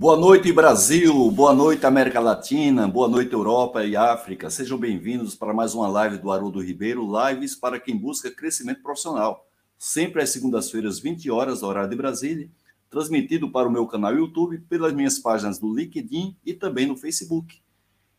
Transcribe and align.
Boa 0.00 0.16
noite, 0.16 0.50
Brasil. 0.50 1.30
Boa 1.30 1.52
noite, 1.52 1.84
América 1.84 2.20
Latina. 2.20 2.88
Boa 2.88 3.06
noite, 3.06 3.34
Europa 3.34 3.84
e 3.84 3.94
África. 3.94 4.48
Sejam 4.48 4.78
bem-vindos 4.78 5.34
para 5.34 5.52
mais 5.52 5.74
uma 5.74 5.86
live 5.88 6.16
do 6.16 6.30
Haroldo 6.30 6.58
Ribeiro, 6.58 7.06
lives 7.28 7.54
para 7.54 7.78
quem 7.78 7.98
busca 7.98 8.30
crescimento 8.30 8.80
profissional. 8.80 9.46
Sempre 9.76 10.22
às 10.22 10.30
segundas-feiras, 10.30 10.98
20 10.98 11.30
horas, 11.30 11.62
horário 11.62 11.90
de 11.90 11.96
Brasília, 11.96 12.50
transmitido 12.88 13.50
para 13.50 13.68
o 13.68 13.70
meu 13.70 13.86
canal 13.86 14.16
YouTube, 14.16 14.60
pelas 14.70 14.94
minhas 14.94 15.18
páginas 15.18 15.58
do 15.58 15.70
LinkedIn 15.70 16.34
e 16.46 16.54
também 16.54 16.86
no 16.86 16.96
Facebook. 16.96 17.60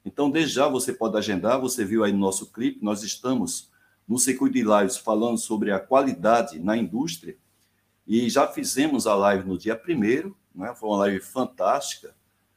Então, 0.05 0.29
desde 0.29 0.53
já 0.53 0.67
você 0.67 0.93
pode 0.93 1.17
agendar, 1.17 1.59
você 1.59 1.83
viu 1.83 2.03
aí 2.03 2.11
no 2.11 2.19
nosso 2.19 2.51
clipe, 2.51 2.77
nós 2.85 3.01
estamos 3.01 3.71
no 4.07 4.19
circuito 4.19 4.53
de 4.53 4.61
lives 4.61 4.97
falando 4.97 5.39
sobre 5.39 5.71
a 5.71 5.79
qualidade 5.79 6.59
na 6.59 6.77
indústria 6.77 7.35
e 8.05 8.29
já 8.29 8.45
fizemos 8.45 9.07
a 9.07 9.15
live 9.15 9.47
no 9.47 9.57
dia 9.57 9.75
primeiro 9.75 10.37
né? 10.53 10.73
foi 10.75 10.89
uma 10.89 10.97
live 10.99 11.19
fantástica 11.19 12.15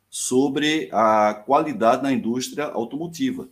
sobre 0.09 0.89
a 0.92 1.34
qualidade 1.34 2.03
na 2.03 2.12
indústria 2.12 2.67
automotiva. 2.67 3.48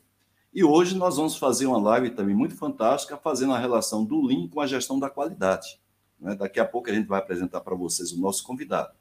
E 0.55 0.63
hoje 0.63 0.97
nós 0.97 1.17
vamos 1.17 1.37
fazer 1.37 1.67
uma 1.67 1.81
live 1.81 2.11
também 2.11 2.35
muito 2.35 2.55
fantástica, 2.55 3.17
fazendo 3.17 3.55
a 3.55 3.59
relação 3.59 4.05
do 4.05 4.21
Lean 4.21 4.49
com 4.49 4.61
a 4.61 4.67
gestão 4.67 4.99
da 4.99 5.09
qualidade. 5.09 5.81
Né? 6.21 6.35
Daqui 6.35 6.61
a 6.61 6.65
pouco 6.65 6.91
a 6.91 6.93
gente 6.93 7.09
vai 7.09 7.19
apresentar 7.19 7.61
para 7.63 7.75
vocês 7.75 8.13
o 8.13 8.21
nosso 8.21 8.45
convidado. 8.45 8.93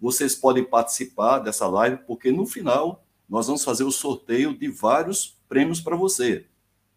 Vocês 0.00 0.34
podem 0.34 0.64
participar 0.64 1.40
dessa 1.40 1.66
live, 1.66 1.98
porque 2.06 2.32
no 2.32 2.46
final 2.46 3.04
nós 3.28 3.46
vamos 3.46 3.62
fazer 3.62 3.84
o 3.84 3.92
sorteio 3.92 4.56
de 4.56 4.68
vários 4.68 5.36
prêmios 5.48 5.80
para 5.80 5.96
você, 5.96 6.46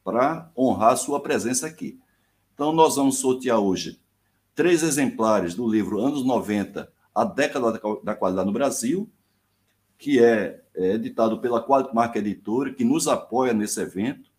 para 0.04 0.50
honrar 0.58 0.94
a 0.94 0.96
sua 0.96 1.20
presença 1.20 1.68
aqui. 1.68 2.00
Então, 2.54 2.72
nós 2.72 2.96
vamos 2.96 3.18
sortear 3.18 3.60
hoje 3.60 4.00
três 4.54 4.84
exemplares 4.84 5.56
do 5.56 5.68
livro 5.68 6.00
Anos 6.00 6.24
90, 6.24 6.92
a 7.14 7.26
década 7.26 7.80
da 8.04 8.16
qualidade 8.16 8.48
no 8.48 8.54
Brasil, 8.54 9.10
que 9.98 10.20
é, 10.20 10.64
é 10.74 10.94
editado 10.94 11.40
pela 11.40 11.66
Qualitmark 11.66 12.16
Editora, 12.16 12.74
que 12.74 12.84
nos 12.84 13.08
apoia 13.08 13.54
nesse 13.54 13.80
evento. 13.82 14.32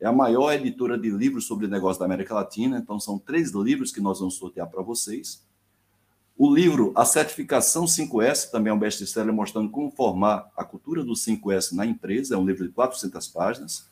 É 0.00 0.06
a 0.06 0.12
maior 0.12 0.52
editora 0.52 0.98
de 0.98 1.10
livros 1.10 1.46
sobre 1.46 1.66
negócio 1.66 2.00
da 2.00 2.06
América 2.06 2.34
Latina, 2.34 2.78
então 2.78 2.98
são 2.98 3.18
três 3.18 3.50
livros 3.52 3.92
que 3.92 4.00
nós 4.00 4.18
vamos 4.18 4.36
sortear 4.36 4.68
para 4.68 4.82
vocês. 4.82 5.44
O 6.36 6.52
livro 6.52 6.92
A 6.96 7.04
Certificação 7.04 7.84
5S, 7.84 8.50
também 8.50 8.70
é 8.70 8.74
um 8.74 8.78
best-seller 8.78 9.32
mostrando 9.32 9.70
como 9.70 9.90
formar 9.90 10.50
a 10.56 10.64
cultura 10.64 11.04
do 11.04 11.12
5S 11.12 11.72
na 11.72 11.84
empresa, 11.84 12.34
é 12.34 12.38
um 12.38 12.46
livro 12.46 12.66
de 12.66 12.72
400 12.72 13.28
páginas. 13.28 13.88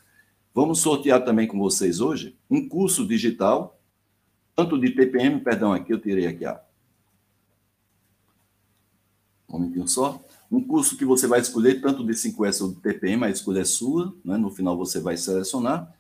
Vamos 0.55 0.81
sortear 0.81 1.25
também 1.25 1.47
com 1.47 1.59
vocês 1.59 2.01
hoje 2.01 2.37
um 2.51 2.67
curso 2.69 3.07
digital, 3.07 3.79
tanto 4.57 4.81
de 4.81 4.91
TPM, 4.91 5.41
perdão, 5.41 5.73
aqui 5.73 5.93
eu 5.93 6.01
tirei 6.01 6.27
aqui 6.27 6.45
a, 6.45 6.61
um 9.51 9.59
momentinho 9.59 9.89
só. 9.89 10.21
Um 10.51 10.63
curso 10.63 10.97
que 10.97 11.05
você 11.05 11.27
vai 11.27 11.41
escolher 11.41 11.81
tanto 11.81 12.05
de 12.05 12.13
5S 12.13 12.63
ou 12.63 12.69
de 12.71 12.77
TPM, 12.77 13.25
a 13.25 13.31
escolha 13.31 13.61
é 13.61 13.65
sua, 13.65 14.15
né? 14.25 14.37
no 14.37 14.51
final 14.51 14.77
você 14.77 14.99
vai 15.01 15.17
selecionar. 15.17 15.93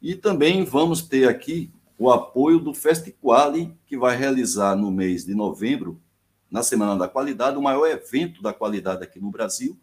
E 0.00 0.14
também 0.14 0.64
vamos 0.64 1.02
ter 1.02 1.28
aqui 1.28 1.70
o 1.98 2.10
apoio 2.10 2.58
do 2.58 2.72
Festiquali, 2.72 3.76
que 3.86 3.98
vai 3.98 4.16
realizar 4.16 4.74
no 4.74 4.90
mês 4.90 5.24
de 5.24 5.34
novembro, 5.34 6.00
na 6.50 6.62
Semana 6.62 6.96
da 6.96 7.06
Qualidade, 7.06 7.58
o 7.58 7.62
maior 7.62 7.86
evento 7.86 8.42
da 8.42 8.52
qualidade 8.52 9.02
aqui 9.02 9.20
no 9.20 9.30
Brasil. 9.30 9.78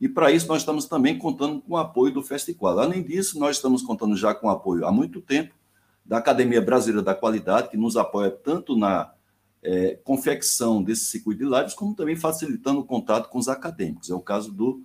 E 0.00 0.08
para 0.08 0.30
isso 0.30 0.46
nós 0.46 0.62
estamos 0.62 0.84
também 0.84 1.18
contando 1.18 1.60
com 1.60 1.74
o 1.74 1.76
apoio 1.76 2.12
do 2.14 2.22
Festiquali. 2.22 2.78
Além 2.78 3.02
disso, 3.02 3.38
nós 3.38 3.56
estamos 3.56 3.82
contando 3.82 4.16
já 4.16 4.32
com 4.32 4.46
o 4.46 4.50
apoio 4.50 4.86
há 4.86 4.92
muito 4.92 5.20
tempo 5.20 5.54
da 6.04 6.18
Academia 6.18 6.62
Brasileira 6.62 7.02
da 7.02 7.14
Qualidade, 7.14 7.68
que 7.68 7.76
nos 7.76 7.96
apoia 7.96 8.30
tanto 8.30 8.76
na 8.76 9.10
é, 9.66 9.98
confecção 10.04 10.80
desse 10.80 11.06
circuito 11.06 11.44
de 11.44 11.50
lives, 11.50 11.74
como 11.74 11.92
também 11.92 12.14
facilitando 12.14 12.78
o 12.78 12.84
contato 12.84 13.28
com 13.28 13.36
os 13.36 13.48
acadêmicos. 13.48 14.08
É 14.08 14.14
o 14.14 14.20
caso 14.20 14.52
do 14.52 14.80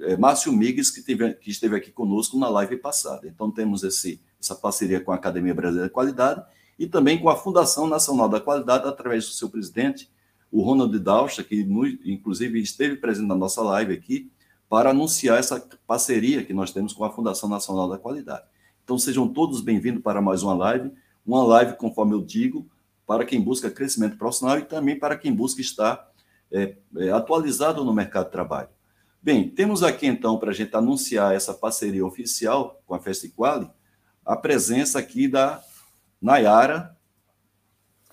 é, 0.00 0.16
Márcio 0.16 0.50
Migues, 0.50 0.90
que, 0.90 1.02
teve, 1.02 1.34
que 1.34 1.50
esteve 1.50 1.76
aqui 1.76 1.90
conosco 1.90 2.38
na 2.38 2.48
live 2.48 2.78
passada. 2.78 3.28
Então, 3.28 3.50
temos 3.50 3.84
esse, 3.84 4.18
essa 4.40 4.54
parceria 4.54 4.98
com 4.98 5.12
a 5.12 5.16
Academia 5.16 5.54
Brasileira 5.54 5.88
de 5.88 5.92
Qualidade 5.92 6.42
e 6.78 6.86
também 6.86 7.20
com 7.20 7.28
a 7.28 7.36
Fundação 7.36 7.86
Nacional 7.86 8.30
da 8.30 8.40
Qualidade, 8.40 8.88
através 8.88 9.26
do 9.26 9.32
seu 9.32 9.50
presidente, 9.50 10.10
o 10.50 10.62
Ronald 10.62 10.98
Daucha, 10.98 11.44
que 11.44 11.60
inclusive 12.04 12.60
esteve 12.60 12.96
presente 12.96 13.28
na 13.28 13.34
nossa 13.34 13.62
live 13.62 13.92
aqui, 13.92 14.30
para 14.70 14.88
anunciar 14.88 15.38
essa 15.38 15.62
parceria 15.86 16.42
que 16.42 16.54
nós 16.54 16.72
temos 16.72 16.94
com 16.94 17.04
a 17.04 17.10
Fundação 17.10 17.46
Nacional 17.46 17.90
da 17.90 17.98
Qualidade. 17.98 18.44
Então, 18.82 18.98
sejam 18.98 19.28
todos 19.28 19.60
bem-vindos 19.60 20.02
para 20.02 20.22
mais 20.22 20.42
uma 20.42 20.54
live, 20.54 20.90
uma 21.26 21.44
live, 21.44 21.76
conforme 21.76 22.14
eu 22.14 22.22
digo, 22.22 22.66
para 23.06 23.24
quem 23.24 23.40
busca 23.40 23.70
crescimento 23.70 24.16
profissional 24.16 24.58
e 24.58 24.64
também 24.64 24.98
para 24.98 25.16
quem 25.16 25.34
busca 25.34 25.60
estar 25.60 26.10
é, 26.50 26.76
é, 26.98 27.10
atualizado 27.10 27.84
no 27.84 27.92
mercado 27.92 28.26
de 28.26 28.32
trabalho. 28.32 28.68
Bem, 29.22 29.48
temos 29.48 29.82
aqui 29.82 30.06
então, 30.06 30.38
para 30.38 30.50
a 30.50 30.54
gente 30.54 30.74
anunciar 30.74 31.34
essa 31.34 31.54
parceria 31.54 32.04
oficial 32.04 32.82
com 32.86 32.94
a 32.94 32.98
Festiquali, 32.98 33.70
a 34.24 34.36
presença 34.36 34.98
aqui 34.98 35.28
da 35.28 35.62
Nayara, 36.20 36.96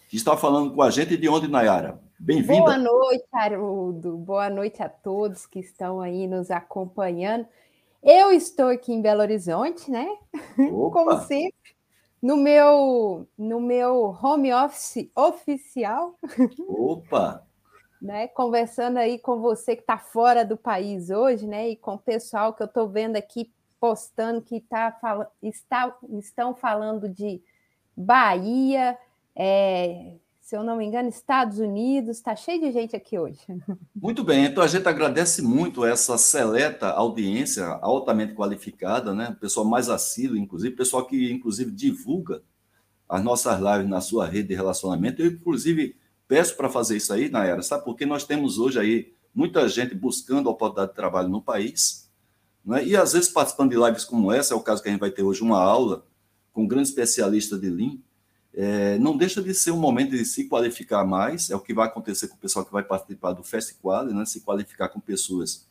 que 0.08 0.16
está 0.16 0.38
falando 0.38 0.74
com 0.74 0.82
a 0.82 0.90
gente. 0.90 1.18
De 1.18 1.28
onde, 1.28 1.48
Nayara? 1.48 2.00
Bem-vinda. 2.20 2.60
Boa 2.60 2.78
noite, 2.78 3.26
Haroldo. 3.32 4.18
Boa 4.18 4.50
noite 4.50 4.84
a 4.84 4.90
todos 4.90 5.46
que 5.46 5.60
estão 5.60 6.02
aí 6.02 6.28
nos 6.28 6.52
acompanhando. 6.52 7.48
Eu 8.04 8.32
estou 8.32 8.68
aqui 8.68 8.94
em 8.94 9.02
Belo 9.02 9.22
Horizonte, 9.22 9.90
né? 9.90 10.08
Opa. 10.72 10.92
Como 10.92 11.20
sempre, 11.22 11.76
no 12.22 12.38
meu, 12.38 13.28
no 13.38 13.60
meu 13.60 14.18
home 14.22 14.54
office 14.54 15.10
oficial. 15.16 16.16
Opa! 16.68 17.46
né, 18.02 18.28
conversando 18.30 18.98
aí 18.98 19.20
com 19.20 19.42
você 19.42 19.76
que 19.76 19.82
está 19.82 19.98
fora 19.98 20.46
do 20.46 20.56
país 20.56 21.10
hoje, 21.10 21.46
né? 21.46 21.70
E 21.70 21.76
com 21.76 21.96
o 21.96 22.00
pessoal 22.00 22.54
que 22.54 22.64
eu 22.64 22.68
estou 22.68 22.88
vendo 22.88 23.18
aqui 23.18 23.52
postando 23.80 24.42
que 24.42 24.62
tá, 24.62 24.98
está, 25.42 25.96
estão 26.18 26.56
falando 26.56 27.10
de 27.10 27.42
Bahia, 27.96 28.98
é, 29.36 30.16
se 30.50 30.58
eu 30.58 30.64
não 30.64 30.78
me 30.78 30.84
engano, 30.84 31.08
Estados 31.08 31.60
Unidos, 31.60 32.18
está 32.18 32.36
cheio 32.36 32.60
de 32.60 32.72
gente 32.72 32.96
aqui 32.96 33.20
hoje. 33.20 33.40
Muito 33.94 34.24
bem, 34.24 34.46
então 34.46 34.64
a 34.64 34.68
gente 34.68 34.88
agradece 34.88 35.44
muito 35.44 35.86
essa 35.86 36.18
seleta 36.18 36.88
audiência 36.90 37.68
altamente 37.84 38.34
qualificada, 38.34 39.14
né? 39.14 39.38
Pessoal 39.40 39.64
mais 39.64 39.90
assíduo, 39.90 40.36
inclusive, 40.36 40.76
pessoal 40.76 41.06
que, 41.06 41.32
inclusive, 41.32 41.70
divulga 41.70 42.42
as 43.08 43.24
nossas 43.24 43.60
lives 43.60 43.88
na 43.88 44.02
sua 44.02 44.26
rede 44.26 44.48
de 44.48 44.56
relacionamento. 44.56 45.22
Eu, 45.22 45.28
inclusive, 45.28 45.96
peço 46.28 46.58
para 46.58 46.68
fazer 46.68 46.98
isso 46.98 47.14
aí, 47.14 47.30
Nayara, 47.30 47.62
sabe? 47.62 47.86
Porque 47.86 48.04
nós 48.04 48.24
temos 48.24 48.58
hoje 48.58 48.80
aí 48.80 49.14
muita 49.36 49.70
gente 49.70 49.94
buscando 49.94 50.50
oportunidade 50.50 50.90
de 50.90 50.96
trabalho 50.96 51.30
no 51.30 51.44
país, 51.44 52.10
né? 52.66 52.84
e 52.84 52.98
às 52.98 53.14
vezes 53.14 53.30
participando 53.30 53.70
de 53.70 53.78
lives 53.78 54.04
como 54.04 54.32
essa, 54.32 54.56
é 54.56 54.58
o 54.58 54.62
caso 54.62 54.82
que 54.82 54.90
a 54.90 54.92
gente 54.92 55.00
vai 55.00 55.12
ter 55.12 55.22
hoje 55.22 55.44
uma 55.44 55.62
aula 55.62 56.04
com 56.52 56.64
um 56.64 56.68
grande 56.68 56.90
especialista 56.90 57.56
de 57.56 57.70
Lean, 57.70 58.00
é, 58.54 58.98
não 58.98 59.16
deixa 59.16 59.42
de 59.42 59.54
ser 59.54 59.72
um 59.72 59.80
momento 59.80 60.12
de 60.12 60.26
se 60.26 60.46
qualificar 60.46 61.06
mais, 61.06 61.50
é 61.50 61.56
o 61.56 61.60
que 61.60 61.74
vai 61.74 61.88
acontecer 61.88 62.28
com 62.28 62.36
o 62.36 62.40
pessoal 62.40 62.66
que 62.66 62.72
vai 62.72 62.84
participar 62.84 63.34
do 63.34 63.44
Festival, 63.44 64.06
né? 64.06 64.26
se 64.26 64.42
qualificar 64.42 64.90
com 64.90 65.00
pessoas 65.00 65.68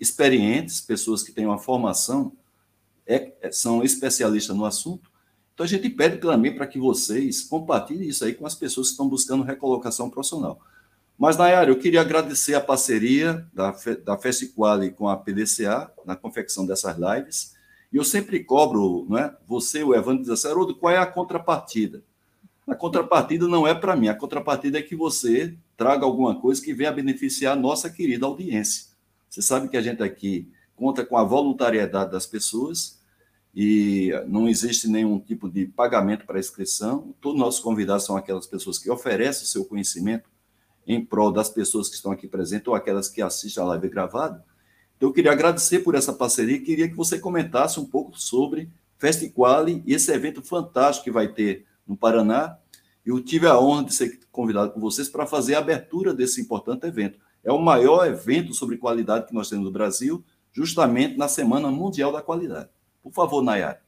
experientes, 0.00 0.80
pessoas 0.80 1.22
que 1.22 1.32
têm 1.32 1.46
uma 1.46 1.58
formação, 1.58 2.32
é, 3.06 3.32
é, 3.40 3.50
são 3.50 3.82
especialistas 3.82 4.54
no 4.54 4.64
assunto. 4.64 5.10
Então 5.54 5.64
a 5.64 5.68
gente 5.68 5.88
pede 5.90 6.18
também 6.18 6.54
para 6.54 6.66
que 6.66 6.78
vocês 6.78 7.42
compartilhem 7.42 8.08
isso 8.08 8.24
aí 8.24 8.34
com 8.34 8.46
as 8.46 8.54
pessoas 8.54 8.88
que 8.88 8.92
estão 8.92 9.08
buscando 9.08 9.42
recolocação 9.42 10.08
profissional. 10.08 10.60
Mas, 11.18 11.36
Nayara, 11.36 11.68
eu 11.68 11.78
queria 11.78 12.00
agradecer 12.00 12.54
a 12.54 12.60
parceria 12.60 13.44
da, 13.52 13.74
da 14.04 14.16
com 14.96 15.08
a 15.08 15.16
PDCA 15.16 15.90
na 16.04 16.14
confecção 16.14 16.64
dessas 16.64 16.96
lives. 16.96 17.56
E 17.92 17.96
eu 17.96 18.04
sempre 18.04 18.44
cobro, 18.44 19.04
né, 19.10 19.34
você, 19.44 19.82
o 19.82 19.94
Evandro, 19.94 20.22
diz 20.22 20.30
assim, 20.30 20.74
qual 20.74 20.92
é 20.92 20.98
a 20.98 21.06
contrapartida? 21.06 22.04
A 22.68 22.74
contrapartida 22.74 23.48
não 23.48 23.66
é 23.66 23.74
para 23.74 23.96
mim, 23.96 24.08
a 24.08 24.14
contrapartida 24.14 24.78
é 24.78 24.82
que 24.82 24.94
você 24.94 25.56
traga 25.74 26.04
alguma 26.04 26.38
coisa 26.38 26.62
que 26.62 26.74
venha 26.74 26.92
beneficiar 26.92 27.54
a 27.54 27.60
nossa 27.60 27.88
querida 27.88 28.26
audiência. 28.26 28.88
Você 29.26 29.40
sabe 29.40 29.68
que 29.68 29.76
a 29.76 29.80
gente 29.80 30.02
aqui 30.02 30.52
conta 30.76 31.02
com 31.04 31.16
a 31.16 31.24
voluntariedade 31.24 32.12
das 32.12 32.26
pessoas 32.26 33.00
e 33.54 34.10
não 34.26 34.46
existe 34.46 34.86
nenhum 34.86 35.18
tipo 35.18 35.48
de 35.48 35.64
pagamento 35.64 36.26
para 36.26 36.38
inscrição. 36.38 37.14
Todos 37.22 37.40
nossos 37.40 37.60
convidados 37.60 38.04
são 38.04 38.18
aquelas 38.18 38.46
pessoas 38.46 38.78
que 38.78 38.90
oferecem 38.90 39.44
o 39.44 39.46
seu 39.46 39.64
conhecimento 39.64 40.28
em 40.86 41.02
prol 41.02 41.32
das 41.32 41.48
pessoas 41.48 41.88
que 41.88 41.94
estão 41.94 42.12
aqui 42.12 42.28
presentes 42.28 42.68
ou 42.68 42.74
aquelas 42.74 43.08
que 43.08 43.22
assistem 43.22 43.62
a 43.62 43.66
live 43.66 43.88
gravada. 43.88 44.44
Então, 44.96 45.08
eu 45.08 45.12
queria 45.12 45.32
agradecer 45.32 45.78
por 45.78 45.94
essa 45.94 46.12
parceria 46.12 46.56
e 46.56 46.60
queria 46.60 46.88
que 46.88 46.94
você 46.94 47.18
comentasse 47.18 47.80
um 47.80 47.86
pouco 47.86 48.18
sobre 48.20 48.70
Festiquali 48.98 49.82
e 49.86 49.94
esse 49.94 50.12
evento 50.12 50.42
fantástico 50.42 51.04
que 51.04 51.10
vai 51.10 51.28
ter 51.28 51.67
no 51.88 51.96
Paraná. 51.96 52.58
Eu 53.04 53.24
tive 53.24 53.46
a 53.46 53.58
honra 53.58 53.84
de 53.84 53.94
ser 53.94 54.20
convidado 54.30 54.72
por 54.72 54.80
vocês 54.80 55.08
para 55.08 55.26
fazer 55.26 55.54
a 55.54 55.58
abertura 55.58 56.12
desse 56.12 56.40
importante 56.40 56.86
evento. 56.86 57.18
É 57.42 57.50
o 57.50 57.58
maior 57.58 58.06
evento 58.06 58.52
sobre 58.52 58.76
qualidade 58.76 59.26
que 59.26 59.34
nós 59.34 59.48
temos 59.48 59.64
no 59.64 59.72
Brasil, 59.72 60.22
justamente 60.52 61.16
na 61.16 61.26
Semana 61.26 61.70
Mundial 61.70 62.12
da 62.12 62.20
Qualidade. 62.20 62.68
Por 63.02 63.12
favor, 63.12 63.42
Nayara. 63.42 63.80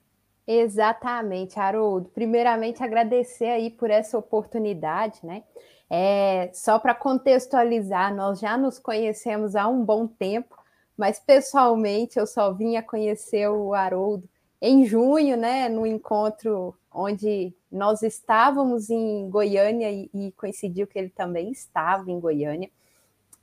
Exatamente, 0.46 1.60
Haroldo. 1.60 2.08
Primeiramente, 2.14 2.82
agradecer 2.82 3.46
aí 3.46 3.70
por 3.70 3.90
essa 3.90 4.16
oportunidade, 4.16 5.20
né? 5.22 5.44
É, 5.88 6.50
só 6.54 6.78
para 6.78 6.94
contextualizar, 6.94 8.14
nós 8.14 8.38
já 8.38 8.56
nos 8.56 8.78
conhecemos 8.78 9.54
há 9.56 9.68
um 9.68 9.84
bom 9.84 10.06
tempo, 10.06 10.56
mas 10.96 11.18
pessoalmente 11.18 12.18
eu 12.18 12.26
só 12.26 12.52
vim 12.52 12.76
a 12.76 12.82
conhecer 12.82 13.48
o 13.48 13.74
Haroldo 13.74 14.28
em 14.62 14.84
junho, 14.84 15.36
né, 15.36 15.68
no 15.68 15.86
encontro 15.86 16.76
onde 16.92 17.54
nós 17.70 18.02
estávamos 18.02 18.90
em 18.90 19.28
Goiânia 19.30 19.90
e, 19.90 20.10
e 20.12 20.32
coincidiu 20.32 20.86
que 20.86 20.98
ele 20.98 21.10
também 21.10 21.50
estava 21.50 22.10
em 22.10 22.18
Goiânia. 22.18 22.70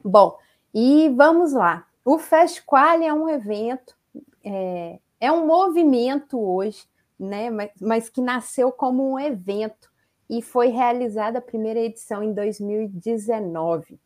Bom, 0.03 0.37
e 0.73 1.09
vamos 1.09 1.53
lá. 1.53 1.85
O 2.03 2.17
Festqual 2.17 3.01
é 3.01 3.13
um 3.13 3.27
evento, 3.27 3.95
é, 4.43 4.99
é 5.19 5.31
um 5.31 5.45
movimento 5.45 6.39
hoje, 6.39 6.87
né, 7.19 7.49
mas, 7.49 7.71
mas 7.81 8.09
que 8.09 8.21
nasceu 8.21 8.71
como 8.71 9.11
um 9.11 9.19
evento 9.19 9.91
e 10.29 10.41
foi 10.41 10.67
realizada 10.67 11.39
a 11.39 11.41
primeira 11.41 11.79
edição 11.79 12.21
em 12.21 12.33
2019. 12.33 13.99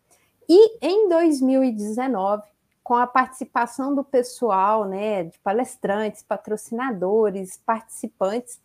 E 0.47 0.77
em 0.85 1.09
2019, 1.09 2.44
com 2.83 2.95
a 2.95 3.07
participação 3.07 3.94
do 3.94 4.03
pessoal, 4.03 4.85
né, 4.85 5.23
de 5.23 5.38
palestrantes, 5.39 6.23
patrocinadores, 6.23 7.57
participantes, 7.65 8.59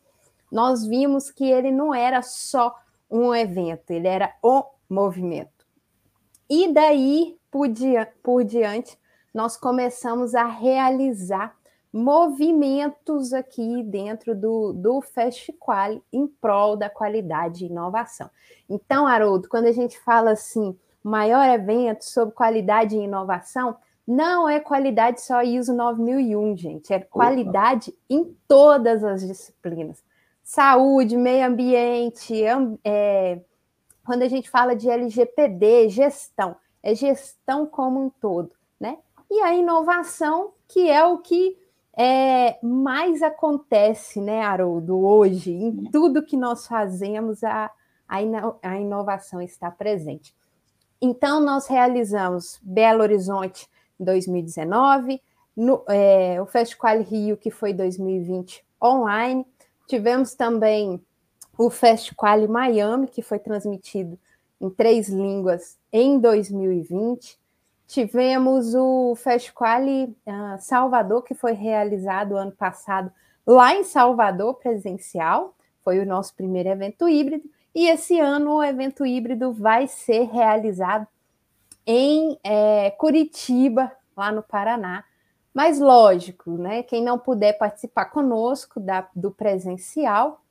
nós 0.50 0.87
vimos 0.87 1.31
que 1.31 1.44
ele 1.44 1.70
não 1.70 1.94
era 1.94 2.22
só 2.22 2.75
um 3.10 3.34
evento, 3.34 3.90
ele 3.90 4.08
era 4.08 4.34
o 4.43 4.64
movimento. 4.88 5.66
E 6.48 6.72
daí 6.72 7.37
por, 7.50 7.69
dia, 7.69 8.12
por 8.22 8.44
diante, 8.44 8.98
nós 9.32 9.56
começamos 9.56 10.34
a 10.34 10.44
realizar 10.44 11.56
movimentos 11.93 13.32
aqui 13.32 13.82
dentro 13.82 14.34
do, 14.34 14.72
do 14.72 15.00
Festival 15.00 16.02
em 16.12 16.26
prol 16.26 16.76
da 16.76 16.90
qualidade 16.90 17.64
e 17.64 17.69
inovação. 17.69 18.31
Então, 18.69 19.06
Haroldo, 19.06 19.48
quando 19.48 19.66
a 19.66 19.72
gente 19.72 19.98
fala 19.98 20.32
assim, 20.32 20.78
maior 21.02 21.48
evento 21.48 22.04
sobre 22.04 22.34
qualidade 22.34 22.96
e 22.96 23.04
inovação, 23.04 23.76
não 24.06 24.48
é 24.48 24.60
qualidade 24.60 25.22
só 25.22 25.43
ISO 25.43 25.75
9001, 25.75 26.56
gente, 26.56 26.93
é 26.93 27.00
qualidade 27.00 27.90
Opa. 27.90 27.98
em 28.10 28.37
todas 28.46 29.02
as 29.02 29.26
disciplinas. 29.26 30.04
Saúde, 30.46 31.16
meio 31.16 31.44
ambiente, 31.44 32.40
é, 32.84 33.40
quando 34.04 34.22
a 34.22 34.28
gente 34.28 34.48
fala 34.48 34.76
de 34.76 34.88
LGPD, 34.88 35.88
gestão, 35.88 36.54
é 36.81 36.94
gestão 36.94 37.66
como 37.66 38.00
um 38.00 38.08
todo, 38.08 38.52
né? 38.78 38.96
E 39.28 39.40
a 39.40 39.52
inovação, 39.52 40.52
que 40.69 40.88
é 40.88 41.04
o 41.04 41.19
que 41.19 41.58
é, 41.98 42.60
mais 42.62 43.25
acontece, 43.25 44.20
né, 44.20 44.40
Haroldo, 44.43 45.04
hoje, 45.04 45.50
em 45.50 45.90
tudo 45.90 46.25
que 46.25 46.37
nós 46.37 46.64
fazemos, 46.69 47.43
a, 47.43 47.69
a, 48.08 48.19
a 48.62 48.78
inovação 48.78 49.43
está 49.43 49.69
presente. 49.69 50.32
Então, 51.02 51.40
nós 51.40 51.66
realizamos 51.66 52.60
Belo 52.62 53.02
Horizonte 53.02 53.69
2019, 53.98 55.20
no, 55.56 55.82
é, 55.88 56.40
o 56.40 56.46
Festival 56.46 57.02
Rio, 57.02 57.37
que 57.37 57.50
foi 57.50 57.72
2020 57.72 58.64
online. 58.81 59.44
Tivemos 59.87 60.35
também 60.35 61.00
o 61.56 61.71
Festival 61.71 62.47
Miami, 62.49 63.06
que 63.06 63.23
foi 63.23 63.38
transmitido 63.38 64.19
em 64.61 64.69
três 64.69 65.09
línguas 65.09 65.79
em 65.93 66.19
2020. 66.19 67.38
Tivemos 67.87 68.75
o 68.75 69.15
Festival 69.15 69.83
uh, 69.83 70.59
Salvador, 70.59 71.23
que 71.23 71.35
foi 71.35 71.53
realizado 71.53 72.37
ano 72.37 72.53
passado 72.53 73.12
lá 73.47 73.75
em 73.75 73.85
Salvador, 73.85 74.55
presencial. 74.55 75.55
Foi 75.85 76.00
o 76.00 76.06
nosso 76.06 76.35
primeiro 76.35 76.69
evento 76.69 77.09
híbrido. 77.09 77.49
E 77.75 77.89
esse 77.89 78.19
ano 78.19 78.56
o 78.56 78.65
evento 78.65 79.06
híbrido 79.06 79.53
vai 79.53 79.87
ser 79.87 80.25
realizado 80.25 81.06
em 81.87 82.37
é, 82.43 82.91
Curitiba, 82.93 83.93
lá 84.17 84.32
no 84.32 84.43
Paraná. 84.43 85.05
Mas 85.56 85.81
lógico, 85.81 86.50
né? 86.58 86.82
Quem 86.82 87.03
não 87.03 87.19
puder 87.19 87.56
participar 87.56 88.05
conosco 88.05 88.79
da, 88.79 89.08
do 89.17 89.31
presencial 89.31 90.44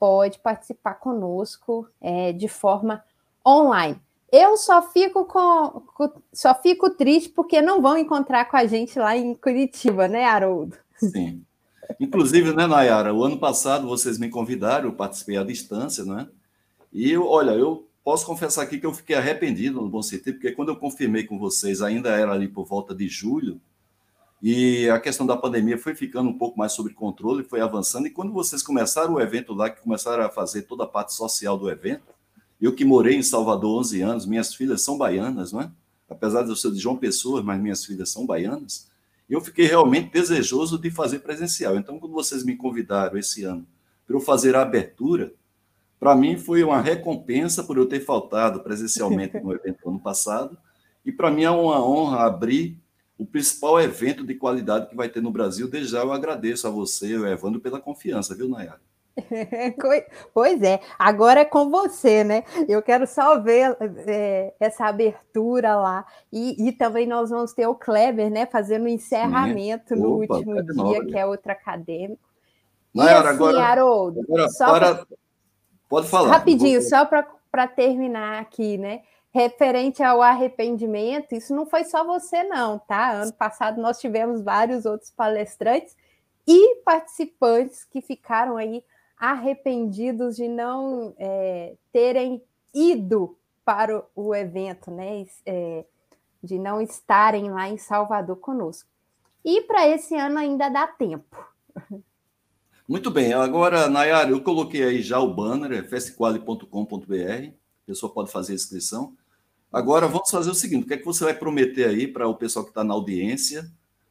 pode 0.00 0.40
participar 0.40 0.94
conosco 0.94 1.88
é, 2.00 2.32
de 2.32 2.48
forma 2.48 3.04
online. 3.46 3.96
Eu 4.32 4.56
só 4.56 4.82
fico 4.82 5.24
com, 5.26 5.80
só 6.32 6.56
fico 6.56 6.90
triste 6.90 7.28
porque 7.28 7.62
não 7.62 7.80
vão 7.80 7.96
encontrar 7.96 8.46
com 8.46 8.56
a 8.56 8.66
gente 8.66 8.98
lá 8.98 9.16
em 9.16 9.32
Curitiba, 9.32 10.08
né, 10.08 10.24
Haroldo? 10.24 10.76
Sim. 10.96 11.40
Inclusive, 12.00 12.52
né, 12.52 12.66
Nayara, 12.66 13.14
o 13.14 13.22
ano 13.22 13.38
passado 13.38 13.86
vocês 13.86 14.18
me 14.18 14.28
convidaram, 14.28 14.86
eu 14.86 14.92
participei 14.92 15.36
à 15.36 15.44
distância, 15.44 16.04
né? 16.04 16.26
E 16.92 17.12
eu, 17.12 17.28
olha, 17.28 17.52
eu 17.52 17.86
posso 18.02 18.26
confessar 18.26 18.62
aqui 18.62 18.80
que 18.80 18.86
eu 18.86 18.92
fiquei 18.92 19.14
arrependido 19.14 19.80
no 19.80 19.88
bom 19.88 20.02
sentido, 20.02 20.34
porque 20.34 20.50
quando 20.50 20.70
eu 20.70 20.76
confirmei 20.76 21.22
com 21.22 21.38
vocês, 21.38 21.80
ainda 21.80 22.08
era 22.08 22.32
ali 22.32 22.48
por 22.48 22.66
volta 22.66 22.92
de 22.92 23.06
julho, 23.06 23.60
e 24.42 24.88
a 24.88 25.00
questão 25.00 25.26
da 25.26 25.36
pandemia 25.36 25.76
foi 25.76 25.94
ficando 25.94 26.30
um 26.30 26.38
pouco 26.38 26.58
mais 26.58 26.72
sob 26.72 26.92
controle, 26.94 27.42
foi 27.42 27.60
avançando, 27.60 28.06
e 28.06 28.10
quando 28.10 28.32
vocês 28.32 28.62
começaram 28.62 29.14
o 29.14 29.20
evento 29.20 29.52
lá, 29.52 29.68
que 29.68 29.80
começaram 29.80 30.24
a 30.24 30.28
fazer 30.28 30.62
toda 30.62 30.84
a 30.84 30.86
parte 30.86 31.14
social 31.14 31.58
do 31.58 31.70
evento, 31.70 32.06
eu 32.60 32.74
que 32.74 32.84
morei 32.84 33.16
em 33.16 33.22
Salvador 33.22 33.78
11 33.80 34.00
anos, 34.00 34.26
minhas 34.26 34.54
filhas 34.54 34.82
são 34.82 34.98
baianas, 34.98 35.52
não 35.52 35.60
é? 35.60 35.70
Apesar 36.08 36.42
de 36.42 36.50
eu 36.50 36.56
ser 36.56 36.72
de 36.72 36.78
João 36.78 36.96
Pessoa, 36.96 37.42
mas 37.42 37.60
minhas 37.60 37.84
filhas 37.84 38.10
são 38.10 38.26
baianas, 38.26 38.88
eu 39.28 39.40
fiquei 39.40 39.66
realmente 39.66 40.10
desejoso 40.10 40.78
de 40.78 40.90
fazer 40.90 41.18
presencial. 41.18 41.76
Então, 41.76 41.98
quando 41.98 42.12
vocês 42.12 42.42
me 42.44 42.56
convidaram 42.56 43.18
esse 43.18 43.44
ano 43.44 43.66
para 44.06 44.16
eu 44.16 44.20
fazer 44.20 44.56
a 44.56 44.62
abertura, 44.62 45.34
para 46.00 46.14
mim, 46.14 46.38
foi 46.38 46.62
uma 46.62 46.80
recompensa 46.80 47.62
por 47.62 47.76
eu 47.76 47.86
ter 47.86 48.00
faltado 48.00 48.60
presencialmente 48.60 49.38
no 49.40 49.52
evento 49.52 49.88
ano 49.88 49.98
passado. 49.98 50.56
E 51.04 51.10
para 51.10 51.30
mim 51.30 51.42
é 51.42 51.50
uma 51.50 51.84
honra 51.84 52.24
abrir 52.24 52.78
o 53.18 53.26
principal 53.26 53.80
evento 53.80 54.24
de 54.24 54.34
qualidade 54.34 54.88
que 54.88 54.96
vai 54.96 55.08
ter 55.08 55.20
no 55.20 55.32
Brasil. 55.32 55.68
Desde 55.68 55.90
já 55.90 56.02
eu 56.02 56.12
agradeço 56.12 56.66
a 56.66 56.70
você, 56.70 57.16
o 57.16 57.26
Evandro, 57.26 57.60
pela 57.60 57.80
confiança, 57.80 58.34
viu, 58.34 58.48
Nayara? 58.48 58.80
Pois 60.32 60.62
é, 60.62 60.80
agora 60.96 61.40
é 61.40 61.44
com 61.44 61.68
você, 61.68 62.22
né? 62.22 62.44
Eu 62.68 62.80
quero 62.80 63.04
só 63.04 63.40
ver 63.40 63.76
é, 64.06 64.54
essa 64.60 64.86
abertura 64.86 65.74
lá. 65.74 66.06
E, 66.32 66.68
e, 66.68 66.72
também 66.72 67.04
nós 67.04 67.30
vamos 67.30 67.52
ter 67.52 67.66
o 67.66 67.74
Kleber, 67.74 68.30
né? 68.30 68.46
Fazendo 68.46 68.84
o 68.84 68.88
encerramento 68.88 69.96
Sim. 69.96 70.00
no 70.00 70.22
Opa, 70.22 70.36
último 70.36 70.62
dia, 70.62 71.04
que 71.04 71.18
é 71.18 71.26
outro 71.26 71.50
acadêmico. 71.50 72.22
Nayara, 72.94 73.30
assim, 73.30 73.36
agora, 73.36 73.60
Haroldo, 73.60 74.20
agora 74.20 74.48
para... 74.56 74.94
Pra 74.94 75.16
Pode 75.88 76.08
falar. 76.08 76.30
Rapidinho, 76.30 76.82
só 76.82 77.06
para 77.06 77.66
terminar 77.66 78.40
aqui, 78.40 78.76
né? 78.76 79.00
Referente 79.30 80.02
ao 80.02 80.22
arrependimento, 80.22 81.34
isso 81.34 81.54
não 81.54 81.66
foi 81.66 81.84
só 81.84 82.04
você, 82.04 82.42
não, 82.44 82.78
tá? 82.78 83.10
Ano 83.10 83.32
passado 83.32 83.80
nós 83.80 84.00
tivemos 84.00 84.42
vários 84.42 84.86
outros 84.86 85.10
palestrantes 85.10 85.96
e 86.46 86.76
participantes 86.76 87.84
que 87.84 88.00
ficaram 88.00 88.56
aí 88.56 88.82
arrependidos 89.18 90.36
de 90.36 90.48
não 90.48 91.14
é, 91.18 91.74
terem 91.92 92.42
ido 92.74 93.36
para 93.64 94.02
o 94.14 94.34
evento, 94.34 94.90
né? 94.90 95.26
É, 95.44 95.84
de 96.42 96.58
não 96.58 96.80
estarem 96.80 97.50
lá 97.50 97.68
em 97.68 97.76
Salvador 97.76 98.36
conosco. 98.36 98.88
E 99.44 99.62
para 99.62 99.86
esse 99.88 100.14
ano 100.14 100.38
ainda 100.38 100.68
dá 100.68 100.86
tempo. 100.86 101.36
Muito 102.88 103.10
bem, 103.10 103.34
agora, 103.34 103.88
Nayara, 103.88 104.30
eu 104.30 104.42
coloquei 104.42 104.82
aí 104.82 105.02
já 105.02 105.18
o 105.18 105.34
banner, 105.34 105.72
é 105.72 105.82
festquali.com.br, 105.82 107.52
pessoa 107.88 108.12
pode 108.12 108.30
fazer 108.30 108.52
a 108.52 108.54
inscrição. 108.54 109.14
Agora, 109.72 110.06
vamos 110.06 110.30
fazer 110.30 110.50
o 110.50 110.54
seguinte: 110.54 110.84
o 110.84 110.86
que 110.86 110.94
é 110.94 110.96
que 110.96 111.04
você 111.04 111.24
vai 111.24 111.34
prometer 111.34 111.88
aí 111.88 112.06
para 112.06 112.28
o 112.28 112.34
pessoal 112.34 112.64
que 112.64 112.70
está 112.70 112.84
na 112.84 112.94
audiência? 112.94 113.70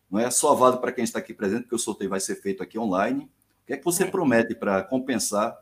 Não 0.10 0.20
é 0.20 0.30
só 0.30 0.54
válido 0.56 0.82
para 0.82 0.92
quem 0.92 1.04
está 1.04 1.20
aqui 1.20 1.34
presente, 1.34 1.64
porque 1.64 1.76
o 1.76 1.80
sorteio 1.80 2.10
vai 2.10 2.20
ser 2.20 2.36
feito 2.36 2.64
aqui 2.64 2.80
online. 2.80 3.26
O 3.64 3.68
que 3.68 3.74
é 3.74 3.78
que 3.78 3.86
você 3.86 4.04
é. 4.04 4.08
promete 4.08 4.56
para 4.56 4.84
compensar 4.84 5.58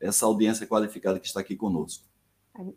essa 0.00 0.26
audiência 0.26 0.66
qualificada 0.66 1.18
que 1.18 1.26
está 1.26 1.40
aqui 1.40 1.56
conosco? 1.56 2.04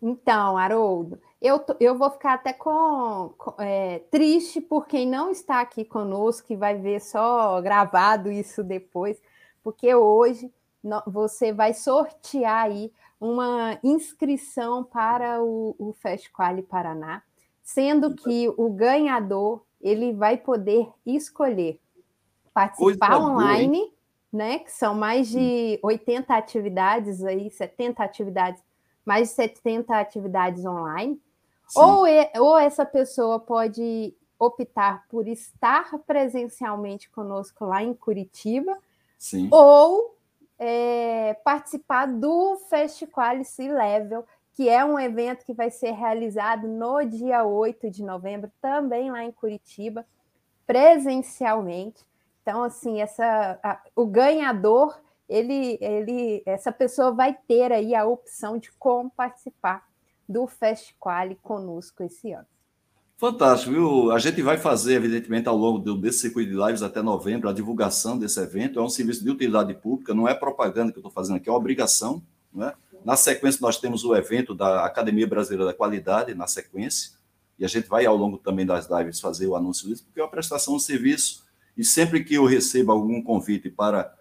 Então, 0.01 0.58
Haroldo, 0.58 1.20
eu, 1.41 1.63
eu 1.79 1.98
vou 1.98 2.10
ficar 2.10 2.36
até 2.36 2.53
com, 2.53 3.34
com 3.38 3.62
é, 3.62 4.00
triste 4.10 4.62
por 4.62 4.88
quem 4.88 5.05
não 5.05 5.29
está 5.29 5.60
aqui 5.60 5.84
conosco, 5.84 6.48
que 6.48 6.55
vai 6.55 6.77
ver 6.79 7.01
só 7.01 7.62
gravado 7.62 8.32
isso 8.32 8.63
depois 8.63 9.20
porque 9.65 9.96
hoje 9.96 10.53
você 11.08 11.51
vai 11.51 11.74
sortear 11.74 12.65
aí 12.65 12.94
uma 13.20 13.80
inscrição 13.84 14.84
para 14.84 15.42
o, 15.42 15.76
o 15.80 15.94
Festquali 15.94 16.62
Paraná, 16.62 17.24
sendo 17.64 18.16
que 18.16 18.52
o 18.58 18.70
ganhador 18.70 19.64
ele 19.82 20.14
vai 20.14 20.38
poder 20.38 20.88
escolher 21.06 21.80
participar 22.54 23.10
Coisa 23.10 23.32
online, 23.32 23.78
boa, 23.80 23.92
né? 24.32 24.60
Que 24.60 24.72
são 24.72 24.96
mais 24.96 25.28
de 25.30 25.80
80 25.84 26.34
atividades 26.34 27.24
aí, 27.24 27.50
70 27.50 28.04
atividades, 28.04 28.62
mais 29.06 29.30
de 29.30 29.36
70 29.36 29.98
atividades 29.98 30.66
online. 30.66 31.20
Ou, 31.76 32.06
ou 32.38 32.58
essa 32.58 32.86
pessoa 32.86 33.40
pode 33.40 34.16
optar 34.38 35.06
por 35.10 35.28
estar 35.28 35.98
presencialmente 36.06 37.10
conosco 37.10 37.66
lá 37.66 37.84
em 37.84 37.94
Curitiba 37.94 38.78
Sim. 39.18 39.48
ou 39.52 40.15
é, 40.58 41.34
participar 41.44 42.08
do 42.08 42.58
Festival 42.70 43.38
Level, 43.58 44.26
que 44.54 44.70
é 44.70 44.84
um 44.86 45.00
evento 45.00 45.46
que 45.46 45.54
vai 45.54 45.70
ser 45.70 45.92
realizado 45.92 46.68
no 46.68 47.04
dia 47.04 47.44
8 47.44 47.90
de 47.92 48.04
novembro, 48.04 48.52
também 48.62 49.12
lá 49.12 49.24
em 49.24 49.32
Curitiba, 49.32 50.06
presencialmente. 50.66 52.06
Então, 52.42 52.64
assim, 52.64 53.02
essa, 53.02 53.60
a, 53.62 53.82
o 53.96 54.06
ganhador, 54.06 54.98
ele, 55.28 55.78
ele, 55.82 56.44
essa 56.46 56.72
pessoa 56.72 57.12
vai 57.12 57.38
ter 57.48 57.72
aí 57.72 57.94
a 57.94 58.06
opção 58.06 58.58
de 58.58 58.72
como 58.74 59.10
participar 59.10 59.86
do 60.28 60.48
Fest 60.48 60.94
Quali 61.00 61.36
conosco 61.36 62.04
esse 62.04 62.32
ano. 62.32 62.48
Fantástico, 63.18 63.72
viu? 63.72 64.12
A 64.12 64.20
gente 64.20 64.42
vai 64.42 64.58
fazer, 64.58 64.96
evidentemente, 64.96 65.48
ao 65.48 65.56
longo 65.56 65.80
desse 65.96 66.20
circuito 66.20 66.52
de 66.52 66.58
lives 66.58 66.82
até 66.82 67.02
novembro, 67.02 67.48
a 67.48 67.54
divulgação 67.54 68.18
desse 68.18 68.40
evento. 68.42 68.78
É 68.78 68.82
um 68.82 68.90
serviço 68.90 69.24
de 69.24 69.30
utilidade 69.30 69.74
pública, 69.74 70.14
não 70.14 70.28
é 70.28 70.34
propaganda 70.34 70.92
que 70.92 70.98
eu 70.98 71.02
estou 71.02 71.12
fazendo 71.12 71.38
aqui, 71.38 71.48
é 71.48 71.52
uma 71.52 71.58
obrigação. 71.58 72.22
Não 72.54 72.68
é? 72.68 72.74
Na 73.06 73.16
sequência, 73.16 73.60
nós 73.62 73.80
temos 73.80 74.04
o 74.04 74.14
evento 74.16 74.54
da 74.54 74.84
Academia 74.84 75.26
Brasileira 75.26 75.66
da 75.66 75.74
Qualidade, 75.74 76.34
na 76.34 76.46
sequência, 76.46 77.12
e 77.58 77.64
a 77.64 77.68
gente 77.70 77.88
vai, 77.88 78.06
ao 78.06 78.18
longo 78.18 78.38
também 78.38 78.66
das 78.66 78.90
lives, 78.90 79.22
fazer 79.22 79.48
o 79.48 79.56
anúncio 79.56 79.88
disso, 79.88 80.04
porque 80.04 80.20
é 80.20 80.24
uma 80.24 80.30
prestação 80.30 80.76
de 80.76 80.84
serviço, 80.84 81.46
e 81.78 81.86
sempre 81.86 82.24
que 82.24 82.34
eu 82.34 82.46
recebo 82.46 82.92
algum 82.92 83.22
convite 83.22 83.70
para 83.70 84.14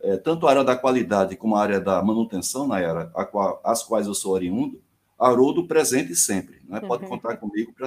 é, 0.00 0.16
tanto 0.16 0.46
a 0.46 0.50
área 0.50 0.64
da 0.64 0.76
qualidade 0.76 1.36
como 1.36 1.56
a 1.56 1.62
área 1.62 1.80
da 1.80 2.02
manutenção, 2.02 2.66
na 2.66 2.80
era 2.80 3.10
as 3.64 3.82
quais 3.82 4.06
eu 4.06 4.14
sou 4.14 4.32
oriundo, 4.32 4.82
Haroldo 5.18 5.66
presente 5.66 6.14
sempre, 6.16 6.60
né? 6.64 6.80
pode 6.80 7.04
uhum. 7.04 7.10
contar 7.10 7.36
comigo 7.36 7.72
para 7.72 7.86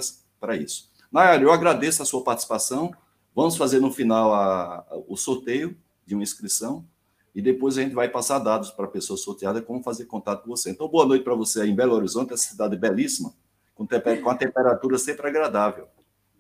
isso. 0.56 0.92
Nayara, 1.12 1.42
eu 1.42 1.52
agradeço 1.52 2.02
a 2.02 2.06
sua 2.06 2.24
participação, 2.24 2.94
vamos 3.34 3.56
fazer 3.58 3.80
no 3.80 3.92
final 3.92 4.34
a, 4.34 4.86
a, 4.90 4.98
o 5.08 5.16
sorteio 5.16 5.78
de 6.06 6.14
uma 6.14 6.24
inscrição, 6.24 6.86
e 7.34 7.42
depois 7.42 7.78
a 7.78 7.82
gente 7.82 7.94
vai 7.94 8.08
passar 8.08 8.40
dados 8.40 8.72
para 8.72 8.86
a 8.86 8.90
pessoa 8.90 9.18
sorteada 9.18 9.62
como 9.62 9.84
fazer 9.84 10.06
contato 10.06 10.44
com 10.44 10.50
você. 10.50 10.72
Então, 10.72 10.88
boa 10.88 11.06
noite 11.06 11.24
para 11.24 11.36
você 11.36 11.62
aí 11.62 11.70
em 11.70 11.76
Belo 11.76 11.94
Horizonte, 11.94 12.34
essa 12.34 12.50
cidade 12.50 12.78
belíssima, 12.78 13.34
com, 13.74 13.86
com 13.86 14.30
a 14.30 14.36
temperatura 14.36 14.98
sempre 14.98 15.28
agradável. 15.28 15.88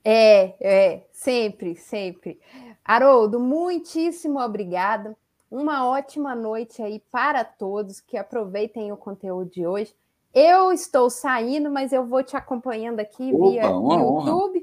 É, 0.03 0.55
é, 0.61 1.03
sempre, 1.11 1.75
sempre. 1.75 2.39
Haroldo, 2.83 3.39
muitíssimo 3.39 4.39
obrigado. 4.39 5.15
Uma 5.49 5.87
ótima 5.87 6.35
noite 6.35 6.81
aí 6.81 7.01
para 7.11 7.43
todos 7.43 7.99
que 7.99 8.15
aproveitem 8.15 8.91
o 8.91 8.97
conteúdo 8.97 9.49
de 9.49 9.65
hoje. 9.65 9.93
Eu 10.35 10.73
estou 10.73 11.09
saindo, 11.09 11.71
mas 11.71 11.93
eu 11.93 12.05
vou 12.05 12.21
te 12.21 12.35
acompanhando 12.35 12.99
aqui 12.99 13.33
Opa, 13.33 13.49
via 13.49 13.63
YouTube, 13.63 14.59
honra. 14.59 14.61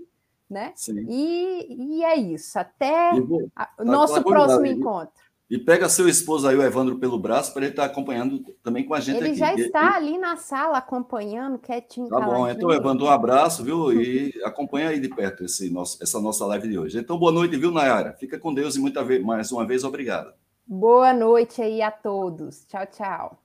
né? 0.50 0.72
Sim. 0.76 1.06
E, 1.08 1.96
e 1.96 2.04
é 2.04 2.14
isso. 2.14 2.58
Até 2.58 3.14
o 3.14 3.48
tá 3.56 3.70
nosso 3.82 4.22
próximo 4.22 4.66
encontro. 4.66 5.22
E 5.50 5.58
pega 5.58 5.88
seu 5.88 6.08
esposo 6.08 6.46
aí, 6.46 6.56
o 6.56 6.62
Evandro, 6.62 6.98
pelo 6.98 7.18
braço, 7.18 7.52
para 7.52 7.62
ele 7.62 7.72
estar 7.72 7.86
tá 7.86 7.92
acompanhando 7.92 8.42
também 8.62 8.86
com 8.86 8.94
a 8.94 9.00
gente 9.00 9.18
ele 9.18 9.28
aqui. 9.28 9.38
já 9.38 9.54
está 9.54 9.96
ali 9.96 10.16
na 10.16 10.36
sala 10.36 10.78
acompanhando, 10.78 11.58
quietinho. 11.58 12.08
Tá 12.08 12.20
bom, 12.20 12.48
então, 12.48 12.70
Evandro, 12.70 13.06
um 13.06 13.10
abraço, 13.10 13.62
viu? 13.62 13.92
E 13.92 14.32
acompanha 14.44 14.88
aí 14.88 15.00
de 15.00 15.08
perto 15.08 15.44
esse 15.44 15.70
nosso, 15.70 16.02
essa 16.02 16.18
nossa 16.20 16.46
live 16.46 16.68
de 16.68 16.78
hoje. 16.78 16.98
Então, 16.98 17.18
boa 17.18 17.32
noite, 17.32 17.56
viu, 17.56 17.70
Nayara? 17.70 18.14
Fica 18.14 18.38
com 18.38 18.52
Deus 18.52 18.76
e 18.76 18.80
muita 18.80 19.04
vez, 19.04 19.22
mais 19.22 19.52
uma 19.52 19.66
vez, 19.66 19.84
obrigado. 19.84 20.32
Boa 20.66 21.12
noite 21.12 21.60
aí 21.60 21.82
a 21.82 21.90
todos. 21.90 22.64
Tchau, 22.66 22.86
tchau. 22.86 23.38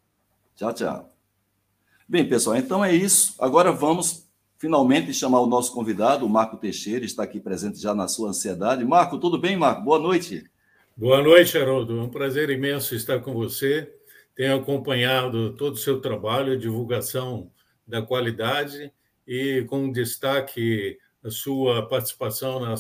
Tchau, 0.56 0.74
tchau. 0.74 1.17
Bem, 2.10 2.26
pessoal, 2.26 2.56
então 2.56 2.86
é 2.86 2.96
isso. 2.96 3.36
Agora 3.38 3.70
vamos 3.70 4.26
finalmente 4.58 5.14
chamar 5.14 5.42
o 5.42 5.46
nosso 5.46 5.74
convidado, 5.74 6.26
o 6.26 6.30
Marco 6.30 6.56
Teixeira, 6.56 7.04
está 7.04 7.24
aqui 7.24 7.38
presente 7.38 7.82
já 7.82 7.94
na 7.94 8.08
sua 8.08 8.30
ansiedade. 8.30 8.86
Marco, 8.86 9.20
tudo 9.20 9.38
bem, 9.38 9.58
Marco? 9.58 9.82
Boa 9.82 10.00
noite. 10.00 10.50
Boa 10.96 11.22
noite, 11.22 11.58
Haroldo. 11.58 12.00
É 12.00 12.02
um 12.02 12.10
prazer 12.10 12.50
imenso 12.50 12.96
estar 12.96 13.20
com 13.20 13.34
você. 13.34 13.94
Tenho 14.34 14.56
acompanhado 14.56 15.54
todo 15.58 15.74
o 15.74 15.78
seu 15.78 16.00
trabalho, 16.00 16.54
a 16.54 16.58
divulgação 16.58 17.52
da 17.86 18.02
qualidade 18.02 18.90
e 19.28 19.66
com 19.68 19.92
destaque 19.92 20.98
a 21.22 21.30
sua 21.30 21.90
participação 21.90 22.62
na, 22.62 22.74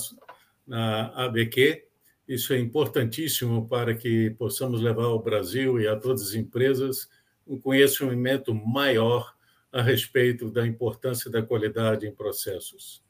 na 0.65 1.25
ABQ. 1.25 1.84
Isso 2.29 2.53
é 2.53 2.60
importantíssimo 2.60 3.67
para 3.67 3.93
que 3.93 4.29
possamos 4.39 4.79
levar 4.79 5.03
ao 5.03 5.22
Brasil 5.22 5.81
e 5.81 5.86
a 5.86 5.98
todas 5.98 6.29
as 6.29 6.34
empresas 6.34 7.10
um 7.47 7.59
conhecimento 7.59 8.53
maior 8.53 9.35
a 9.71 9.81
respeito 9.81 10.49
da 10.49 10.65
importância 10.65 11.29
da 11.29 11.41
qualidade 11.41 12.07
em 12.07 12.11
processos. 12.11 13.03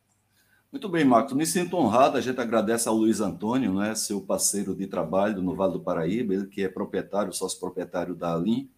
Muito 0.71 0.89
bem, 0.89 1.05
Marcos. 1.05 1.33
Me 1.33 1.45
sinto 1.45 1.77
honrado. 1.77 2.17
A 2.17 2.21
gente 2.21 2.39
agradece 2.39 2.89
ao 2.89 2.95
Luiz 2.95 3.21
Antônio, 3.21 3.73
né, 3.73 3.95
seu 3.95 4.19
parceiro 4.21 4.75
de 4.75 4.85
trabalho 4.85 5.41
no 5.41 5.55
Vale 5.55 5.73
do 5.73 5.79
Paraíba, 5.79 6.33
ele 6.33 6.47
que 6.47 6.61
é 6.61 6.67
proprietário, 6.67 7.31
sócio 7.31 7.59
proprietário 7.59 8.13
da 8.13 8.33
Alim, 8.33 8.69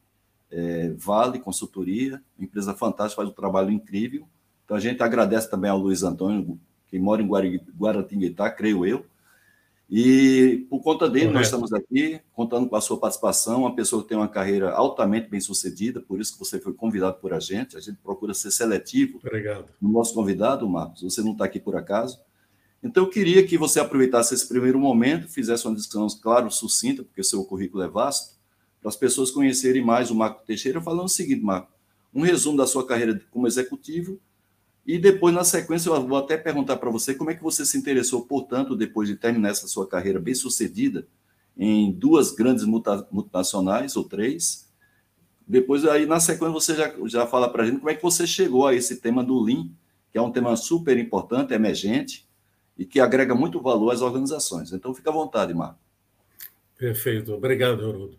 é, 0.52 0.94
Vale 0.98 1.40
Consultoria, 1.40 2.22
empresa 2.38 2.74
fantástica, 2.74 3.22
faz 3.22 3.30
um 3.30 3.36
trabalho 3.36 3.72
incrível. 3.72 4.28
Então 4.66 4.78
a 4.78 4.80
gente 4.80 5.02
agradece 5.02 5.50
também 5.50 5.72
ao 5.72 5.80
Luiz 5.80 6.04
Antônio, 6.04 6.60
que 6.88 7.00
mora 7.00 7.22
em 7.22 7.60
Guaratinguetá, 7.78 8.52
creio 8.52 8.86
eu. 8.86 9.06
E 9.90 10.68
por 10.70 10.82
conta 10.84 11.10
dele, 11.10 11.32
nós 11.32 11.48
estamos 11.48 11.74
aqui 11.74 12.22
contando 12.32 12.70
com 12.70 12.76
a 12.76 12.82
sua 12.82 13.00
participação, 13.00 13.62
uma 13.62 13.76
pessoa 13.76 14.04
que 14.04 14.10
tem 14.10 14.18
uma 14.18 14.28
carreira 14.28 14.72
altamente 14.72 15.28
bem 15.28 15.40
sucedida, 15.40 16.00
por 16.00 16.22
isso 16.22 16.34
que 16.34 16.40
você 16.40 16.60
foi 16.60 16.74
convidado 16.74 17.18
por 17.18 17.34
a 17.34 17.40
gente. 17.40 17.76
A 17.76 17.80
gente 17.80 17.98
procura 17.98 18.36
ser 18.36 18.52
seletivo 18.52 19.20
Obrigado. 19.26 19.66
no 19.82 19.92
nosso 19.92 20.14
convidado, 20.14 20.70
Marcos. 20.70 21.02
Você 21.02 21.22
não 21.22 21.32
está 21.32 21.46
aqui 21.46 21.60
por 21.60 21.76
acaso. 21.76 22.20
Então, 22.84 23.04
eu 23.04 23.10
queria 23.10 23.46
que 23.46 23.58
você 23.58 23.80
aproveitasse 23.80 24.34
esse 24.34 24.48
primeiro 24.48 24.80
momento, 24.80 25.28
fizesse 25.28 25.66
uma 25.68 25.76
discussão, 25.76 26.08
claro, 26.22 26.52
sucinta, 26.52 27.04
porque 27.04 27.22
o 27.22 27.24
seu 27.24 27.44
currículo 27.44 27.84
é 27.84 27.88
vasto, 27.88 28.38
para 28.80 28.90
as 28.90 28.96
pessoas 28.96 29.32
conhecerem 29.32 29.84
mais 29.84 30.12
o 30.12 30.16
Marco 30.16 30.46
Teixeira, 30.46 30.80
falando 30.80 31.06
o 31.06 31.10
seguinte, 31.10 31.42
Marco, 31.42 31.72
um 32.14 32.22
resumo 32.22 32.58
da 32.58 32.68
sua 32.68 32.86
carreira 32.86 33.20
como 33.32 33.48
executivo 33.48 34.20
e 34.86 34.98
depois, 34.98 35.34
na 35.34 35.44
sequência, 35.44 35.90
eu 35.90 36.08
vou 36.08 36.18
até 36.18 36.38
perguntar 36.38 36.78
para 36.78 36.90
você 36.90 37.14
como 37.14 37.30
é 37.30 37.36
que 37.36 37.44
você 37.44 37.66
se 37.66 37.78
interessou, 37.78 38.26
portanto, 38.26 38.76
depois 38.76 39.08
de 39.08 39.16
terminar 39.16 39.50
essa 39.50 39.68
sua 39.68 39.88
carreira 39.88 40.20
bem 40.20 40.34
sucedida 40.34 41.08
em 41.58 41.92
duas 41.92 42.32
grandes 42.32 42.64
multinacionais, 42.64 43.96
ou 43.96 44.04
três. 44.04 44.68
Depois, 45.46 45.86
aí, 45.86 46.06
na 46.06 46.20
sequência, 46.20 46.54
você 46.54 46.76
já, 46.76 46.94
já 47.06 47.28
fala 47.28 47.50
para 47.50 47.64
a 47.64 47.66
gente 47.66 47.80
como 47.80 47.90
é 47.90 47.96
que 47.96 48.02
você 48.02 48.26
chegou 48.26 48.66
a 48.66 48.74
esse 48.74 48.98
tema 48.98 49.24
do 49.24 49.40
Lean, 49.40 49.70
que 50.12 50.18
é 50.18 50.22
um 50.22 50.32
tema 50.32 50.56
super 50.56 50.98
importante, 50.98 51.54
emergente, 51.54 52.28
e 52.78 52.86
que 52.86 53.00
agrega 53.00 53.36
muito 53.36 53.62
valor 53.62 53.92
às 53.92 54.02
organizações. 54.02 54.72
Então, 54.72 54.94
fica 54.94 55.10
à 55.10 55.14
vontade, 55.14 55.54
Marco. 55.54 55.80
Perfeito. 56.78 57.34
Obrigado, 57.34 57.82
Haroldo. 57.82 58.18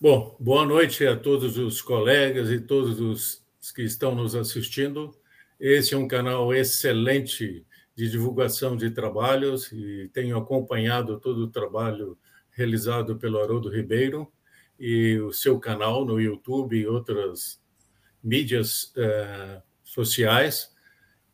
Bom, 0.00 0.34
boa 0.40 0.64
noite 0.64 1.06
a 1.06 1.14
todos 1.14 1.58
os 1.58 1.82
colegas 1.82 2.50
e 2.50 2.58
todos 2.58 2.98
os 2.98 3.42
que 3.74 3.82
estão 3.82 4.14
nos 4.14 4.34
assistindo. 4.34 5.14
Esse 5.60 5.92
é 5.92 5.98
um 5.98 6.08
canal 6.08 6.54
excelente 6.54 7.66
de 7.94 8.10
divulgação 8.10 8.78
de 8.78 8.90
trabalhos 8.90 9.70
e 9.70 10.08
tenho 10.10 10.38
acompanhado 10.38 11.20
todo 11.20 11.44
o 11.44 11.50
trabalho 11.50 12.16
realizado 12.50 13.16
pelo 13.16 13.38
Haroldo 13.38 13.68
Ribeiro 13.68 14.32
e 14.78 15.18
o 15.18 15.30
seu 15.34 15.60
canal 15.60 16.06
no 16.06 16.18
YouTube 16.18 16.78
e 16.78 16.86
outras 16.86 17.60
mídias 18.24 18.90
eh, 18.96 19.60
sociais. 19.84 20.74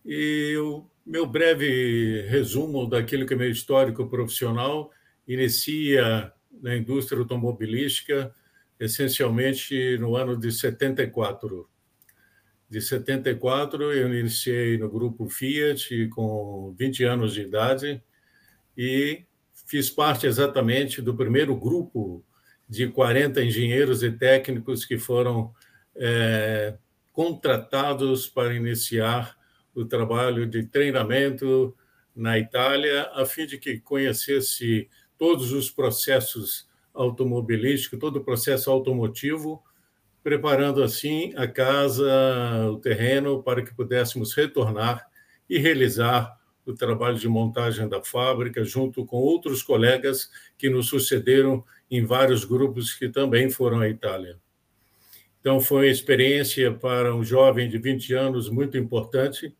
E 0.04 0.56
o 0.56 0.90
meu 1.06 1.24
breve 1.24 2.22
resumo 2.22 2.84
daquilo 2.88 3.26
que 3.26 3.34
é 3.34 3.36
meu 3.36 3.50
histórico 3.50 4.08
profissional 4.08 4.90
inicia 5.28 6.32
na 6.50 6.76
indústria 6.76 7.20
automobilística, 7.20 8.34
essencialmente 8.80 9.96
no 9.98 10.16
ano 10.16 10.36
de 10.36 10.50
74 10.50 11.68
de 12.68 12.80
74, 12.80 13.92
eu 13.92 14.12
iniciei 14.12 14.76
no 14.76 14.90
grupo 14.90 15.28
Fiat 15.28 16.08
com 16.08 16.74
20 16.76 17.04
anos 17.04 17.32
de 17.32 17.42
idade 17.42 18.02
e 18.76 19.24
fiz 19.66 19.88
parte 19.88 20.26
exatamente 20.26 21.00
do 21.00 21.14
primeiro 21.14 21.54
grupo 21.56 22.24
de 22.68 22.88
40 22.88 23.44
engenheiros 23.44 24.02
e 24.02 24.10
técnicos 24.10 24.84
que 24.84 24.98
foram 24.98 25.52
é, 25.94 26.76
contratados 27.12 28.28
para 28.28 28.54
iniciar 28.54 29.36
o 29.74 29.84
trabalho 29.84 30.46
de 30.46 30.64
treinamento 30.64 31.74
na 32.14 32.38
Itália, 32.38 33.10
a 33.12 33.24
fim 33.24 33.46
de 33.46 33.58
que 33.58 33.78
conhecesse 33.78 34.88
todos 35.18 35.52
os 35.52 35.70
processos 35.70 36.68
automobilísticos, 36.92 37.98
todo 37.98 38.16
o 38.16 38.24
processo 38.24 38.70
automotivo, 38.70 39.62
preparando 40.26 40.82
assim 40.82 41.32
a 41.36 41.46
casa, 41.46 42.04
o 42.68 42.78
terreno, 42.78 43.44
para 43.44 43.62
que 43.62 43.72
pudéssemos 43.72 44.34
retornar 44.34 45.06
e 45.48 45.56
realizar 45.56 46.36
o 46.66 46.74
trabalho 46.74 47.16
de 47.16 47.28
montagem 47.28 47.88
da 47.88 48.02
fábrica, 48.02 48.64
junto 48.64 49.06
com 49.06 49.18
outros 49.18 49.62
colegas 49.62 50.28
que 50.58 50.68
nos 50.68 50.88
sucederam 50.88 51.64
em 51.88 52.04
vários 52.04 52.44
grupos 52.44 52.92
que 52.92 53.08
também 53.08 53.48
foram 53.50 53.78
à 53.78 53.88
Itália. 53.88 54.36
Então, 55.38 55.60
foi 55.60 55.86
uma 55.86 55.92
experiência 55.92 56.72
para 56.72 57.14
um 57.14 57.22
jovem 57.22 57.68
de 57.68 57.78
20 57.78 58.12
anos 58.14 58.48
muito 58.48 58.76
importante. 58.76 59.54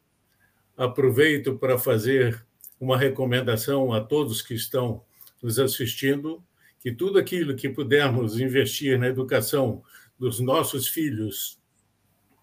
Aproveito 0.76 1.56
para 1.56 1.78
fazer 1.78 2.44
uma 2.80 2.99
recomendação 2.99 3.92
a 3.92 4.00
todos 4.00 4.42
que 4.42 4.54
estão 4.54 5.00
nos 5.40 5.61
assistindo, 5.61 6.42
que 6.80 6.90
tudo 6.90 7.20
aquilo 7.20 7.54
que 7.54 7.68
pudermos 7.68 8.40
investir 8.40 8.99
na 8.99 9.06
educação 9.06 9.85
dos 10.18 10.40
nossos 10.40 10.88
filhos 10.88 11.58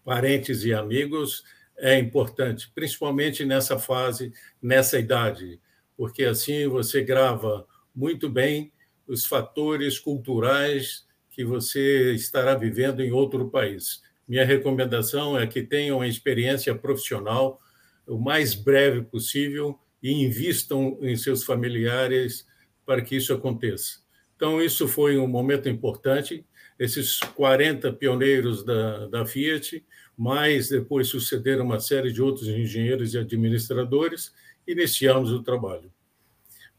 parentes 0.04 0.64
e 0.64 0.72
amigos 0.72 1.42
é 1.76 1.98
importante, 1.98 2.70
principalmente 2.74 3.44
nessa 3.44 3.78
fase, 3.78 4.32
nessa 4.62 4.98
idade, 4.98 5.60
porque 5.96 6.24
assim 6.24 6.68
você 6.68 7.02
grava 7.02 7.66
muito 7.94 8.28
bem 8.28 8.72
os 9.06 9.26
fatores 9.26 9.98
culturais 9.98 11.06
que 11.30 11.44
você 11.44 12.12
estará 12.12 12.54
vivendo 12.54 13.00
em 13.00 13.10
outro 13.10 13.50
país. 13.50 14.02
Minha 14.26 14.44
recomendação 14.44 15.38
é 15.38 15.46
que 15.46 15.62
tenham 15.62 15.98
uma 15.98 16.06
experiência 16.06 16.74
profissional 16.74 17.60
o 18.06 18.18
mais 18.18 18.54
breve 18.54 19.02
possível 19.02 19.78
e 20.02 20.12
invistam 20.12 20.98
em 21.00 21.16
seus 21.16 21.42
familiares 21.42 22.46
para 22.84 23.02
que 23.02 23.16
isso 23.16 23.32
aconteça. 23.32 24.00
Então, 24.36 24.60
isso 24.60 24.86
foi 24.86 25.16
um 25.16 25.26
momento 25.26 25.68
importante. 25.68 26.44
Esses 26.78 27.20
40 27.20 27.92
pioneiros 27.92 28.64
da, 28.64 29.06
da 29.06 29.26
Fiat, 29.26 29.84
mais 30.16 30.68
depois 30.68 31.08
sucederam 31.08 31.64
uma 31.64 31.80
série 31.80 32.12
de 32.12 32.22
outros 32.22 32.48
engenheiros 32.48 33.14
e 33.14 33.18
administradores, 33.18 34.32
iniciamos 34.66 35.32
o 35.32 35.42
trabalho. 35.42 35.92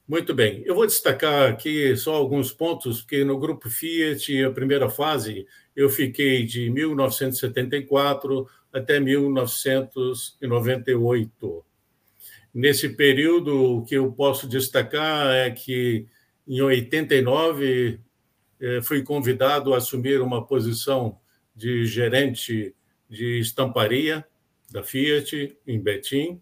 Muito 0.08 0.36
bem, 0.36 0.62
eu 0.66 0.75
vou 0.75 0.86
destacar 0.86 1.50
aqui 1.50 1.98
só 1.98 2.14
alguns 2.14 2.52
pontos, 2.52 3.02
porque 3.02 3.24
no 3.24 3.40
grupo 3.40 3.72
Fiat, 3.72 4.44
a 4.44 4.52
primeira 4.52 4.88
fase, 4.88 5.48
eu 5.75 5.90
fiquei 5.90 6.46
de 6.46 6.70
1974 6.70 8.48
até 8.72 9.00
1998. 9.00 11.66
Nesse 12.54 12.90
período, 12.90 13.78
o 13.78 13.84
que 13.84 13.96
eu 13.96 14.12
posso 14.12 14.48
destacar 14.48 15.34
é 15.34 15.50
que, 15.50 16.06
em 16.48 16.62
89, 16.62 17.96
eh, 17.96 17.98
fui 18.84 19.04
convidado 19.04 19.74
a 19.74 19.78
assumir 19.78 20.22
uma 20.22 20.46
posição 20.46 21.18
de 21.56 21.86
gerente 21.86 22.76
de 23.10 23.40
estamparia 23.40 24.26
da 24.72 24.84
Fiat, 24.84 25.58
em 25.66 25.80
Betim, 25.80 26.42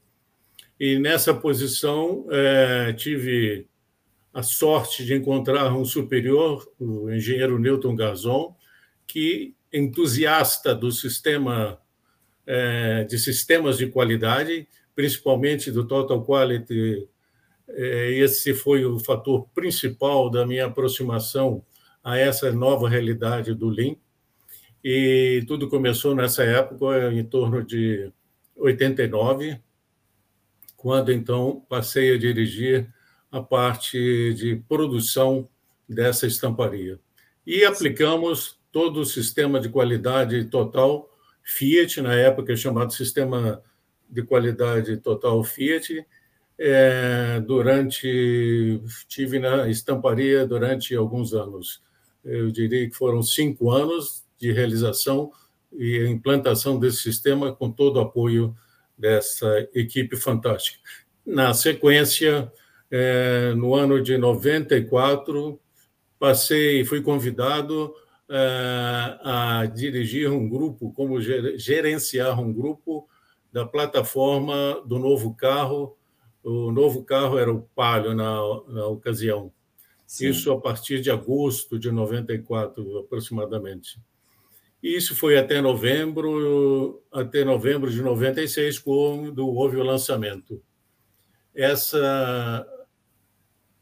e 0.79 0.97
nessa 0.97 1.33
posição 1.33 2.25
eh, 2.31 2.93
tive 2.93 3.67
a 4.33 4.41
sorte 4.41 5.05
de 5.05 5.13
encontrar 5.13 5.71
um 5.73 5.85
superior, 5.85 6.67
o 6.79 7.11
engenheiro 7.11 7.59
Newton 7.59 7.95
Garzon, 7.95 8.55
que 9.05 9.53
entusiasta 9.71 10.73
do 10.73 10.91
sistema 10.91 11.79
eh, 12.47 13.03
de 13.03 13.19
sistemas 13.19 13.77
de 13.77 13.87
qualidade, 13.87 14.67
principalmente 14.95 15.71
do 15.71 15.85
Total 15.85 16.23
Quality. 16.25 17.07
É, 17.69 18.11
esse 18.11 18.53
foi 18.53 18.83
o 18.83 18.99
fator 18.99 19.47
principal 19.55 20.29
da 20.29 20.45
minha 20.45 20.65
aproximação 20.65 21.63
a 22.03 22.17
essa 22.17 22.51
nova 22.51 22.89
realidade 22.89 23.53
do 23.53 23.69
Lean. 23.69 23.95
E 24.83 25.43
tudo 25.47 25.69
começou 25.69 26.13
nessa 26.13 26.43
época, 26.43 27.13
em 27.13 27.23
torno 27.23 27.63
de 27.63 28.11
89, 28.55 29.59
quando 30.75 31.11
então 31.11 31.65
passei 31.69 32.13
a 32.13 32.17
dirigir 32.17 32.93
a 33.31 33.41
parte 33.41 34.33
de 34.33 34.57
produção 34.67 35.47
dessa 35.87 36.27
estamparia. 36.27 36.99
E 37.47 37.63
aplicamos 37.63 38.59
todo 38.71 38.99
o 38.99 39.05
sistema 39.05 39.59
de 39.59 39.69
qualidade 39.69 40.43
total 40.45 41.09
Fiat, 41.41 42.01
na 42.01 42.13
época 42.13 42.55
chamado 42.55 42.93
Sistema 42.93 43.61
de 44.09 44.23
qualidade 44.23 44.97
total 44.97 45.43
Fiat. 45.43 46.05
É, 46.57 47.39
durante 47.39 48.79
tive 49.07 49.39
na 49.39 49.67
estamparia 49.69 50.45
durante 50.45 50.95
alguns 50.95 51.33
anos. 51.33 51.81
Eu 52.23 52.51
diria 52.51 52.87
que 52.89 52.95
foram 52.95 53.21
cinco 53.21 53.69
anos 53.71 54.23
de 54.39 54.51
realização 54.51 55.31
e 55.71 56.05
implantação 56.07 56.79
desse 56.79 56.97
sistema 56.97 57.53
com 57.53 57.71
todo 57.71 57.97
o 57.97 58.01
apoio 58.01 58.55
dessa 58.97 59.67
equipe 59.73 60.15
fantástica. 60.15 60.79
Na 61.25 61.53
sequência, 61.53 62.51
é, 62.91 63.53
no 63.55 63.73
ano 63.73 64.01
de 64.01 64.17
94, 64.17 65.59
passei, 66.19 66.85
fui 66.85 67.01
convidado 67.01 67.93
é, 68.29 68.37
a 69.23 69.65
dirigir 69.73 70.31
um 70.31 70.47
grupo, 70.47 70.91
como 70.93 71.19
gerenciar 71.21 72.39
um 72.39 72.53
grupo 72.53 73.07
da 73.51 73.65
plataforma 73.65 74.81
do 74.85 74.97
novo 74.97 75.33
carro. 75.33 75.97
O 76.43 76.71
novo 76.71 77.03
carro 77.03 77.37
era 77.37 77.51
o 77.51 77.61
Palio 77.75 78.13
na, 78.13 78.39
na 78.67 78.85
ocasião. 78.87 79.51
Sim. 80.13 80.29
Isso 80.29 80.51
a 80.51 80.61
partir 80.61 81.01
de 81.01 81.09
agosto 81.09 81.79
de 81.79 81.91
94, 81.91 82.99
aproximadamente. 82.99 83.99
E 84.81 84.95
isso 84.95 85.15
foi 85.15 85.39
até 85.39 85.59
novembro, 85.59 87.03
até 87.11 87.43
novembro 87.43 87.89
de 87.89 87.99
96, 87.99 88.77
quando 88.77 89.47
houve 89.47 89.77
o 89.77 89.83
lançamento. 89.83 90.61
Essa 91.51 92.63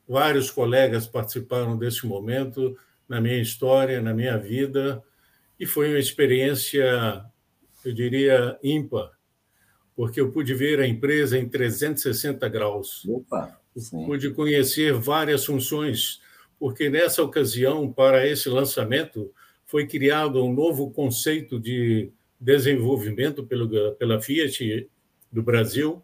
vários 0.08 0.50
colegas 0.50 1.06
participaram 1.06 1.78
desse 1.78 2.06
momento 2.06 2.78
na 3.10 3.20
minha 3.20 3.42
história, 3.42 4.02
na 4.02 4.14
minha 4.14 4.38
vida, 4.38 5.04
e 5.60 5.66
foi 5.66 5.90
uma 5.90 6.00
experiência, 6.00 7.26
eu 7.84 7.92
diria, 7.92 8.58
ímpar, 8.64 9.12
porque 9.98 10.22
eu 10.22 10.32
pude 10.32 10.54
ver 10.54 10.80
a 10.80 10.88
empresa 10.88 11.38
em 11.38 11.50
360 11.50 12.48
graus. 12.48 13.06
Opa, 13.06 13.61
pude 13.90 14.32
conhecer 14.32 14.94
várias 14.94 15.46
funções, 15.46 16.22
porque 16.60 16.90
nessa 16.90 17.24
ocasião, 17.24 17.92
para 17.92 18.28
esse 18.28 18.50
lançamento, 18.50 19.32
foi 19.66 19.88
criado 19.88 20.44
um 20.44 20.54
novo 20.54 20.92
conceito 20.92 21.60
de 21.60 22.12
desenvolvimento 22.40 23.48
pela 23.98 24.22
Fiat 24.22 24.90
do 25.32 25.42
Brasil, 25.42 26.04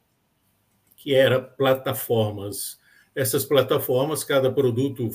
que 0.95 1.13
era 1.13 1.41
plataformas. 1.41 2.79
Essas 3.13 3.43
plataformas, 3.43 4.23
cada 4.23 4.51
produto 4.51 5.11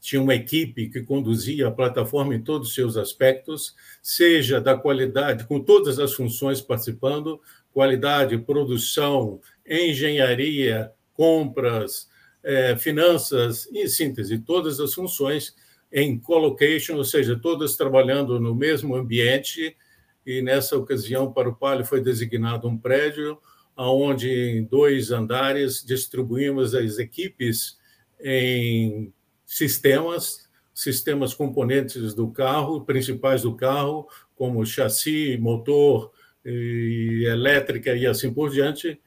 tinha 0.00 0.20
uma 0.20 0.34
equipe 0.34 0.90
que 0.90 1.02
conduzia 1.02 1.68
a 1.68 1.70
plataforma 1.70 2.34
em 2.34 2.42
todos 2.42 2.68
os 2.68 2.74
seus 2.74 2.96
aspectos, 2.96 3.74
seja 4.02 4.60
da 4.60 4.76
qualidade, 4.76 5.46
com 5.46 5.58
todas 5.58 5.98
as 5.98 6.12
funções 6.12 6.60
participando, 6.60 7.40
qualidade, 7.72 8.36
produção, 8.36 9.40
engenharia, 9.66 10.92
compras, 11.14 12.08
é, 12.42 12.76
finanças, 12.76 13.66
em 13.72 13.88
síntese, 13.88 14.38
todas 14.38 14.78
as 14.78 14.92
funções 14.92 15.54
em 15.90 16.18
colocation, 16.18 16.96
ou 16.96 17.04
seja, 17.04 17.38
todas 17.40 17.76
trabalhando 17.76 18.38
no 18.38 18.54
mesmo 18.54 18.94
ambiente. 18.94 19.76
E 20.26 20.42
nessa 20.42 20.76
ocasião, 20.76 21.32
para 21.32 21.48
o 21.48 21.54
Palio, 21.54 21.84
foi 21.84 22.02
designado 22.02 22.68
um 22.68 22.76
prédio 22.76 23.38
onde, 23.76 24.28
em 24.30 24.64
dois 24.64 25.10
andares, 25.10 25.84
distribuímos 25.84 26.74
as 26.74 26.98
equipes 26.98 27.78
em 28.20 29.12
sistemas, 29.44 30.48
sistemas 30.72 31.34
componentes 31.34 32.14
do 32.14 32.30
carro, 32.30 32.84
principais 32.84 33.42
do 33.42 33.54
carro, 33.54 34.08
como 34.36 34.64
chassi, 34.64 35.36
motor, 35.40 36.12
e 36.44 37.24
elétrica 37.26 37.94
e 37.94 38.06
assim 38.06 38.32
por 38.32 38.50
diante, 38.50 39.00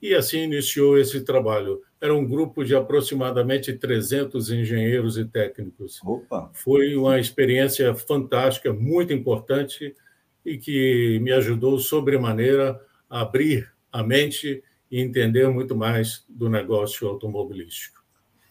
e 0.00 0.14
assim 0.14 0.42
iniciou 0.42 0.98
esse 0.98 1.20
trabalho. 1.22 1.82
Era 2.00 2.14
um 2.14 2.24
grupo 2.26 2.64
de 2.64 2.74
aproximadamente 2.74 3.72
300 3.72 4.50
engenheiros 4.50 5.18
e 5.18 5.24
técnicos. 5.24 6.00
Opa. 6.04 6.50
Foi 6.52 6.94
uma 6.94 7.18
experiência 7.18 7.94
fantástica, 7.94 8.72
muito 8.72 9.12
importante 9.12 9.94
e 10.44 10.56
que 10.56 11.18
me 11.20 11.32
ajudou 11.32 11.78
sobremaneira 11.78 12.80
a 13.10 13.22
abrir 13.22 13.72
a 13.92 14.02
mente 14.02 14.62
e 14.90 15.00
entender 15.00 15.48
muito 15.48 15.76
mais 15.76 16.24
do 16.28 16.48
negócio 16.48 17.06
automobilístico. 17.08 17.98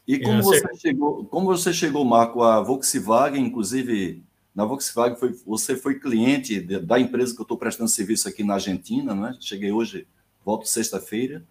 E 0.07 0.19
como, 0.19 0.41
você, 0.41 0.75
chegou, 0.77 1.25
como 1.25 1.45
você 1.47 1.73
chegou, 1.73 2.05
Marco, 2.05 2.41
a 2.41 2.61
Volkswagen, 2.61 3.45
inclusive 3.45 4.23
na 4.55 4.63
Volkswagen, 4.63 5.17
foi, 5.17 5.33
você 5.45 5.75
foi 5.75 5.99
cliente 5.99 6.59
da 6.59 6.99
empresa 6.99 7.35
que 7.35 7.41
eu 7.41 7.43
estou 7.43 7.57
prestando 7.57 7.89
serviço 7.89 8.27
aqui 8.27 8.43
na 8.43 8.55
Argentina, 8.55 9.13
né? 9.13 9.35
Cheguei 9.39 9.71
hoje, 9.71 10.07
volto 10.47 10.65
sexta-feira, 10.65 11.43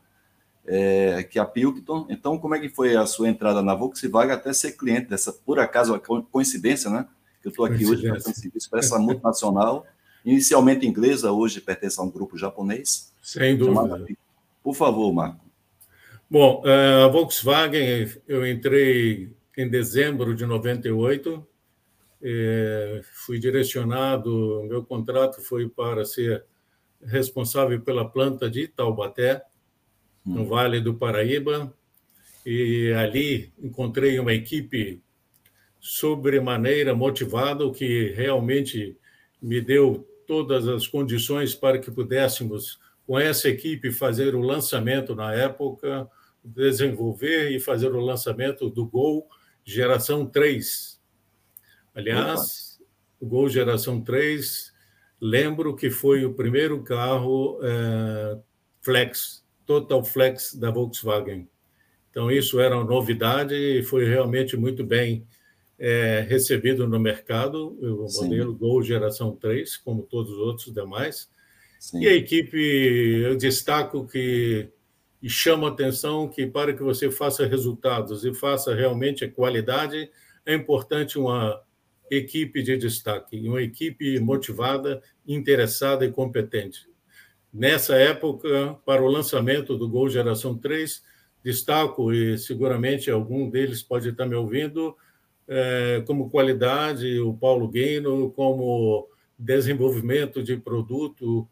é, 0.66 1.22
que 1.22 1.38
é 1.38 1.42
a 1.42 1.44
Pilkington. 1.44 2.06
Então, 2.09 2.38
como 2.38 2.54
é 2.54 2.59
que 2.59 2.70
foi 2.70 2.96
a 2.96 3.04
sua 3.04 3.28
entrada 3.28 3.61
na 3.61 3.74
Volkswagen 3.74 4.32
até 4.32 4.54
ser 4.54 4.72
cliente 4.72 5.11
dessa, 5.11 5.30
por 5.35 5.59
acaso, 5.59 5.94
a 5.94 6.00
coincidência, 6.00 6.88
né? 6.88 7.06
Que 7.42 7.48
eu 7.48 7.50
estou 7.50 7.66
aqui 7.66 7.85
hoje 7.85 8.09
prestando 8.09 8.37
serviço 8.37 8.70
para 8.70 8.78
essa 8.78 8.98
multinacional, 8.98 9.87
inicialmente 10.24 10.87
inglesa, 10.87 11.30
hoje 11.30 11.61
pertence 11.61 12.00
a 12.00 12.02
um 12.02 12.11
grupo 12.11 12.38
japonês. 12.38 13.12
Sem 13.22 13.54
dúvida. 13.54 14.06
Por 14.62 14.74
favor, 14.74 15.12
Marco. 15.12 15.44
Bom, 16.28 16.62
é, 16.64 17.04
a 17.04 17.09
Volkswagen, 17.09 18.11
eu 18.26 18.46
entrei 18.46 19.30
em 19.59 19.68
dezembro 19.68 20.35
de 20.35 20.46
98, 20.46 21.46
é, 22.22 23.02
fui 23.12 23.38
direcionado, 23.38 24.64
meu 24.64 24.82
contrato 24.82 25.42
foi 25.42 25.68
para 25.68 26.02
ser 26.04 26.44
responsável 27.02 27.80
pela 27.80 28.09
planta 28.09 28.50
de 28.50 28.68
Taubaté, 28.68 29.42
no 30.24 30.42
hum. 30.42 30.46
Vale 30.46 30.80
do 30.80 30.94
Paraíba, 30.94 31.72
e 32.44 32.92
ali 32.92 33.52
encontrei 33.59 34.18
uma 34.18 34.32
equipe 34.32 35.02
sobremaneira 35.80 36.94
motivada, 36.94 37.64
o 37.64 37.72
que 37.72 38.09
realmente 38.11 38.96
me 39.40 39.61
deu 39.61 40.06
todas 40.26 40.66
as 40.66 40.87
condições 40.87 41.54
para 41.54 41.78
que 41.78 41.90
pudéssemos, 41.90 42.80
com 43.06 43.18
essa 43.18 43.48
equipe, 43.48 43.92
fazer 43.92 44.35
o 44.35 44.40
lançamento 44.40 45.14
na 45.14 45.32
época, 45.32 46.09
desenvolver 46.44 47.50
e 47.50 47.61
fazer 47.61 47.92
o 47.92 48.00
lançamento 48.00 48.68
do 48.68 48.87
Gol 48.87 49.28
Geração 49.64 50.26
3. 50.26 51.00
Aliás, 51.94 52.78
Opa. 52.80 52.90
o 53.20 53.26
Gol 53.26 53.48
Geração 53.48 54.00
3, 54.00 54.72
lembro 55.20 55.74
que 55.74 55.90
foi 55.90 56.24
o 56.24 56.35
primeiro 56.35 56.83
carro 56.83 57.59
é, 57.62 58.38
flex, 58.83 59.44
total 59.64 60.05
flex 60.05 60.55
da 60.55 60.70
Volkswagen. 60.70 61.48
Então, 62.11 62.31
isso 62.31 62.61
era 62.61 62.76
uma 62.76 62.85
novidade 62.85 63.55
e 63.55 63.83
foi 63.83 64.07
realmente 64.07 64.57
muito 64.57 64.85
bem 64.85 65.26
é, 65.79 66.24
recebido 66.26 66.88
no 66.88 66.98
mercado, 66.98 67.76
o 67.81 68.09
Sim. 68.09 68.24
modelo 68.24 68.55
Gol 68.55 68.83
Geração 68.83 69.37
3, 69.37 69.76
como 69.76 70.02
todos 70.02 70.33
os 70.33 70.38
outros 70.38 70.72
demais. 70.72 71.29
Sim. 71.79 72.02
E 72.02 72.09
a 72.09 72.14
equipe, 72.14 72.57
eu 72.57 73.37
destaco 73.37 74.07
que 74.07 74.70
e 75.22 75.29
chamo 75.29 75.66
a 75.66 75.70
atenção 75.70 76.29
que 76.29 76.46
para 76.46 76.72
que 76.72 76.83
você 76.83 77.11
faça 77.11 77.46
resultados 77.46 78.24
e 78.24 78.33
faça 78.33 78.74
realmente 78.74 79.24
a 79.24 79.31
qualidade, 79.31 80.11
é 80.44 80.55
importante 80.55 81.18
uma 81.18 81.61
equipe 82.11 82.62
de 82.62 82.77
destaque, 82.77 83.49
uma 83.49 83.62
equipe 83.62 84.19
motivada, 84.21 85.03
interessada 85.27 86.05
e 86.05 86.12
competente. 86.12 86.88
Nessa 87.53 87.97
época, 87.97 88.79
para 88.85 89.03
o 89.03 89.09
lançamento 89.09 89.77
do 89.77 89.88
Gol 89.88 90.09
Geração 90.11 90.57
3, 90.57 91.03
destaco, 91.42 92.12
e 92.12 92.37
seguramente 92.38 93.11
algum 93.11 93.49
deles 93.49 93.83
pode 93.83 94.09
estar 94.09 94.27
me 94.27 94.35
ouvindo, 94.35 94.97
é, 95.49 96.03
como 96.07 96.29
qualidade, 96.29 97.21
o 97.21 97.33
Paulo 97.33 97.69
Guino, 97.69 98.31
como 98.33 99.09
desenvolvimento 99.38 100.42
de 100.42 100.57
produto, 100.57 101.49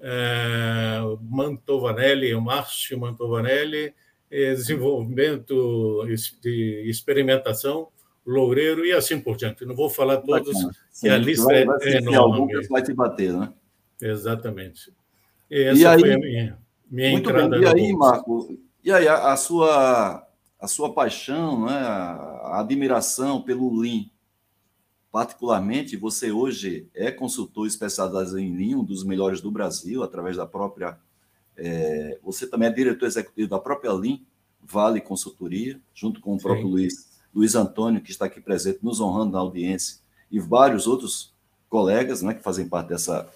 é, 0.00 1.00
Mantovanelli, 1.22 2.34
o 2.34 2.40
Márcio 2.40 2.98
Mantovanelli, 2.98 3.94
desenvolvimento 4.30 6.04
de 6.42 6.84
experimentação, 6.86 7.88
Loureiro 8.28 8.84
e 8.84 8.92
assim 8.92 9.18
por 9.18 9.38
diante. 9.38 9.64
Não 9.64 9.74
vou 9.74 9.88
falar 9.88 10.18
todos, 10.18 10.54
que 11.00 11.08
a 11.08 11.16
lista 11.16 11.46
vai, 11.46 11.64
vai 11.64 11.78
é 11.82 11.96
enorme. 11.96 12.68
Vai 12.68 12.82
te 12.82 12.92
bater, 12.92 13.32
né? 13.32 13.50
Exatamente. 14.00 14.92
E 15.50 15.62
essa 15.62 15.80
e 15.80 15.86
aí, 15.86 16.00
foi 16.00 16.12
a 16.12 16.18
minha, 16.18 16.58
minha 16.90 17.10
entrada. 17.10 17.58
Bem. 17.58 17.62
E 17.62 17.66
aí, 17.66 17.92
Marco, 17.94 18.58
e 18.84 18.92
aí 18.92 19.08
a, 19.08 19.32
a, 19.32 19.36
sua 19.36 20.28
a 20.60 20.68
sua 20.68 20.92
paixão, 20.92 21.64
né, 21.64 21.72
a 21.72 22.60
admiração 22.60 23.40
pelo 23.40 23.74
Lean. 23.74 24.04
Particularmente, 25.10 25.96
você 25.96 26.30
hoje 26.30 26.86
é 26.94 27.10
consultor 27.10 27.66
especializado 27.66 28.38
em 28.38 28.54
Lean, 28.54 28.80
um 28.80 28.84
dos 28.84 29.04
melhores 29.04 29.40
do 29.40 29.50
Brasil, 29.50 30.02
através 30.02 30.36
da 30.36 30.46
própria. 30.46 30.98
É, 31.56 32.18
você 32.22 32.46
também 32.46 32.68
é 32.68 32.72
diretor 32.72 33.06
executivo 33.06 33.48
da 33.48 33.58
própria 33.58 33.90
Lean, 33.90 34.18
Vale 34.62 35.00
Consultoria, 35.00 35.80
junto 35.94 36.20
com 36.20 36.34
o 36.34 36.38
próprio 36.38 36.68
Luiz, 36.68 37.07
Luiz 37.38 37.54
Antônio, 37.54 38.00
que 38.00 38.10
está 38.10 38.24
aqui 38.24 38.40
presente, 38.40 38.80
nos 38.82 39.00
honrando 39.00 39.30
na 39.30 39.38
audiência, 39.38 40.00
e 40.28 40.40
vários 40.40 40.88
outros 40.88 41.32
colegas 41.68 42.20
né, 42.20 42.34
que 42.34 42.42
fazem 42.42 42.68
parte 42.68 42.88
dessa 42.88 43.30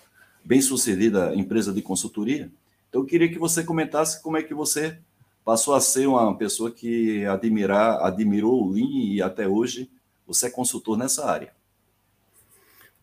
bem-sucedida 0.45 1.33
empresa 1.37 1.73
de 1.73 1.81
consultoria. 1.81 2.51
Então, 2.89 3.03
eu 3.03 3.07
queria 3.07 3.29
que 3.29 3.39
você 3.39 3.63
comentasse 3.63 4.21
como 4.21 4.37
é 4.37 4.43
que 4.43 4.53
você 4.53 4.99
passou 5.45 5.73
a 5.73 5.81
ser 5.81 6.09
uma 6.09 6.37
pessoa 6.37 6.69
que 6.69 7.25
admirar, 7.27 8.05
admirou 8.05 8.65
o 8.65 8.73
Lean 8.73 9.15
e 9.15 9.23
até 9.23 9.47
hoje 9.47 9.89
você 10.27 10.49
é 10.49 10.51
consultor 10.51 10.99
nessa 10.99 11.25
área. 11.25 11.53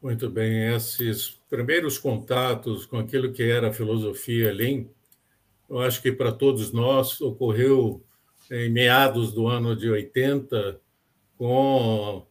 Muito 0.03 0.29
bem, 0.29 0.75
esses 0.75 1.39
primeiros 1.49 1.97
contatos 1.97 2.85
com 2.85 2.97
aquilo 2.97 3.31
que 3.31 3.43
era 3.43 3.69
a 3.69 3.73
filosofia 3.73 4.53
Lean, 4.53 4.83
eu 5.69 5.79
acho 5.79 6.01
que 6.01 6.12
para 6.12 6.33
todos 6.33 6.73
nós 6.73 7.21
ocorreu 7.21 8.03
em 8.51 8.69
meados 8.69 9.31
do 9.31 9.47
ano 9.47 9.77
de 9.77 9.89
80, 9.89 10.81
com 11.39 12.28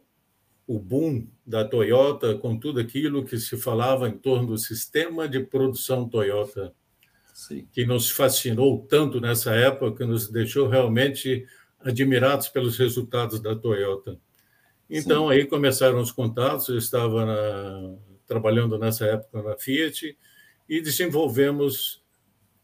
o 0.66 0.78
boom 0.78 1.26
da 1.46 1.64
Toyota, 1.64 2.36
com 2.36 2.58
tudo 2.58 2.78
aquilo 2.78 3.24
que 3.24 3.38
se 3.38 3.56
falava 3.56 4.06
em 4.06 4.18
torno 4.18 4.48
do 4.48 4.58
sistema 4.58 5.26
de 5.26 5.40
produção 5.40 6.06
Toyota. 6.06 6.74
Sim. 7.32 7.68
que 7.72 7.86
nos 7.86 8.10
fascinou 8.10 8.84
tanto 8.88 9.20
nessa 9.20 9.54
época, 9.54 9.98
que 9.98 10.04
nos 10.04 10.28
deixou 10.28 10.66
realmente 10.66 11.46
admirados 11.78 12.48
pelos 12.48 12.76
resultados 12.76 13.38
da 13.40 13.54
Toyota. 13.54 14.18
Então, 14.90 15.28
Sim. 15.28 15.34
aí 15.34 15.46
começaram 15.46 16.00
os 16.00 16.10
contatos, 16.10 16.68
eu 16.68 16.76
estava 16.76 17.24
na, 17.24 17.96
trabalhando 18.26 18.76
nessa 18.76 19.06
época 19.06 19.40
na 19.40 19.56
Fiat 19.56 20.18
e 20.68 20.82
desenvolvemos, 20.82 22.02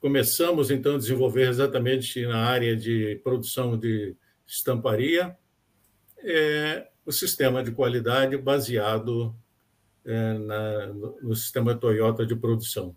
começamos 0.00 0.72
então 0.72 0.96
a 0.96 0.98
desenvolver 0.98 1.48
exatamente 1.48 2.26
na 2.26 2.38
área 2.38 2.76
de 2.76 3.20
produção 3.22 3.78
de 3.78 4.16
estamparia, 4.44 5.38
é, 6.24 6.88
o 7.04 7.12
sistema 7.12 7.62
de 7.62 7.70
qualidade 7.70 8.36
baseado 8.36 9.34
é, 10.04 10.38
na, 10.38 10.86
no 11.22 11.34
sistema 11.36 11.74
Toyota 11.74 12.26
de 12.26 12.34
produção. 12.34 12.96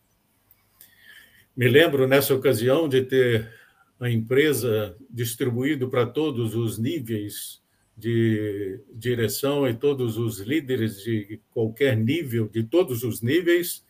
Me 1.56 1.68
lembro 1.68 2.08
nessa 2.08 2.34
ocasião 2.34 2.88
de 2.88 3.02
ter 3.04 3.52
a 4.00 4.10
empresa 4.10 4.96
distribuído 5.10 5.90
para 5.90 6.06
todos 6.06 6.56
os 6.56 6.78
níveis 6.78 7.62
de 7.98 8.80
direção 8.94 9.68
e 9.68 9.74
todos 9.74 10.18
os 10.18 10.40
líderes 10.40 11.02
de 11.02 11.42
qualquer 11.50 11.98
nível, 11.98 12.48
de 12.48 12.64
todos 12.64 13.04
os 13.04 13.24
níveis, 13.24 13.84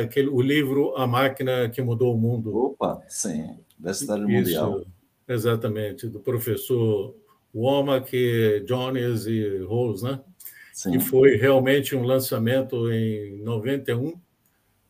aquele, 0.00 0.28
o 0.28 0.40
livro 0.40 0.96
A 0.96 1.04
Máquina 1.04 1.68
que 1.68 1.82
Mudou 1.82 2.14
o 2.14 2.18
Mundo. 2.18 2.56
Opa, 2.56 3.02
sim, 3.08 3.58
da 3.76 3.92
cidade 3.92 4.22
mundial. 4.22 4.86
Exatamente, 5.28 6.06
do 6.06 6.20
professor 6.20 7.16
Womack, 7.56 8.64
Jones 8.66 9.26
e 9.26 9.58
Rose, 9.58 10.04
né? 10.04 10.20
Sim. 10.72 10.92
Que 10.92 11.00
foi 11.00 11.36
realmente 11.36 11.96
um 11.96 12.02
lançamento 12.02 12.92
em 12.92 13.42
91 13.42 14.20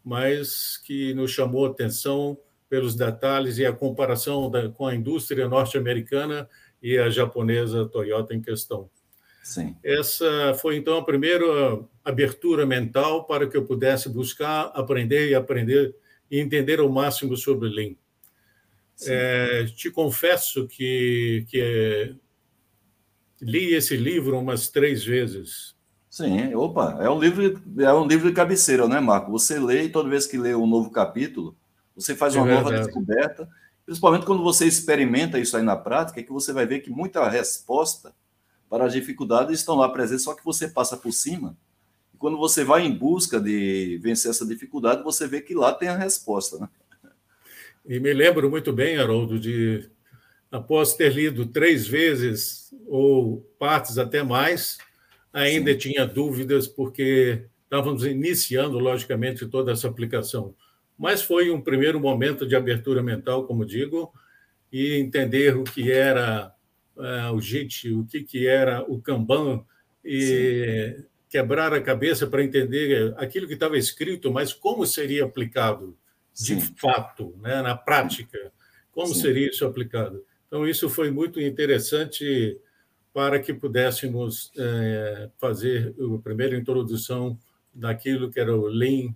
mas 0.06 0.76
que 0.76 1.12
nos 1.14 1.32
chamou 1.32 1.66
atenção 1.66 2.38
pelos 2.68 2.94
detalhes 2.94 3.58
e 3.58 3.66
a 3.66 3.72
comparação 3.72 4.48
da, 4.48 4.68
com 4.68 4.86
a 4.86 4.94
indústria 4.94 5.48
norte-americana 5.48 6.48
e 6.80 6.96
a 6.96 7.10
japonesa 7.10 7.84
Toyota 7.86 8.32
em 8.32 8.40
questão. 8.40 8.88
Sim. 9.42 9.74
Essa 9.82 10.54
foi 10.60 10.76
então 10.76 10.96
a 10.96 11.04
primeira 11.04 11.44
abertura 12.04 12.64
mental 12.64 13.24
para 13.24 13.48
que 13.48 13.56
eu 13.56 13.64
pudesse 13.64 14.08
buscar 14.08 14.70
aprender 14.74 15.28
e 15.28 15.34
aprender 15.34 15.92
e 16.30 16.38
entender 16.38 16.78
ao 16.78 16.88
máximo 16.88 17.36
sobre 17.36 17.68
Lean. 17.68 17.96
É, 19.08 19.64
te 19.76 19.90
confesso 19.90 20.68
que, 20.68 21.44
que 21.48 22.14
li 23.40 23.74
esse 23.74 23.96
livro 23.96 24.38
umas 24.38 24.68
três 24.68 25.04
vezes 25.04 25.76
Sim, 26.16 26.54
opa, 26.54 26.96
é 26.98 27.10
um 27.10 27.20
livro, 27.20 27.60
é 27.78 27.92
um 27.92 28.06
livro 28.06 28.26
de 28.26 28.34
cabeceira, 28.34 28.88
né, 28.88 28.98
Marco? 29.00 29.30
Você 29.30 29.58
lê 29.58 29.82
e 29.82 29.88
toda 29.90 30.08
vez 30.08 30.24
que 30.24 30.38
lê 30.38 30.54
um 30.54 30.66
novo 30.66 30.90
capítulo, 30.90 31.54
você 31.94 32.14
faz 32.14 32.34
uma 32.34 32.50
é 32.50 32.54
nova 32.54 32.72
descoberta, 32.72 33.46
principalmente 33.84 34.24
quando 34.24 34.42
você 34.42 34.64
experimenta 34.64 35.38
isso 35.38 35.58
aí 35.58 35.62
na 35.62 35.76
prática, 35.76 36.18
é 36.18 36.22
que 36.22 36.32
você 36.32 36.54
vai 36.54 36.64
ver 36.64 36.80
que 36.80 36.88
muita 36.88 37.28
resposta 37.28 38.14
para 38.70 38.86
as 38.86 38.94
dificuldades 38.94 39.60
estão 39.60 39.74
lá 39.74 39.90
presentes, 39.90 40.24
só 40.24 40.32
que 40.32 40.42
você 40.42 40.68
passa 40.68 40.96
por 40.96 41.12
cima. 41.12 41.54
E 42.14 42.16
quando 42.16 42.38
você 42.38 42.64
vai 42.64 42.86
em 42.86 42.96
busca 42.96 43.38
de 43.38 44.00
vencer 44.02 44.30
essa 44.30 44.46
dificuldade, 44.46 45.02
você 45.02 45.28
vê 45.28 45.42
que 45.42 45.54
lá 45.54 45.70
tem 45.70 45.90
a 45.90 45.98
resposta, 45.98 46.58
né? 46.58 46.68
E 47.84 48.00
me 48.00 48.14
lembro 48.14 48.48
muito 48.48 48.72
bem, 48.72 48.96
Haroldo, 48.96 49.38
de 49.38 49.86
após 50.50 50.94
ter 50.94 51.12
lido 51.12 51.46
três 51.46 51.86
vezes 51.86 52.72
ou 52.86 53.40
partes 53.58 53.98
até 53.98 54.22
mais, 54.22 54.78
ainda 55.32 55.72
Sim. 55.72 55.78
tinha 55.78 56.06
dúvidas, 56.06 56.66
porque 56.66 57.44
estávamos 57.64 58.04
iniciando, 58.04 58.78
logicamente, 58.78 59.46
toda 59.46 59.72
essa 59.72 59.88
aplicação. 59.88 60.54
Mas 60.96 61.22
foi 61.22 61.50
um 61.50 61.60
primeiro 61.60 62.00
momento 62.00 62.46
de 62.46 62.56
abertura 62.56 63.02
mental, 63.02 63.44
como 63.46 63.66
digo, 63.66 64.12
e 64.72 64.94
entender 64.94 65.56
o 65.56 65.64
que 65.64 65.90
era 65.90 66.52
uh, 66.96 67.34
o 67.34 67.40
JIT, 67.40 67.92
o 67.92 68.06
que, 68.06 68.22
que 68.22 68.46
era 68.46 68.82
o 68.82 69.00
Kanban, 69.00 69.64
e 70.04 70.94
Sim. 70.96 71.04
quebrar 71.28 71.74
a 71.74 71.80
cabeça 71.80 72.26
para 72.26 72.42
entender 72.42 73.12
aquilo 73.18 73.46
que 73.46 73.54
estava 73.54 73.76
escrito, 73.76 74.32
mas 74.32 74.52
como 74.52 74.86
seria 74.86 75.24
aplicado 75.24 75.96
de 76.32 76.60
Sim. 76.60 76.74
fato, 76.76 77.34
né, 77.42 77.60
na 77.60 77.76
prática, 77.76 78.52
como 78.92 79.14
seria 79.14 79.48
isso 79.48 79.66
aplicado. 79.66 80.24
Então, 80.46 80.66
isso 80.66 80.88
foi 80.88 81.10
muito 81.10 81.40
interessante 81.40 82.58
para 83.12 83.38
que 83.40 83.52
pudéssemos 83.54 84.52
é, 84.56 85.30
fazer 85.38 85.94
a 85.98 86.18
primeira 86.18 86.56
introdução 86.56 87.38
daquilo 87.72 88.30
que 88.30 88.38
era 88.38 88.54
o 88.54 88.66
Lean 88.66 89.14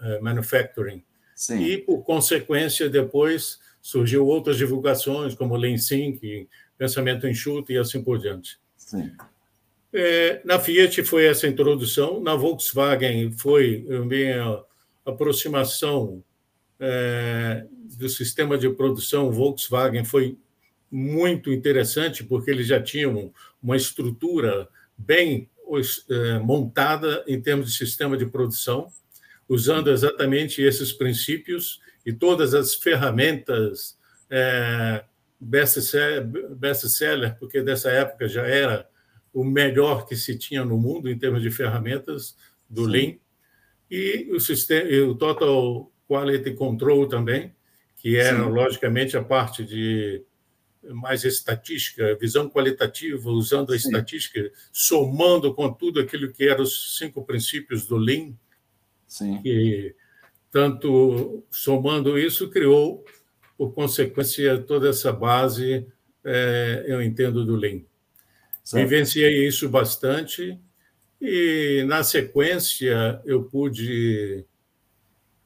é, 0.00 0.20
Manufacturing. 0.20 1.04
Sim. 1.34 1.62
E, 1.62 1.78
por 1.78 2.02
consequência, 2.02 2.88
depois 2.88 3.58
surgiu 3.80 4.26
outras 4.26 4.56
divulgações, 4.56 5.34
como 5.34 5.56
Lean 5.56 5.76
Think, 5.76 6.48
pensamento 6.76 7.26
enxuto 7.26 7.72
e 7.72 7.78
assim 7.78 8.02
por 8.02 8.18
diante. 8.18 8.58
Sim. 8.76 9.10
É, 9.92 10.40
na 10.44 10.58
Fiat 10.58 11.02
foi 11.02 11.26
essa 11.26 11.48
introdução, 11.48 12.20
na 12.20 12.34
Volkswagen 12.34 13.32
foi 13.32 13.86
a 13.90 14.04
minha 14.04 14.62
aproximação 15.04 16.22
é, 16.78 17.66
do 17.98 18.08
sistema 18.08 18.56
de 18.56 18.70
produção 18.70 19.30
Volkswagen 19.32 20.04
foi 20.04 20.38
muito 20.90 21.52
interessante, 21.52 22.24
porque 22.24 22.50
eles 22.50 22.66
já 22.66 22.82
tinham 22.82 23.32
uma 23.62 23.76
estrutura 23.76 24.68
bem 24.96 25.48
é, 26.08 26.38
montada 26.40 27.24
em 27.26 27.40
termos 27.40 27.70
de 27.70 27.76
sistema 27.76 28.16
de 28.16 28.26
produção, 28.26 28.88
usando 29.48 29.90
exatamente 29.90 30.60
esses 30.62 30.92
princípios 30.92 31.80
e 32.04 32.12
todas 32.12 32.54
as 32.54 32.74
ferramentas 32.74 33.96
é, 34.28 35.04
best-seller, 35.40 37.36
porque 37.38 37.62
dessa 37.62 37.90
época 37.90 38.28
já 38.28 38.46
era 38.46 38.88
o 39.32 39.44
melhor 39.44 40.06
que 40.06 40.16
se 40.16 40.36
tinha 40.36 40.64
no 40.64 40.76
mundo 40.76 41.08
em 41.08 41.16
termos 41.16 41.42
de 41.42 41.50
ferramentas 41.50 42.36
do 42.68 42.84
Sim. 42.84 42.90
Lean, 42.90 43.14
e 43.90 44.28
o, 44.32 44.40
sistema, 44.40 44.88
e 44.88 45.00
o 45.00 45.14
Total 45.14 45.90
Quality 46.08 46.54
Control 46.54 47.08
também, 47.08 47.54
que 47.96 48.16
era, 48.16 48.44
Sim. 48.44 48.50
logicamente, 48.50 49.16
a 49.16 49.22
parte 49.22 49.64
de 49.64 50.22
mais 50.82 51.24
estatística, 51.24 52.16
visão 52.16 52.48
qualitativa, 52.48 53.30
usando 53.30 53.72
a 53.72 53.78
Sim. 53.78 53.88
estatística, 53.88 54.50
somando 54.72 55.54
com 55.54 55.72
tudo 55.72 56.00
aquilo 56.00 56.32
que 56.32 56.48
eram 56.48 56.62
os 56.62 56.96
cinco 56.96 57.24
princípios 57.24 57.86
do 57.86 57.96
Lean, 57.96 58.32
Sim. 59.06 59.40
que 59.42 59.94
tanto 60.50 61.44
somando 61.50 62.18
isso 62.18 62.48
criou, 62.48 63.04
por 63.56 63.72
consequência, 63.72 64.58
toda 64.58 64.88
essa 64.88 65.12
base, 65.12 65.86
é, 66.24 66.84
eu 66.86 67.02
entendo, 67.02 67.44
do 67.44 67.56
Lean. 67.56 67.82
Certo. 68.64 68.88
Vivenciei 68.88 69.46
isso 69.46 69.68
bastante 69.68 70.58
e, 71.20 71.84
na 71.86 72.02
sequência, 72.02 73.20
eu 73.26 73.44
pude 73.44 74.44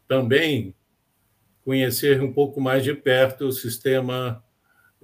também 0.07 0.75
conhecer 1.65 2.21
um 2.21 2.33
pouco 2.33 2.61
mais 2.61 2.85
de 2.85 2.95
perto 2.95 3.47
o 3.47 3.53
sistema 3.53 4.44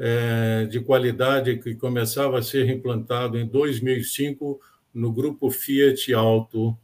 é, 0.02 0.64
de 0.64 0.80
qualidade 0.80 1.58
que 1.58 1.74
começava 1.74 2.38
a 2.38 2.42
ser 2.42 2.70
implantado 2.70 3.38
em 3.38 3.46
2005 3.46 4.58
no 4.94 5.12
grupo 5.12 5.50
Fiat 5.50 6.14
Alto, 6.14 6.74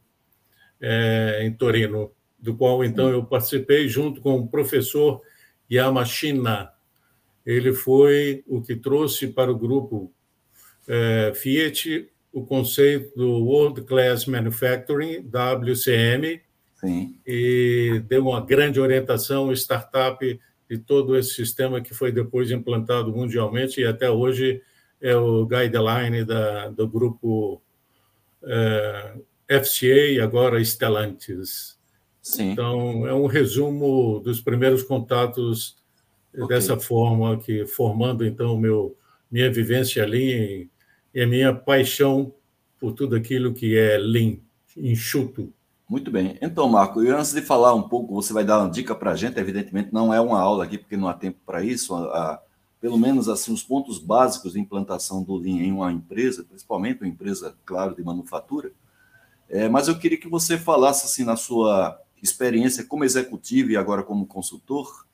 é, 0.78 1.40
em 1.42 1.50
Torino, 1.50 2.12
do 2.38 2.54
qual 2.54 2.84
então 2.84 3.08
eu 3.08 3.24
participei 3.24 3.88
junto 3.88 4.20
com 4.20 4.34
o 4.38 4.46
professor 4.46 5.22
Yamashina. 5.72 6.70
Ele 7.44 7.72
foi 7.72 8.44
o 8.46 8.60
que 8.60 8.76
trouxe 8.76 9.28
para 9.28 9.50
o 9.50 9.58
grupo 9.58 10.12
é, 10.86 11.32
Fiat 11.34 12.10
o 12.30 12.44
conceito 12.44 13.16
do 13.16 13.30
World 13.46 13.80
Class 13.84 14.26
Manufacturing, 14.26 15.26
WCM, 15.26 16.42
Sim. 16.74 17.18
e 17.26 18.02
deu 18.06 18.28
uma 18.28 18.44
grande 18.44 18.78
orientação 18.78 19.50
startup 19.54 20.38
de 20.68 20.78
todo 20.78 21.16
esse 21.16 21.30
sistema 21.30 21.80
que 21.80 21.94
foi 21.94 22.10
depois 22.10 22.50
implantado 22.50 23.12
mundialmente 23.12 23.80
e 23.80 23.86
até 23.86 24.10
hoje 24.10 24.62
é 25.00 25.14
o 25.14 25.46
guideline 25.46 26.24
da, 26.24 26.68
do 26.70 26.88
grupo 26.88 27.62
é, 28.42 29.14
FCA 29.62 30.10
e 30.12 30.20
agora 30.20 30.62
Stellantis. 30.64 31.78
Sim. 32.20 32.50
Então, 32.50 33.06
é 33.06 33.14
um 33.14 33.26
resumo 33.26 34.20
dos 34.20 34.40
primeiros 34.40 34.82
contatos 34.82 35.76
okay. 36.34 36.48
dessa 36.48 36.76
forma, 36.76 37.38
que 37.38 37.66
formando, 37.66 38.26
então, 38.26 38.58
meu, 38.58 38.96
minha 39.30 39.50
vivência 39.50 40.02
ali 40.02 40.68
e 41.14 41.20
a 41.20 41.26
minha 41.26 41.54
paixão 41.54 42.34
por 42.78 42.92
tudo 42.92 43.14
aquilo 43.14 43.54
que 43.54 43.76
é 43.76 43.96
lean, 43.96 44.38
enxuto. 44.76 45.52
Muito 45.88 46.10
bem. 46.10 46.36
Então, 46.42 46.68
Marco, 46.68 47.02
e 47.02 47.10
antes 47.10 47.32
de 47.32 47.40
falar 47.40 47.72
um 47.74 47.88
pouco, 47.88 48.12
você 48.12 48.32
vai 48.32 48.44
dar 48.44 48.58
uma 48.58 48.70
dica 48.70 48.92
para 48.92 49.12
a 49.12 49.16
gente, 49.16 49.38
evidentemente 49.38 49.92
não 49.92 50.12
é 50.12 50.20
uma 50.20 50.40
aula 50.40 50.64
aqui, 50.64 50.76
porque 50.76 50.96
não 50.96 51.06
há 51.06 51.14
tempo 51.14 51.38
para 51.46 51.62
isso, 51.62 51.94
a, 51.94 52.02
a, 52.02 52.42
pelo 52.80 52.98
menos 52.98 53.28
assim 53.28 53.52
os 53.52 53.62
pontos 53.62 53.98
básicos 53.98 54.54
de 54.54 54.60
implantação 54.60 55.22
do 55.22 55.36
Lean 55.36 55.62
em 55.62 55.72
uma 55.72 55.92
empresa, 55.92 56.42
principalmente 56.42 57.02
uma 57.02 57.08
empresa, 57.08 57.56
claro, 57.64 57.94
de 57.94 58.02
manufatura, 58.02 58.72
é, 59.48 59.68
mas 59.68 59.86
eu 59.86 59.96
queria 59.96 60.18
que 60.18 60.28
você 60.28 60.58
falasse, 60.58 61.06
assim, 61.06 61.22
na 61.22 61.36
sua 61.36 62.00
experiência 62.20 62.84
como 62.84 63.04
executivo 63.04 63.70
e 63.70 63.76
agora 63.76 64.02
como 64.02 64.26
consultor, 64.26 65.06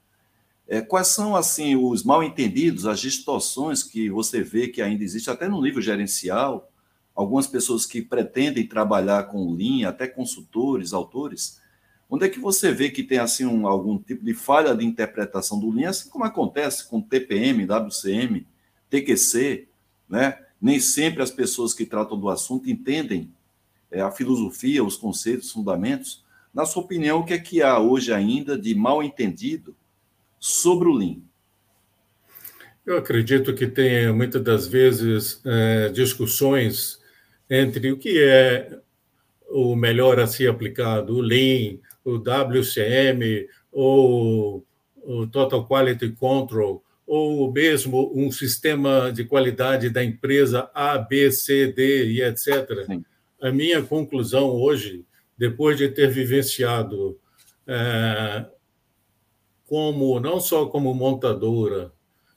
é, 0.66 0.80
quais 0.80 1.08
são, 1.08 1.36
assim, 1.36 1.76
os 1.76 2.02
mal 2.02 2.22
entendidos, 2.22 2.86
as 2.86 2.98
distorções 2.98 3.82
que 3.82 4.08
você 4.08 4.42
vê 4.42 4.68
que 4.68 4.80
ainda 4.80 5.04
existe, 5.04 5.28
até 5.28 5.46
no 5.48 5.60
nível 5.60 5.82
gerencial, 5.82 6.71
algumas 7.14 7.46
pessoas 7.46 7.84
que 7.84 8.02
pretendem 8.02 8.66
trabalhar 8.66 9.24
com 9.24 9.52
Lean, 9.52 9.88
até 9.88 10.06
consultores, 10.06 10.92
autores, 10.92 11.60
onde 12.08 12.26
é 12.26 12.28
que 12.28 12.38
você 12.38 12.72
vê 12.72 12.90
que 12.90 13.02
tem, 13.02 13.18
assim, 13.18 13.46
um, 13.46 13.66
algum 13.66 13.98
tipo 13.98 14.24
de 14.24 14.34
falha 14.34 14.74
de 14.74 14.84
interpretação 14.84 15.58
do 15.58 15.70
Lean, 15.70 15.90
assim 15.90 16.10
como 16.10 16.24
acontece 16.24 16.88
com 16.88 17.00
TPM, 17.00 17.66
WCM, 17.66 18.46
TQC, 18.90 19.68
né? 20.08 20.38
Nem 20.60 20.78
sempre 20.78 21.22
as 21.22 21.30
pessoas 21.30 21.74
que 21.74 21.84
tratam 21.84 22.18
do 22.18 22.28
assunto 22.28 22.70
entendem 22.70 23.32
é, 23.90 24.00
a 24.00 24.10
filosofia, 24.10 24.84
os 24.84 24.96
conceitos, 24.96 25.48
os 25.48 25.52
fundamentos. 25.52 26.24
Na 26.54 26.64
sua 26.64 26.82
opinião, 26.82 27.20
o 27.20 27.24
que 27.24 27.32
é 27.32 27.38
que 27.38 27.62
há 27.62 27.78
hoje 27.78 28.12
ainda 28.12 28.58
de 28.58 28.74
mal 28.74 29.02
entendido 29.02 29.74
sobre 30.38 30.88
o 30.88 30.92
Lean? 30.92 31.16
Eu 32.84 32.98
acredito 32.98 33.54
que 33.54 33.66
tem 33.66 34.12
muitas 34.12 34.42
das 34.42 34.66
vezes 34.66 35.40
é, 35.44 35.88
discussões 35.88 37.00
entre 37.54 37.92
o 37.92 37.98
que 37.98 38.22
é 38.22 38.78
o 39.50 39.76
melhor 39.76 40.18
a 40.18 40.26
ser 40.26 40.48
aplicado, 40.48 41.16
o 41.16 41.20
Lean, 41.20 41.78
o 42.04 42.16
WCM, 42.16 43.46
ou 43.70 44.64
o 45.02 45.26
Total 45.26 45.66
Quality 45.66 46.10
Control, 46.12 46.82
ou 47.06 47.52
mesmo 47.52 48.12
um 48.14 48.32
sistema 48.32 49.12
de 49.12 49.24
qualidade 49.24 49.90
da 49.90 50.02
empresa 50.02 50.70
A, 50.72 50.96
B, 50.96 51.30
C, 51.30 51.66
D 51.72 52.06
e 52.06 52.22
etc. 52.22 52.86
Sim 52.86 53.04
a 53.42 53.50
minha 53.50 53.82
conclusão 53.82 54.50
hoje, 54.50 55.04
depois 55.36 55.76
de 55.76 55.88
ter 55.88 56.08
vivenciado 56.08 57.18
é, 57.66 58.46
como 59.66 60.20
não 60.20 60.38
só 60.38 60.66
como 60.66 60.94
montadora, 60.94 61.92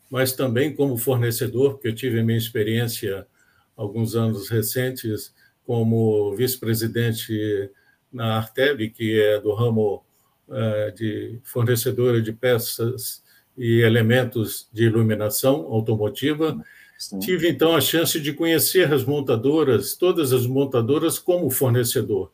mas 0.10 0.34
também 0.34 0.76
como 0.76 0.98
fornecedor, 0.98 1.74
porque 1.74 1.90
eu 1.90 1.96
tive 1.96 2.20
a 2.20 2.24
minha 2.24 2.38
experiência 2.38 3.28
alguns 3.76 4.16
anos 4.16 4.50
recentes 4.50 5.34
como 5.66 6.36
vice-presidente 6.36 7.70
na 8.12 8.38
Arteb, 8.38 8.90
que 8.92 9.20
é 9.20 9.40
do 9.40 9.54
ramo 9.54 10.04
é, 10.50 10.92
de 10.92 11.40
fornecedora 11.44 12.22
de 12.22 12.32
peças 12.32 13.24
e 13.58 13.82
elementos 13.82 14.70
de 14.72 14.84
iluminação 14.84 15.68
automotiva. 15.72 16.58
Sim. 16.98 17.20
Tive, 17.20 17.50
então, 17.50 17.76
a 17.76 17.82
chance 17.82 18.20
de 18.20 18.32
conhecer 18.32 18.94
as 18.94 19.04
montadoras, 19.04 19.96
todas 19.96 20.32
as 20.32 20.46
montadoras, 20.46 21.20
como 21.20 21.50
fornecedor. 21.50 22.32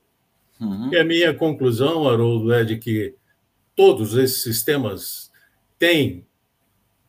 Uhum. 0.59 0.93
E 0.93 0.97
a 0.97 1.03
minha 1.03 1.33
conclusão, 1.33 2.07
Haroldo, 2.07 2.53
é 2.53 2.63
de 2.63 2.77
que 2.77 3.15
todos 3.75 4.15
esses 4.15 4.43
sistemas 4.43 5.31
têm, 5.79 6.25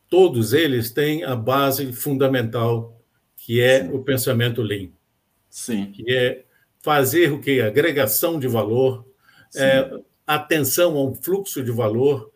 todos 0.09 0.53
eles 0.55 0.91
têm 0.91 1.25
a 1.25 1.37
base 1.37 1.93
fundamental, 1.93 3.02
que 3.45 3.61
é 3.61 3.83
Sim. 3.83 3.93
o 3.93 4.03
pensamento 4.03 4.63
Lean. 4.63 4.91
Sim. 5.51 5.91
Que 5.91 6.13
é 6.13 6.45
fazer 6.81 7.33
o 7.33 7.41
que? 7.41 7.61
Agregação 7.61 8.39
de 8.39 8.47
valor, 8.47 9.05
é, 9.57 10.01
atenção 10.25 10.97
ao 10.97 11.13
fluxo 11.13 11.63
de 11.63 11.73
valor, 11.73 12.31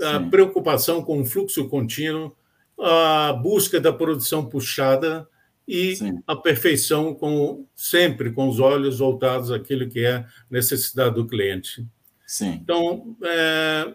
a 0.00 0.20
preocupação 0.20 1.02
com 1.02 1.20
o 1.20 1.24
fluxo 1.24 1.68
contínuo, 1.68 2.36
a 2.78 3.32
busca 3.32 3.80
da 3.80 3.92
produção 3.92 4.44
puxada 4.44 5.26
e 5.66 5.96
Sim. 5.96 6.22
a 6.26 6.36
perfeição 6.36 7.14
com 7.14 7.66
sempre 7.74 8.30
com 8.30 8.46
os 8.46 8.60
olhos 8.60 8.98
voltados 8.98 9.50
àquilo 9.50 9.88
que 9.88 10.04
é 10.04 10.26
necessidade 10.50 11.14
do 11.14 11.26
cliente. 11.26 11.86
Sim. 12.26 12.58
Então, 12.62 13.16
é, 13.24 13.94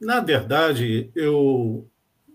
na 0.00 0.18
verdade, 0.18 1.10
eu 1.14 1.88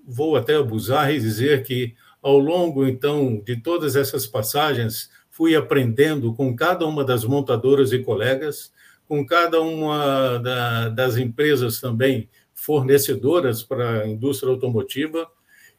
vou 0.08 0.38
até 0.38 0.56
abusar 0.56 1.14
e 1.14 1.20
dizer 1.20 1.64
que 1.64 1.96
ao 2.26 2.40
longo 2.40 2.88
então 2.88 3.40
de 3.46 3.56
todas 3.56 3.96
essas 3.96 4.26
passagens 4.26 5.12
fui 5.30 5.56
aprendendo 5.56 6.34
com 6.34 6.56
cada 6.56 6.84
uma 6.88 7.06
das 7.06 7.24
montadoras 7.24 7.94
e 7.94 8.00
colegas, 8.00 8.74
com 9.08 9.24
cada 9.24 9.62
uma 9.62 10.40
da, 10.40 10.90
das 10.90 11.18
empresas 11.18 11.80
também 11.80 12.28
fornecedoras 12.52 13.62
para 13.62 14.02
a 14.02 14.08
indústria 14.08 14.52
automotiva 14.52 15.30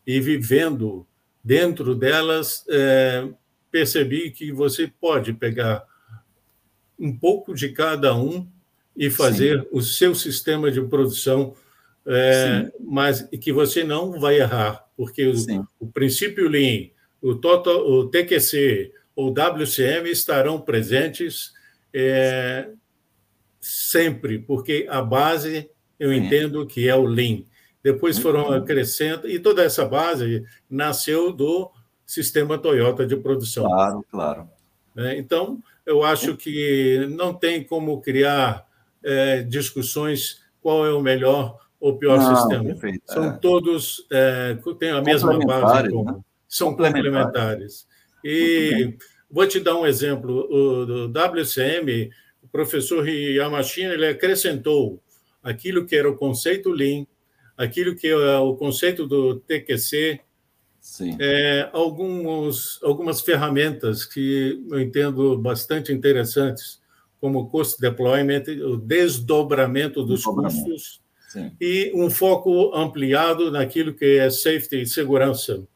e 0.07 0.21
vivendo 0.21 1.05
dentro 1.43 1.97
delas, 1.97 2.65
é, 2.69 3.29
percebi 3.69 4.31
que 4.31 4.53
você 4.53 4.87
pode 4.87 5.33
pegar 5.33 5.85
um 6.97 7.13
pouco 7.13 7.55
de 7.55 7.71
cada 7.71 8.15
um 8.15 8.47
e 8.97 9.11
fazer 9.11 9.63
Sim. 9.63 9.69
o 9.73 9.83
seu 9.83 10.15
sistema 10.15 10.71
de 10.71 10.81
produção, 10.81 11.57
é, 12.07 12.71
mas 12.81 13.23
que 13.41 13.53
você 13.53 13.83
não 13.83 14.21
vai 14.21 14.39
errar, 14.39 14.87
porque 14.97 15.27
o, 15.27 15.35
o, 15.81 15.87
princípio 15.89 16.49
Lean, 16.49 16.89
o, 17.21 17.35
total, 17.35 17.85
o 17.89 18.09
TQC, 18.09 18.93
ou 19.15 19.31
WCM 19.33 20.09
estarão 20.11 20.61
presentes 20.61 21.53
é, 21.93 22.69
sempre, 23.61 24.39
porque 24.39 24.87
a 24.89 25.03
base 25.03 25.69
eu 25.99 26.13
entendo 26.13 26.67
que 26.67 26.89
é 26.89 26.95
o 26.95 27.05
Lean. 27.05 27.43
Depois 27.83 28.19
foram 28.19 28.53
acrescentando, 28.53 29.29
e 29.29 29.39
toda 29.39 29.63
essa 29.63 29.85
base 29.85 30.45
nasceu 30.69 31.33
do 31.33 31.71
sistema 32.05 32.59
Toyota 32.59 33.07
de 33.07 33.17
produção. 33.17 33.65
Claro, 33.65 34.05
claro. 34.11 34.51
É, 34.97 35.19
então, 35.19 35.63
eu 35.85 36.03
acho 36.03 36.37
que 36.37 37.07
não 37.11 37.35
tem 37.35 37.65
como 37.65 38.01
criar 38.01 38.67
é, 39.03 39.43
discussões 39.43 40.43
qual 40.61 40.87
é 40.87 40.93
o 40.93 41.01
melhor 41.01 41.66
ou 41.81 41.99
pior 41.99 42.19
não, 42.19 42.37
sistema. 42.37 42.65
Perfeito, 42.65 43.03
São 43.07 43.25
é. 43.27 43.39
todos, 43.39 44.07
é, 44.11 44.57
têm 44.79 44.91
a 44.91 45.03
mesma 45.03 45.39
base 45.39 45.91
comum. 45.91 46.05
Né? 46.05 46.21
São 46.49 46.75
complementares. 46.75 47.87
E 48.25 48.97
vou 49.31 49.47
te 49.47 49.61
dar 49.61 49.77
um 49.77 49.87
exemplo. 49.87 50.47
O 50.51 50.87
do 50.87 51.09
WCM, 51.09 52.11
o 52.43 52.49
professor 52.49 53.07
Yamashina, 53.09 53.95
ele 53.95 54.07
acrescentou 54.07 55.03
aquilo 55.43 55.87
que 55.87 55.95
era 55.95 56.11
o 56.11 56.17
conceito 56.17 56.71
Lean, 56.71 57.07
aquilo 57.57 57.95
que 57.95 58.09
é 58.09 58.39
o 58.39 58.55
conceito 58.57 59.07
do 59.07 59.37
TQC, 59.41 60.21
é, 61.19 61.69
alguns, 61.73 62.81
algumas 62.83 63.21
ferramentas 63.21 64.05
que 64.05 64.65
eu 64.71 64.81
entendo 64.81 65.37
bastante 65.37 65.93
interessantes, 65.93 66.81
como 67.21 67.41
o 67.41 67.47
cost 67.49 67.81
deployment, 67.81 68.45
o 68.65 68.77
desdobramento 68.77 70.05
dos 70.05 70.21
desdobramento. 70.21 70.65
custos 70.65 71.06
Sim. 71.29 71.57
e 71.61 71.93
um 71.95 72.09
foco 72.09 72.75
ampliado 72.75 73.51
naquilo 73.51 73.93
que 73.93 74.19
é 74.19 74.31
safety 74.31 74.83
e 74.83 74.87
segurança. 74.87 75.67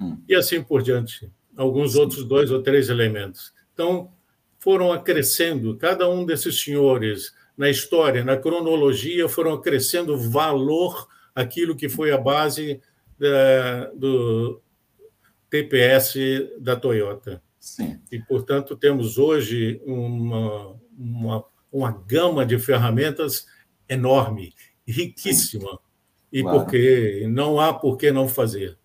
Hum. 0.00 0.18
E 0.28 0.34
assim 0.34 0.62
por 0.62 0.82
diante. 0.82 1.30
Alguns 1.56 1.92
Sim. 1.92 2.00
outros 2.00 2.24
dois 2.24 2.50
ou 2.50 2.62
três 2.62 2.88
elementos. 2.88 3.52
Então, 3.72 4.10
foram 4.58 4.92
acrescendo, 4.92 5.76
cada 5.76 6.08
um 6.08 6.24
desses 6.24 6.62
senhores, 6.62 7.32
na 7.56 7.68
história, 7.70 8.24
na 8.24 8.36
cronologia, 8.36 9.28
foram 9.28 9.54
acrescendo 9.54 10.16
valor 10.18 11.08
àquilo 11.34 11.76
que 11.76 11.88
foi 11.88 12.10
a 12.12 12.18
base 12.18 12.80
da, 13.18 13.90
do 13.94 14.60
TPS 15.48 16.14
da 16.58 16.76
Toyota. 16.76 17.42
Sim. 17.58 18.00
E, 18.10 18.18
portanto, 18.18 18.76
temos 18.76 19.18
hoje 19.18 19.80
uma, 19.84 20.76
uma, 20.96 21.44
uma 21.70 21.92
gama 22.06 22.46
de 22.46 22.58
ferramentas 22.58 23.46
enorme, 23.88 24.54
riquíssima. 24.90 25.78
E 26.32 26.42
claro. 26.42 26.60
porque 26.60 27.26
não 27.28 27.58
há 27.58 27.72
por 27.72 27.96
que 27.96 28.12
não 28.12 28.28
fazer. 28.28 28.78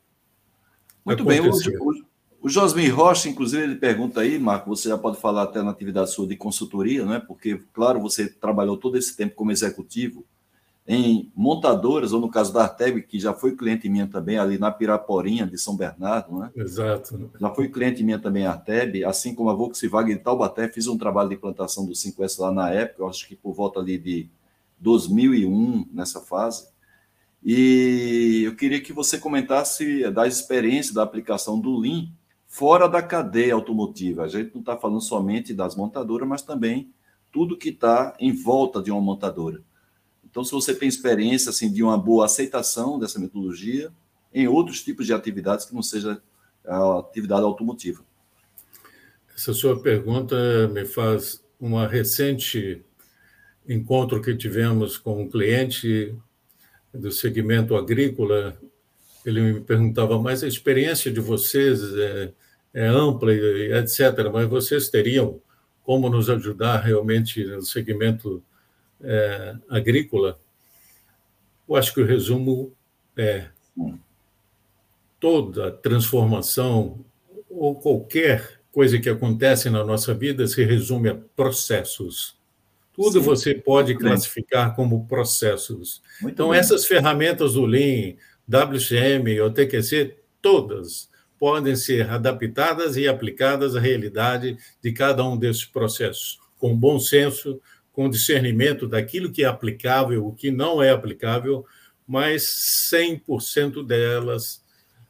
Muito 1.05 1.21
Acontecer. 1.21 1.71
bem. 1.71 1.79
O, 1.79 1.91
o, 1.91 2.05
o 2.45 2.49
Josmin 2.49 2.89
Rocha, 2.89 3.27
inclusive, 3.27 3.63
ele 3.63 3.75
pergunta 3.75 4.21
aí, 4.21 4.37
Marco, 4.37 4.69
você 4.69 4.89
já 4.89 4.97
pode 4.97 5.19
falar 5.19 5.43
até 5.43 5.63
na 5.63 5.71
atividade 5.71 6.11
sua 6.11 6.27
de 6.27 6.35
consultoria, 6.35 7.03
não 7.05 7.13
é? 7.13 7.19
Porque, 7.19 7.59
claro, 7.73 7.99
você 7.99 8.27
trabalhou 8.27 8.77
todo 8.77 8.97
esse 8.97 9.17
tempo 9.17 9.35
como 9.35 9.51
executivo 9.51 10.23
em 10.87 11.31
montadoras, 11.35 12.13
ou 12.13 12.21
no 12.21 12.29
caso 12.29 12.53
da 12.53 12.61
Arteg, 12.61 13.01
que 13.01 13.19
já 13.19 13.33
foi 13.33 13.55
cliente 13.55 13.89
minha 13.89 14.05
também, 14.05 14.37
ali 14.37 14.59
na 14.59 14.69
Piraporinha 14.69 15.47
de 15.47 15.57
São 15.57 15.75
Bernardo, 15.75 16.37
né? 16.37 16.51
Exato. 16.55 17.31
Já 17.41 17.49
foi 17.49 17.67
cliente 17.67 18.03
minha 18.03 18.19
também 18.19 18.45
a 18.45 18.51
Arteb, 18.51 19.03
assim 19.03 19.33
como 19.33 19.49
a 19.49 19.53
Volkswagen 19.55 20.15
de 20.15 20.21
Taubaté, 20.21 20.67
fiz 20.67 20.85
um 20.85 20.97
trabalho 20.97 21.29
de 21.29 21.35
implantação 21.35 21.83
do 21.85 21.93
5S 21.93 22.39
lá 22.39 22.51
na 22.51 22.69
época, 22.69 23.01
eu 23.01 23.09
acho 23.09 23.27
que 23.27 23.35
por 23.35 23.53
volta 23.53 23.79
ali 23.79 23.97
de 23.97 24.29
2001, 24.79 25.87
nessa 25.91 26.21
fase. 26.21 26.67
E 27.43 28.43
eu 28.45 28.55
queria 28.55 28.81
que 28.81 28.91
você 28.91 29.17
comentasse 29.17 30.09
da 30.11 30.27
experiência 30.27 30.93
da 30.93 31.03
aplicação 31.03 31.59
do 31.59 31.77
Lean 31.77 32.07
fora 32.47 32.87
da 32.87 33.01
cadeia 33.01 33.53
automotiva. 33.53 34.23
A 34.23 34.27
gente 34.27 34.53
não 34.53 34.61
está 34.61 34.77
falando 34.77 35.01
somente 35.01 35.53
das 35.53 35.75
montadoras, 35.75 36.27
mas 36.27 36.41
também 36.41 36.91
tudo 37.31 37.57
que 37.57 37.69
está 37.69 38.15
em 38.19 38.31
volta 38.31 38.81
de 38.81 38.91
uma 38.91 39.01
montadora. 39.01 39.61
Então, 40.23 40.43
se 40.43 40.51
você 40.51 40.73
tem 40.73 40.87
experiência 40.87 41.49
assim, 41.49 41.71
de 41.71 41.83
uma 41.83 41.97
boa 41.97 42.25
aceitação 42.25 42.97
dessa 42.97 43.19
metodologia 43.19 43.91
em 44.33 44.47
outros 44.47 44.83
tipos 44.83 45.05
de 45.05 45.13
atividades 45.13 45.65
que 45.65 45.75
não 45.75 45.83
seja 45.83 46.21
a 46.65 46.99
atividade 46.99 47.43
automotiva. 47.43 48.03
Essa 49.35 49.53
sua 49.53 49.81
pergunta 49.81 50.67
me 50.69 50.85
faz 50.85 51.43
uma 51.59 51.87
recente 51.87 52.83
encontro 53.67 54.21
que 54.21 54.35
tivemos 54.35 54.97
com 54.97 55.23
um 55.23 55.29
cliente 55.29 56.15
do 56.93 57.11
segmento 57.11 57.75
agrícola. 57.75 58.57
Ele 59.25 59.41
me 59.41 59.61
perguntava, 59.61 60.19
mas 60.19 60.43
a 60.43 60.47
experiência 60.47 61.11
de 61.11 61.19
vocês 61.19 61.81
é, 61.95 62.33
é 62.73 62.87
ampla 62.87 63.33
e 63.33 63.73
etc., 63.73 64.29
mas 64.31 64.47
vocês 64.47 64.89
teriam 64.89 65.41
como 65.83 66.09
nos 66.09 66.29
ajudar 66.29 66.79
realmente 66.79 67.43
no 67.45 67.61
segmento 67.61 68.43
é, 69.01 69.55
agrícola, 69.69 70.39
eu 71.67 71.75
acho 71.75 71.93
que 71.93 72.01
o 72.01 72.05
resumo 72.05 72.73
é 73.15 73.47
toda 75.19 75.71
transformação 75.71 77.05
ou 77.49 77.75
qualquer 77.75 78.61
coisa 78.71 78.99
que 78.99 79.09
acontece 79.09 79.69
na 79.69 79.83
nossa 79.83 80.13
vida 80.13 80.47
se 80.47 80.63
resume 80.63 81.09
a 81.09 81.15
processos. 81.35 82.35
Tudo 82.95 83.19
Sim. 83.19 83.25
você 83.25 83.53
pode 83.53 83.95
classificar 83.95 84.75
como 84.75 85.05
processos. 85.05 86.01
Muito 86.21 86.33
então, 86.33 86.49
bem. 86.49 86.59
essas 86.59 86.85
ferramentas 86.85 87.53
do 87.53 87.65
Lean, 87.65 88.15
WCM, 88.47 89.41
ou 89.41 89.51
TQC, 89.51 90.15
todas 90.41 91.09
podem 91.37 91.75
ser 91.75 92.09
adaptadas 92.09 92.95
e 92.95 93.07
aplicadas 93.07 93.75
à 93.75 93.79
realidade 93.79 94.57
de 94.81 94.91
cada 94.93 95.23
um 95.27 95.37
desses 95.37 95.65
processos, 95.65 96.39
com 96.57 96.75
bom 96.75 96.97
senso, 96.97 97.59
com 97.91 98.09
discernimento 98.09 98.87
daquilo 98.87 99.31
que 99.31 99.43
é 99.43 99.47
aplicável, 99.47 100.25
o 100.25 100.33
que 100.33 100.49
não 100.51 100.81
é 100.81 100.91
aplicável, 100.91 101.65
mas 102.07 102.89
100% 102.93 103.85
delas 103.85 104.63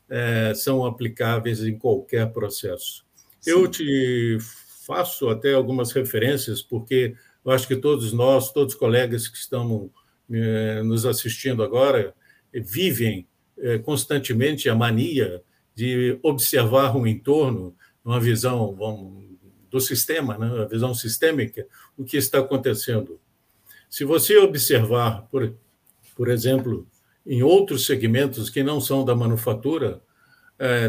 é, 0.09 0.53
são 0.55 0.85
aplicáveis 0.85 1.63
em 1.63 1.77
qualquer 1.77 2.31
processo. 2.31 3.05
Sim. 3.39 3.51
Eu 3.51 3.67
te 3.67 4.37
faço 4.85 5.29
até 5.29 5.53
algumas 5.53 5.91
referências, 5.91 6.61
porque 6.61 7.15
eu 7.45 7.51
acho 7.51 7.67
que 7.67 7.75
todos 7.75 8.11
nós, 8.11 8.51
todos 8.51 8.73
os 8.73 8.79
colegas 8.79 9.27
que 9.27 9.37
estão 9.37 9.91
é, 10.31 10.81
nos 10.81 11.05
assistindo 11.05 11.63
agora, 11.63 12.13
vivem 12.51 13.27
é, 13.59 13.77
constantemente 13.77 14.67
a 14.67 14.75
mania 14.75 15.43
de 15.75 16.17
observar 16.23 16.97
o 16.97 17.05
entorno, 17.05 17.75
uma 18.03 18.19
visão 18.19 18.75
vamos, 18.75 19.25
do 19.69 19.79
sistema, 19.79 20.37
né, 20.37 20.63
a 20.63 20.65
visão 20.65 20.93
sistêmica, 20.93 21.67
o 21.95 22.03
que 22.03 22.17
está 22.17 22.39
acontecendo. 22.39 23.19
Se 23.89 24.03
você 24.03 24.37
observar, 24.37 25.27
por, 25.29 25.53
por 26.15 26.29
exemplo, 26.29 26.87
em 27.25 27.43
outros 27.43 27.85
segmentos 27.85 28.49
que 28.49 28.63
não 28.63 28.81
são 28.81 29.05
da 29.05 29.15
manufatura, 29.15 30.01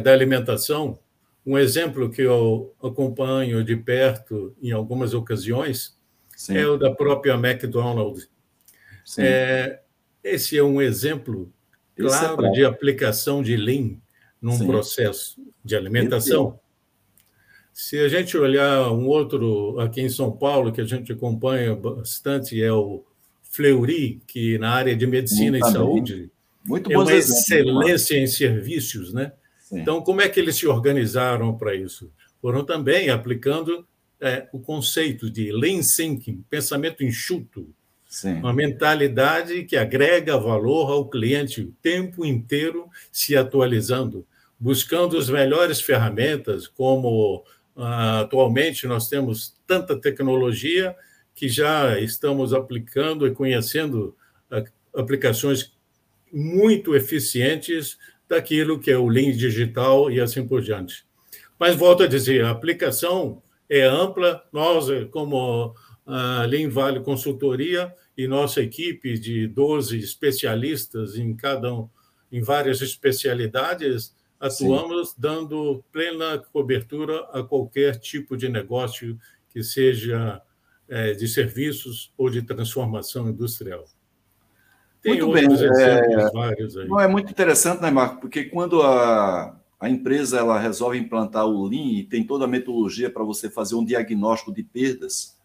da 0.03 0.13
alimentação, 0.13 0.99
um 1.45 1.59
exemplo 1.59 2.11
que 2.11 2.23
eu 2.23 2.75
acompanho 2.83 3.65
de 3.65 3.77
perto 3.77 4.55
em 4.63 4.71
algumas 4.71 5.15
ocasiões 5.15 5.96
Sim. 6.37 6.59
é 6.59 6.67
o 6.67 6.77
da 6.77 6.95
própria 6.95 7.33
McDonald's. 7.33 8.29
É, 9.19 9.81
esse 10.23 10.57
é 10.57 10.63
um 10.63 10.83
exemplo 10.83 11.51
é 11.97 12.03
claro 12.03 12.47
é 12.47 12.51
de 12.51 12.65
aplicação 12.65 13.43
de 13.43 13.57
Lean 13.57 13.97
num 14.41 14.59
Sim. 14.59 14.67
processo 14.67 15.41
de 15.65 15.75
alimentação. 15.75 16.61
Se 17.73 17.99
a 17.99 18.09
gente 18.09 18.37
olhar 18.37 18.91
um 18.91 19.07
outro 19.07 19.79
aqui 19.81 20.01
em 20.01 20.09
São 20.09 20.31
Paulo, 20.31 20.73
que 20.73 20.81
a 20.81 20.85
gente 20.85 21.13
acompanha 21.13 21.75
bastante, 21.75 22.63
é 22.63 22.73
o 22.73 23.05
Fleury, 23.43 24.21
que 24.27 24.59
na 24.59 24.71
área 24.71 24.95
de 24.95 25.07
medicina 25.07 25.59
Muito 25.59 25.69
e 25.69 25.73
saúde 25.73 26.31
Muito 26.65 26.93
é 26.93 26.99
uma 26.99 27.13
excelência 27.13 28.19
em 28.19 28.27
serviços, 28.27 29.13
né? 29.13 29.33
Sim. 29.61 29.81
Então, 29.81 30.03
como 30.03 30.21
é 30.21 30.29
que 30.29 30.39
eles 30.39 30.57
se 30.57 30.67
organizaram 30.67 31.57
para 31.57 31.75
isso? 31.75 32.13
Foram 32.41 32.65
também 32.65 33.11
aplicando 33.11 33.87
é, 34.21 34.49
o 34.53 34.59
conceito 34.59 35.31
de 35.31 35.53
lean 35.53 35.81
thinking, 35.81 36.45
pensamento 36.49 37.05
enxuto, 37.05 37.69
Sim. 38.09 38.35
uma 38.35 38.53
mentalidade 38.53 39.65
que 39.65 39.77
agrega 39.77 40.39
valor 40.39 40.91
ao 40.91 41.09
cliente 41.09 41.61
o 41.61 41.73
tempo 41.83 42.25
inteiro 42.25 42.89
se 43.13 43.37
atualizando, 43.37 44.27
buscando 44.59 45.19
as 45.19 45.29
melhores 45.29 45.81
ferramentas, 45.81 46.67
como 46.67 47.45
ah, 47.77 48.21
atualmente 48.21 48.87
nós 48.87 49.09
temos 49.09 49.55
tanta 49.67 50.01
tecnologia 50.01 50.97
que 51.35 51.49
já 51.49 52.01
estamos 52.01 52.55
aplicando 52.55 53.27
e 53.27 53.35
conhecendo 53.35 54.17
ah, 54.51 54.65
aplicações 54.95 55.75
muito 56.33 56.97
eficientes 56.97 57.99
daquilo 58.29 58.81
que 58.81 58.91
é 58.91 58.97
o 58.97 59.09
Lean 59.09 59.33
digital 59.33 60.11
e 60.11 60.21
assim 60.21 60.47
por 60.47 60.63
diante. 60.63 61.05
Mas 61.59 61.77
volto 61.77 62.03
a 62.03 62.07
dizer, 62.07 62.45
a 62.45 62.51
aplicação 62.51 63.43
é 63.69 63.83
ampla. 63.83 64.43
Nós, 64.53 64.87
como 65.11 65.75
a 66.07 66.43
ah, 66.43 66.47
Lean 66.47 66.69
Vale 66.69 67.01
Consultoria 67.01 67.95
e 68.17 68.29
nossa 68.29 68.63
equipe 68.63 69.19
de 69.19 69.47
12 69.49 69.99
especialistas 69.99 71.17
em 71.17 71.35
cada 71.35 71.75
um, 71.75 71.89
em 72.31 72.41
várias 72.41 72.81
especialidades, 72.81 74.15
atuamos 74.39 75.11
Sim. 75.11 75.15
dando 75.19 75.85
plena 75.93 76.39
cobertura 76.53 77.21
a 77.33 77.43
qualquer 77.43 77.99
tipo 77.99 78.37
de 78.37 78.49
negócio 78.49 79.19
que 79.51 79.63
seja 79.63 80.41
é, 80.89 81.13
de 81.13 81.27
serviços 81.27 82.13
ou 82.17 82.31
de 82.31 82.43
transformação 82.43 83.29
industrial. 83.29 83.85
Tem 85.03 85.21
muito 85.21 85.33
bem. 85.33 85.47
É... 85.47 86.31
vários 86.31 86.77
aí. 86.77 86.89
Não, 86.89 87.01
é 87.01 87.07
muito 87.07 87.31
interessante, 87.31 87.81
né, 87.81 87.91
Marco? 87.91 88.21
Porque 88.21 88.45
quando 88.45 88.83
a, 88.83 89.57
a 89.79 89.89
empresa 89.89 90.39
ela 90.39 90.59
resolve 90.59 90.99
implantar 90.99 91.47
o 91.47 91.67
Lean 91.67 91.99
e 91.99 92.05
tem 92.05 92.27
toda 92.27 92.45
a 92.45 92.49
metodologia 92.49 93.11
para 93.11 93.23
você 93.23 93.51
fazer 93.51 93.75
um 93.75 93.85
diagnóstico 93.85 94.53
de 94.53 94.63
perdas, 94.63 95.37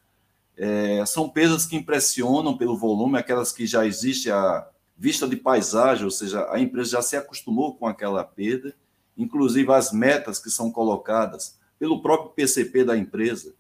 é, 0.58 1.04
são 1.06 1.30
perdas 1.30 1.66
que 1.66 1.76
impressionam 1.76 2.58
pelo 2.58 2.78
volume, 2.78 3.18
aquelas 3.18 3.52
que 3.52 3.66
já 3.66 3.86
existe 3.86 4.32
a 4.32 4.68
vista 4.98 5.28
de 5.28 5.36
paisagem, 5.36 6.06
ou 6.06 6.12
seja, 6.12 6.48
a 6.52 6.60
empresa 6.60 6.92
já 6.92 7.02
se 7.02 7.18
acostumou 7.18 7.76
com 7.76 7.88
aquela 7.88 8.24
perda, 8.24 8.74
inclusive 9.18 9.72
as 9.72 9.92
metas 9.92 10.40
que 10.40 10.50
são 10.50 10.72
colocadas 10.72 11.60
pelo 11.80 12.02
próprio 12.02 12.32
PCP 12.32 12.84
da 12.84 12.98
empresa, 12.98 13.54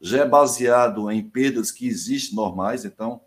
já 0.00 0.20
é 0.22 0.28
baseado 0.28 1.10
em 1.10 1.22
perdas 1.22 1.70
que 1.72 1.86
existem 1.88 2.36
normais, 2.36 2.84
então 2.84 3.20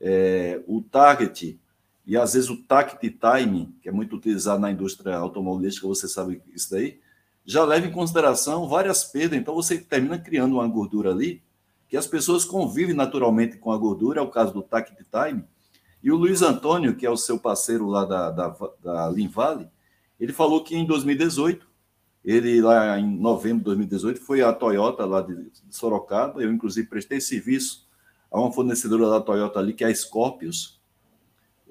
é, 0.00 0.60
o 0.66 0.82
target 0.82 1.60
e 2.06 2.16
às 2.16 2.34
vezes 2.34 2.50
o 2.50 2.56
tact 2.56 2.98
time, 2.98 3.74
que 3.80 3.88
é 3.88 3.92
muito 3.92 4.16
utilizado 4.16 4.60
na 4.60 4.70
indústria 4.70 5.16
automobilística, 5.16 5.86
você 5.86 6.08
sabe 6.08 6.42
isso 6.54 6.70
daí, 6.70 7.00
já 7.44 7.64
leva 7.64 7.86
em 7.86 7.92
consideração 7.92 8.68
várias 8.68 9.04
perdas, 9.04 9.38
então 9.38 9.54
você 9.54 9.78
termina 9.78 10.18
criando 10.18 10.54
uma 10.54 10.66
gordura 10.66 11.10
ali, 11.10 11.42
que 11.88 11.96
as 11.96 12.06
pessoas 12.06 12.44
convivem 12.44 12.94
naturalmente 12.94 13.58
com 13.58 13.70
a 13.70 13.76
gordura, 13.76 14.20
é 14.20 14.22
o 14.22 14.30
caso 14.30 14.52
do 14.52 14.62
tact 14.62 14.94
time, 14.96 15.44
e 16.02 16.10
o 16.10 16.16
Luiz 16.16 16.42
Antônio, 16.42 16.96
que 16.96 17.06
é 17.06 17.10
o 17.10 17.16
seu 17.16 17.38
parceiro 17.38 17.86
lá 17.86 18.04
da, 18.04 18.30
da, 18.30 18.56
da 18.82 19.08
Lean 19.08 19.28
Valley, 19.28 19.68
ele 20.18 20.32
falou 20.32 20.62
que 20.64 20.76
em 20.76 20.86
2018, 20.86 21.66
ele 22.24 22.60
lá 22.60 22.98
em 22.98 23.18
novembro 23.18 23.58
de 23.58 23.64
2018, 23.64 24.20
foi 24.20 24.42
a 24.42 24.52
Toyota 24.52 25.04
lá 25.04 25.20
de 25.20 25.50
Sorocaba, 25.70 26.42
eu 26.42 26.52
inclusive 26.52 26.88
prestei 26.88 27.20
serviço 27.20 27.88
a 28.30 28.40
uma 28.40 28.52
fornecedora 28.52 29.08
da 29.08 29.20
Toyota 29.20 29.58
ali, 29.58 29.72
que 29.72 29.84
é 29.84 29.88
a 29.88 29.94
Scorpius, 29.94 30.80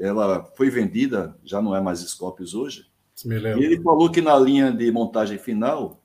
ela 0.01 0.43
foi 0.55 0.69
vendida, 0.69 1.37
já 1.43 1.61
não 1.61 1.75
é 1.75 1.79
mais 1.79 1.99
Scorpius 1.99 2.53
hoje, 2.53 2.87
e 3.25 3.63
ele 3.63 3.81
falou 3.81 4.09
que 4.09 4.21
na 4.21 4.37
linha 4.37 4.71
de 4.71 4.91
montagem 4.91 5.37
final, 5.37 6.01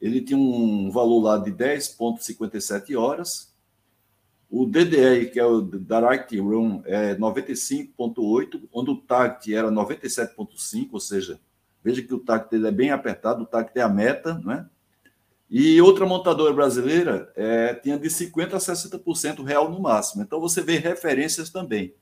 ele 0.00 0.20
tinha 0.20 0.38
um 0.38 0.90
valor 0.90 1.20
lá 1.20 1.38
de 1.38 1.52
10,57 1.52 2.98
horas, 2.98 3.54
o 4.50 4.66
DDR, 4.66 5.30
que 5.32 5.38
é 5.38 5.44
o 5.44 5.60
Direct 5.60 6.38
Room, 6.38 6.82
é 6.84 7.14
95.8, 7.16 8.68
onde 8.72 8.90
o 8.90 8.96
TACT 8.96 9.54
era 9.54 9.70
97.5, 9.70 10.88
ou 10.92 11.00
seja, 11.00 11.40
veja 11.82 12.02
que 12.02 12.14
o 12.14 12.20
TACT 12.20 12.50
dele 12.50 12.68
é 12.68 12.72
bem 12.72 12.90
apertado, 12.90 13.42
o 13.42 13.46
TACT 13.46 13.78
é 13.78 13.82
a 13.82 13.88
meta, 13.88 14.40
né? 14.44 14.68
E 15.50 15.80
outra 15.80 16.06
montadora 16.06 16.52
brasileira 16.52 17.32
é, 17.36 17.74
tinha 17.74 17.98
de 17.98 18.08
50% 18.08 18.54
a 18.54 18.58
60% 18.58 19.44
real 19.44 19.70
no 19.70 19.80
máximo. 19.80 20.22
Então 20.22 20.40
você 20.40 20.60
vê 20.60 20.78
referências 20.78 21.50
também. 21.50 21.94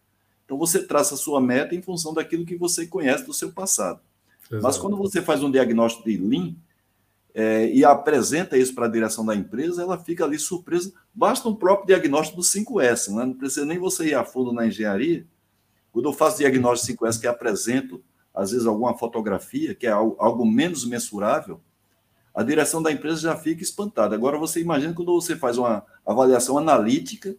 Então 0.53 0.59
você 0.59 0.82
traça 0.82 1.14
a 1.14 1.16
sua 1.16 1.40
meta 1.40 1.74
em 1.74 1.80
função 1.80 2.12
daquilo 2.12 2.44
que 2.44 2.59
você 2.59 2.86
conhece 2.86 3.24
do 3.24 3.32
seu 3.32 3.50
passado. 3.50 4.00
Exato. 4.50 4.62
Mas 4.62 4.76
quando 4.76 4.98
você 4.98 5.22
faz 5.22 5.42
um 5.42 5.50
diagnóstico 5.50 6.05
de 6.07 6.18
Lean, 6.18 6.55
é, 7.34 7.70
e 7.72 7.82
apresenta 7.86 8.59
isso 8.59 8.74
para 8.74 8.84
a 8.84 8.90
direção 8.90 9.24
da 9.24 9.34
empresa, 9.34 9.80
ela 9.80 9.96
fica 9.96 10.26
ali 10.26 10.38
surpresa. 10.38 10.92
Basta 11.14 11.48
um 11.48 11.55
próprio 11.55 11.86
diagnóstico 11.86 12.36
do 12.36 12.42
5S, 12.42 13.14
né? 13.14 13.24
não 13.24 13.32
precisa 13.32 13.64
nem 13.64 13.78
você 13.78 14.09
ir 14.09 14.14
a 14.14 14.26
fundo 14.26 14.53
na 14.53 14.66
engenharia. 14.66 15.26
Quando 15.90 16.11
eu 16.11 16.12
faço 16.12 16.36
diagnóstico 16.36 17.03
5S, 17.03 17.18
que 17.18 17.26
apresento, 17.26 18.05
às 18.34 18.50
vezes, 18.50 18.66
alguma 18.66 18.94
fotografia, 18.98 19.74
que 19.74 19.86
é 19.86 19.90
algo 19.90 20.44
menos 20.44 20.84
mensurável, 20.84 21.62
a 22.34 22.42
direção 22.42 22.82
da 22.82 22.92
empresa 22.92 23.22
já 23.22 23.36
fica 23.36 23.62
espantada. 23.62 24.14
Agora, 24.14 24.36
você 24.36 24.61
imagina 24.61 24.92
quando 24.92 25.18
você 25.18 25.34
faz 25.34 25.57
uma 25.57 25.82
avaliação 26.05 26.59
analítica, 26.59 27.34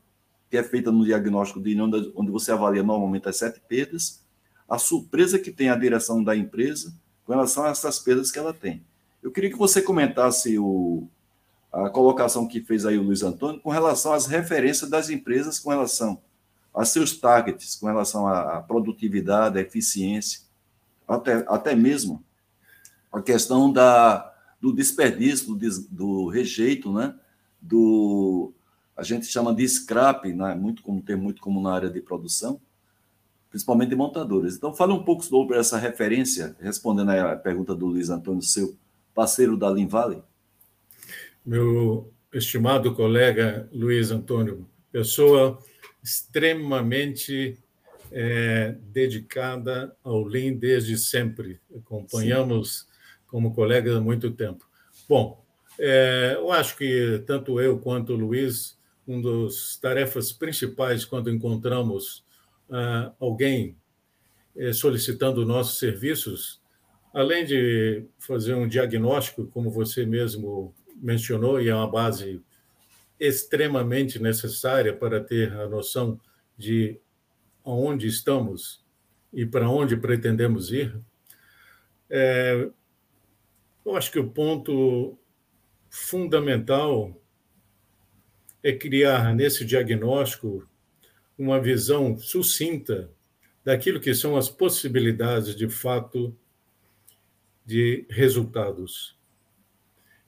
que 0.54 0.58
é 0.58 0.62
feita 0.62 0.91
no 0.91 1.04
diagnóstico 1.04 1.60
de 1.60 1.76
onde 1.82 2.30
você 2.30 2.51
avalia 2.51 2.84
normalmente 2.84 3.28
as 3.28 3.38
sete 3.38 3.60
perdas, 3.68 4.24
a 4.70 4.78
surpresa 4.78 5.39
que 5.39 5.49
tem 5.49 5.70
a 5.70 5.76
direção 5.76 6.24
da 6.24 6.38
empresa 6.38 6.93
com 7.26 7.34
relação 7.34 7.64
a 7.64 7.70
essas 7.70 7.97
perdas 7.97 8.30
que 8.30 8.38
ela 8.38 8.54
tem. 8.54 8.86
Eu 9.24 9.32
queria 9.32 9.49
que 9.49 9.58
você 9.58 9.82
comentasse 9.82 10.60
o, 10.60 11.08
a 11.72 11.89
colocação 11.89 12.47
que 12.47 12.62
fez 12.62 12.86
aí 12.86 12.99
o 12.99 13.01
Luiz 13.01 13.24
Antônio 13.24 13.60
com 13.62 13.72
relação 13.72 14.14
às 14.14 14.28
referências 14.28 14.88
das 14.88 15.10
empresas 15.10 15.58
com 15.58 15.72
relação 15.72 16.22
a 16.72 16.86
seus 16.86 17.18
targets, 17.18 17.76
com 17.76 17.88
relação 17.88 18.28
à 18.28 18.62
produtividade, 18.62 19.58
à 19.58 19.62
eficiência, 19.62 20.41
até, 21.08 21.43
até 21.47 21.76
mesmo 21.76 22.24
a 23.12 23.24
questão 23.24 23.74
da, 23.74 24.32
do 24.62 24.72
desperdício, 24.72 25.56
do, 25.56 25.70
do 25.89 26.28
rejeito, 26.28 26.93
né? 26.93 27.16
do 27.60 28.54
a 28.96 29.04
gente 29.04 29.26
chama 29.26 29.54
de 29.54 29.68
scrap, 29.68 30.26
né? 30.34 30.56
muito 30.56 30.84
como 30.84 31.02
tem 31.02 31.16
muito 31.16 31.41
como 31.41 31.62
na 31.62 31.74
área 31.74 31.89
de 31.89 32.02
produção, 32.02 32.60
principalmente 33.50 33.89
de 33.89 33.96
montadores. 33.96 34.56
Então, 34.56 34.74
fale 34.74 34.94
um 34.94 35.04
pouco 35.04 35.24
sobre 35.24 35.58
essa 35.58 35.78
referência, 35.78 36.56
respondendo 36.60 37.10
a 37.10 37.36
pergunta 37.36 37.76
do 37.76 37.86
Luiz 37.86 38.10
Antônio 38.10 38.41
seu 38.41 38.76
parceiro 39.14 39.58
da 39.58 39.70
Lean 39.70 39.88
Valley? 39.88 40.22
Meu 41.46 42.12
estimado 42.34 42.94
colega 42.96 43.70
Luiz 43.72 44.12
Antônio, 44.12 44.68
pessoa 44.91 45.60
extremamente 46.04 47.58
é, 48.12 48.76
dedicada 48.91 49.96
ao 50.04 50.24
Lean 50.24 50.54
desde 50.54 50.98
sempre. 50.98 51.60
Acompanhamos 51.76 52.80
Sim. 52.80 52.86
como 53.28 53.54
colega 53.54 53.98
há 53.98 54.02
muito 54.02 54.32
tempo. 54.32 54.68
Bom, 55.10 55.44
é, 55.80 56.34
eu 56.36 56.52
acho 56.52 56.78
que 56.78 57.24
tanto 57.26 57.60
eu 57.60 57.80
quanto 57.80 58.14
o 58.14 58.16
Luiz, 58.16 58.78
uma 59.06 59.22
das 59.22 59.78
tarefas 59.78 60.32
principais 60.32 61.06
quando 61.06 61.30
encontramos 61.30 62.24
ah, 62.70 63.12
alguém 63.20 63.78
é, 64.56 64.72
solicitando 64.72 65.45
nossos 65.45 65.78
serviços 65.78 66.64
além 67.14 67.45
de 67.45 68.06
fazer 68.18 68.56
um 68.56 68.68
diagnóstico, 68.68 69.45
como 69.45 69.70
você 69.70 70.06
mesmo 70.06 70.74
mencionou, 70.95 71.62
e 71.62 71.70
é 71.70 71.76
uma 71.76 71.89
base 71.89 72.41
extremamente 73.20 74.20
necessária 74.20 74.91
para 74.93 75.24
ter 75.24 75.54
a 75.54 75.68
noção 75.68 76.20
de 76.58 76.99
onde 77.64 78.08
estamos 78.08 78.84
e 79.32 79.45
para 79.45 79.70
onde 79.70 79.95
pretendemos 79.95 80.72
ir, 80.72 80.99
é, 82.10 82.70
eu 83.86 83.95
acho 83.95 84.12
que 84.12 84.20
o 84.20 84.30
ponto 84.30 85.18
fundamental 85.89 87.16
é 88.64 88.72
criar 88.72 89.36
nesse 89.36 89.66
diagnóstico 89.66 90.68
uma 91.38 91.59
visão 91.59 92.18
sucinta 92.18 93.11
daquilo 93.64 93.99
que 93.99 94.14
são 94.14 94.38
as 94.38 94.49
possibilidades 94.49 95.55
de 95.55 95.68
fato 95.68 96.36
de 97.66 98.05
resultados. 98.09 99.18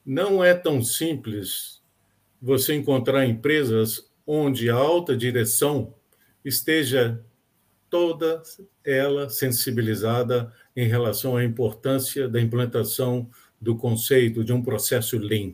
Não 0.05 0.43
é 0.43 0.53
tão 0.53 0.81
simples 0.81 1.81
você 2.41 2.75
encontrar 2.75 3.25
empresas 3.25 4.11
onde 4.27 4.69
a 4.69 4.75
alta 4.75 5.15
direção 5.15 5.93
esteja 6.43 7.23
toda 7.89 8.41
ela 8.83 9.29
sensibilizada 9.29 10.53
em 10.75 10.87
relação 10.87 11.37
à 11.37 11.43
importância 11.43 12.27
da 12.27 12.41
implantação 12.41 13.29
do 13.59 13.75
conceito 13.75 14.43
de 14.43 14.53
um 14.53 14.61
processo 14.61 15.17
Lean. 15.17 15.53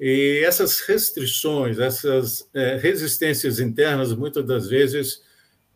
E 0.00 0.42
essas 0.46 0.80
restrições, 0.80 1.78
essas 1.78 2.48
é, 2.54 2.76
resistências 2.76 3.60
internas, 3.60 4.14
muitas 4.14 4.46
das 4.46 4.66
vezes 4.66 5.22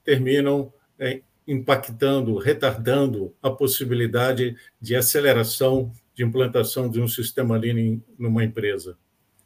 terminam 0.02 0.72
é, 0.98 1.20
impactando, 1.46 2.38
retardando 2.38 3.34
a 3.42 3.50
possibilidade 3.50 4.56
de 4.80 4.96
aceleração 4.96 5.92
de 6.14 6.24
implantação 6.24 6.88
de 6.88 7.02
um 7.02 7.08
sistema 7.08 7.58
Lean 7.58 8.00
numa 8.18 8.42
empresa. 8.42 8.96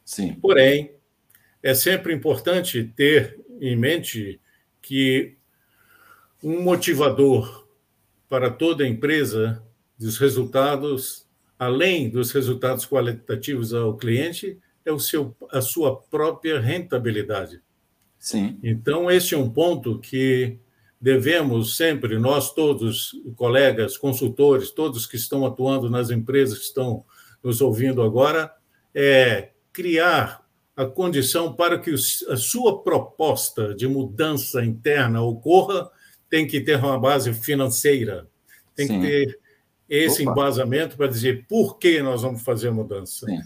Sim. 0.05 0.35
Porém, 0.35 0.93
é 1.61 1.73
sempre 1.73 2.13
importante 2.13 2.83
ter 2.95 3.37
em 3.59 3.75
mente 3.75 4.39
que 4.81 5.35
um 6.41 6.61
motivador 6.61 7.67
para 8.29 8.49
toda 8.49 8.87
empresa 8.87 9.61
dos 9.97 10.17
resultados, 10.17 11.27
além 11.57 12.09
dos 12.09 12.31
resultados 12.31 12.85
qualitativos 12.85 13.73
ao 13.73 13.97
cliente, 13.97 14.57
é 14.89 14.91
o 14.91 14.99
seu, 14.99 15.35
a 15.51 15.61
sua 15.61 15.95
própria 15.95 16.59
rentabilidade. 16.59 17.61
Sim. 18.17 18.59
Então, 18.61 19.09
esse 19.09 19.33
é 19.33 19.37
um 19.37 19.49
ponto 19.49 19.99
que 19.99 20.57
devemos 20.99 21.77
sempre, 21.77 22.19
nós 22.19 22.53
todos, 22.53 23.11
colegas, 23.35 23.97
consultores, 23.97 24.71
todos 24.71 25.05
que 25.05 25.15
estão 25.15 25.45
atuando 25.45 25.89
nas 25.89 26.09
empresas 26.09 26.57
que 26.57 26.65
estão 26.65 27.05
nos 27.41 27.61
ouvindo 27.61 28.01
agora, 28.01 28.53
é 28.93 29.51
criar 29.71 30.45
a 30.75 30.85
condição 30.85 31.53
para 31.53 31.79
que 31.79 31.91
a 31.91 32.37
sua 32.37 32.81
proposta 32.81 33.73
de 33.73 33.87
mudança 33.87 34.63
interna 34.63 35.21
ocorra, 35.21 35.89
tem 36.29 36.45
que 36.45 36.61
ter 36.61 36.77
uma 36.77 36.99
base 36.99 37.33
financeira, 37.33 38.27
tem 38.75 38.87
Sim. 38.87 39.01
que 39.01 39.07
ter 39.07 39.39
esse 39.89 40.21
Opa. 40.21 40.31
embasamento 40.31 40.95
para 40.95 41.07
dizer 41.07 41.45
por 41.47 41.77
que 41.79 42.01
nós 42.01 42.21
vamos 42.21 42.43
fazer 42.43 42.67
a 42.67 42.71
mudança. 42.71 43.25
Sim. 43.25 43.39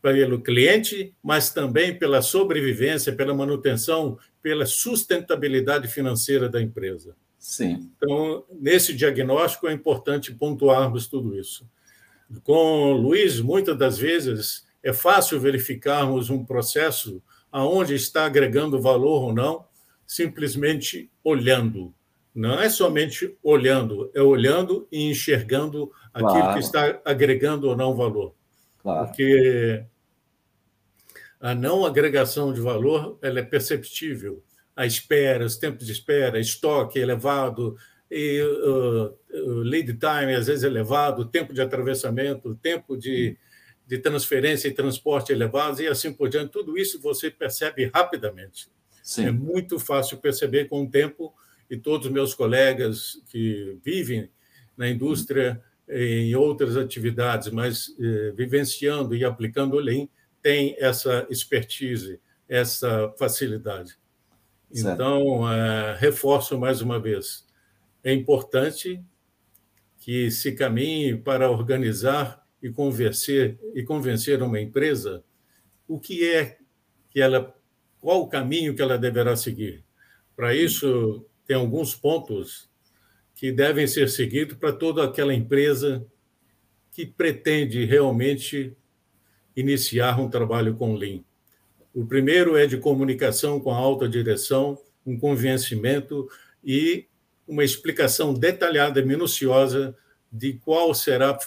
Pelo 0.00 0.40
cliente, 0.40 1.14
mas 1.22 1.50
também 1.50 1.98
pela 1.98 2.22
sobrevivência, 2.22 3.12
pela 3.12 3.34
manutenção, 3.34 4.16
pela 4.40 4.64
sustentabilidade 4.64 5.88
financeira 5.88 6.48
da 6.48 6.62
empresa. 6.62 7.16
Sim. 7.38 7.90
Então, 7.96 8.44
nesse 8.60 8.94
diagnóstico 8.94 9.68
é 9.68 9.72
importante 9.72 10.34
pontuarmos 10.34 11.08
tudo 11.08 11.38
isso. 11.38 11.68
Com 12.42 12.92
o 12.92 12.92
Luiz, 12.92 13.40
muitas 13.40 13.76
das 13.76 13.98
vezes 13.98 14.66
é 14.82 14.92
fácil 14.92 15.40
verificarmos 15.40 16.30
um 16.30 16.44
processo 16.44 17.22
aonde 17.50 17.94
está 17.94 18.26
agregando 18.26 18.80
valor 18.80 19.24
ou 19.24 19.32
não, 19.32 19.64
simplesmente 20.06 21.10
olhando. 21.24 21.94
Não 22.34 22.60
é 22.60 22.68
somente 22.68 23.36
olhando, 23.42 24.10
é 24.14 24.22
olhando 24.22 24.86
e 24.92 25.10
enxergando 25.10 25.90
claro. 26.12 26.28
aquilo 26.28 26.52
que 26.54 26.60
está 26.60 27.00
agregando 27.04 27.68
ou 27.68 27.76
não 27.76 27.96
valor. 27.96 28.34
Claro. 28.82 29.06
Porque 29.06 29.84
a 31.40 31.54
não 31.54 31.84
agregação 31.84 32.52
de 32.52 32.60
valor 32.60 33.18
ela 33.22 33.40
é 33.40 33.42
perceptível. 33.42 34.42
A 34.74 34.86
espera, 34.86 35.44
os 35.44 35.56
tempos 35.56 35.86
de 35.86 35.92
espera, 35.92 36.38
estoque 36.38 36.98
elevado, 36.98 37.76
e, 38.10 38.40
uh, 38.42 39.14
lead 39.62 39.92
time 39.94 40.34
às 40.34 40.46
vezes 40.46 40.64
elevado, 40.64 41.26
tempo 41.26 41.52
de 41.52 41.60
atravessamento, 41.60 42.54
tempo 42.54 42.96
de, 42.96 43.36
de 43.86 43.98
transferência 43.98 44.68
e 44.68 44.72
transporte 44.72 45.32
elevados 45.32 45.80
e 45.80 45.86
assim 45.86 46.12
por 46.12 46.28
diante. 46.28 46.52
Tudo 46.52 46.78
isso 46.78 47.00
você 47.00 47.30
percebe 47.30 47.90
rapidamente. 47.92 48.68
Sim. 49.02 49.26
É 49.26 49.30
muito 49.30 49.78
fácil 49.78 50.18
perceber 50.18 50.66
com 50.66 50.84
o 50.84 50.90
tempo 50.90 51.34
e 51.70 51.76
todos 51.76 52.06
os 52.06 52.12
meus 52.12 52.34
colegas 52.34 53.20
que 53.30 53.78
vivem 53.84 54.30
na 54.76 54.88
indústria 54.88 55.62
em 55.90 56.34
outras 56.34 56.76
atividades, 56.76 57.50
mas 57.50 57.94
eh, 57.98 58.32
vivenciando 58.36 59.14
e 59.14 59.24
aplicando 59.24 59.74
o 59.74 59.80
Lean, 59.80 60.06
têm 60.42 60.76
essa 60.78 61.26
expertise, 61.30 62.20
essa 62.48 63.12
facilidade. 63.18 63.98
Certo. 64.70 64.94
Então, 64.94 65.50
eh, 65.50 65.96
reforço 65.98 66.58
mais 66.58 66.82
uma 66.82 67.00
vez, 67.00 67.46
é 68.04 68.12
importante 68.12 69.02
que 69.98 70.30
se 70.30 70.52
caminhe 70.52 71.16
para 71.16 71.50
organizar 71.50 72.46
e 72.62 72.70
convencer 72.70 73.58
e 73.74 73.82
convencer 73.82 74.42
uma 74.42 74.60
empresa 74.60 75.24
o 75.86 75.98
que 75.98 76.28
é 76.28 76.58
que 77.10 77.20
ela 77.20 77.54
qual 78.00 78.22
o 78.22 78.28
caminho 78.28 78.74
que 78.74 78.82
ela 78.82 78.96
deverá 78.96 79.34
seguir. 79.36 79.84
Para 80.36 80.54
isso, 80.54 81.26
tem 81.44 81.56
alguns 81.56 81.94
pontos 81.94 82.70
que 83.38 83.52
devem 83.52 83.86
ser 83.86 84.10
seguidos 84.10 84.58
para 84.58 84.72
toda 84.72 85.04
aquela 85.04 85.32
empresa 85.32 86.04
que 86.90 87.06
pretende 87.06 87.84
realmente 87.84 88.76
iniciar 89.54 90.18
um 90.18 90.28
trabalho 90.28 90.74
com 90.74 90.96
Lean. 90.96 91.20
O 91.94 92.04
primeiro 92.04 92.56
é 92.56 92.66
de 92.66 92.78
comunicação 92.78 93.60
com 93.60 93.70
a 93.70 93.76
alta 93.76 94.08
direção, 94.08 94.76
um 95.06 95.16
convencimento 95.16 96.28
e 96.64 97.06
uma 97.46 97.62
explicação 97.62 98.34
detalhada 98.34 98.98
e 98.98 99.04
minuciosa 99.04 99.96
de 100.32 100.54
qual 100.54 100.92
será 100.92 101.38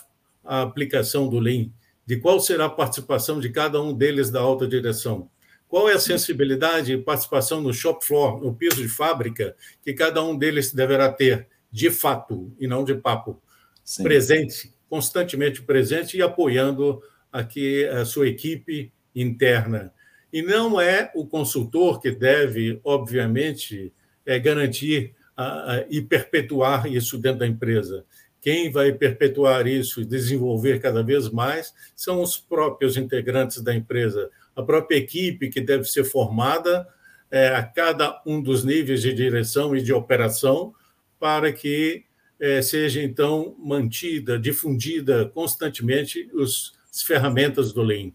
a 0.45 0.61
aplicação 0.61 1.27
do 1.27 1.39
Lean, 1.39 1.71
de 2.05 2.15
qual 2.15 2.39
será 2.39 2.67
a 2.67 2.69
participação 2.69 3.37
de 3.37 3.49
cada 3.49 3.81
um 3.81 3.93
deles 3.93 4.31
da 4.31 4.39
alta 4.39 4.65
direção. 4.65 5.29
Qual 5.67 5.89
é 5.89 5.93
a 5.95 5.99
sensibilidade 5.99 6.93
e 6.93 6.97
participação 6.97 7.59
no 7.59 7.73
shop 7.73 8.05
floor, 8.05 8.39
no 8.41 8.55
piso 8.55 8.81
de 8.81 8.87
fábrica, 8.87 9.57
que 9.83 9.93
cada 9.93 10.23
um 10.23 10.37
deles 10.37 10.71
deverá 10.71 11.11
ter, 11.11 11.49
de 11.71 11.89
fato, 11.89 12.53
e 12.59 12.67
não 12.67 12.83
de 12.83 12.95
papo, 12.95 13.41
Sim. 13.83 14.03
presente, 14.03 14.73
constantemente 14.89 15.61
presente 15.61 16.17
e 16.17 16.21
apoiando 16.21 17.01
aqui 17.31 17.85
a 17.85 18.03
sua 18.03 18.27
equipe 18.27 18.91
interna. 19.15 19.93
E 20.31 20.41
não 20.41 20.79
é 20.79 21.11
o 21.15 21.25
consultor 21.25 21.99
que 21.99 22.11
deve, 22.11 22.79
obviamente, 22.83 23.93
é, 24.25 24.39
garantir 24.39 25.13
a, 25.35 25.75
a, 25.75 25.85
e 25.89 26.01
perpetuar 26.01 26.87
isso 26.87 27.17
dentro 27.17 27.39
da 27.39 27.47
empresa. 27.47 28.05
Quem 28.41 28.71
vai 28.71 28.91
perpetuar 28.91 29.67
isso 29.67 30.01
e 30.01 30.05
desenvolver 30.05 30.79
cada 30.79 31.03
vez 31.03 31.29
mais 31.29 31.73
são 31.95 32.21
os 32.21 32.37
próprios 32.37 32.97
integrantes 32.97 33.61
da 33.61 33.73
empresa, 33.73 34.29
a 34.55 34.63
própria 34.63 34.97
equipe 34.97 35.49
que 35.49 35.61
deve 35.61 35.85
ser 35.85 36.03
formada 36.03 36.87
é, 37.29 37.49
a 37.49 37.63
cada 37.63 38.21
um 38.25 38.41
dos 38.41 38.65
níveis 38.65 39.01
de 39.01 39.13
direção 39.13 39.75
e 39.75 39.81
de 39.81 39.93
operação, 39.93 40.73
para 41.21 41.53
que 41.53 42.03
é, 42.39 42.63
seja 42.63 43.03
então 43.03 43.55
mantida, 43.59 44.39
difundida 44.39 45.29
constantemente 45.29 46.27
os, 46.33 46.73
as 46.91 47.03
ferramentas 47.03 47.71
do 47.71 47.83
Lean. 47.83 48.11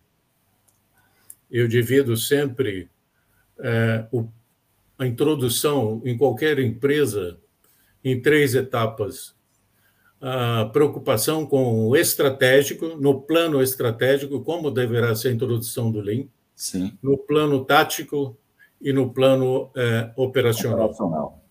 Eu 1.49 1.69
divido 1.69 2.17
sempre 2.17 2.91
é, 3.61 4.05
o, 4.11 4.29
a 4.99 5.07
introdução 5.07 6.03
em 6.05 6.19
qualquer 6.19 6.59
empresa 6.59 7.39
em 8.03 8.21
três 8.21 8.57
etapas. 8.57 9.37
A 10.21 10.65
preocupação 10.73 11.47
com 11.47 11.87
o 11.87 11.97
estratégico, 11.97 12.97
no 12.97 13.21
plano 13.21 13.63
estratégico, 13.63 14.43
como 14.43 14.73
deverá 14.73 15.15
ser 15.15 15.29
a 15.29 15.33
introdução 15.33 15.93
do 15.93 16.01
Lean, 16.01 16.25
Sim. 16.57 16.99
no 17.01 17.17
plano 17.17 17.65
tático 17.65 18.37
e 18.81 18.93
no 18.93 19.13
plano 19.13 19.71
é, 19.77 20.11
operacional. 20.17 20.87
operacional. 20.87 21.46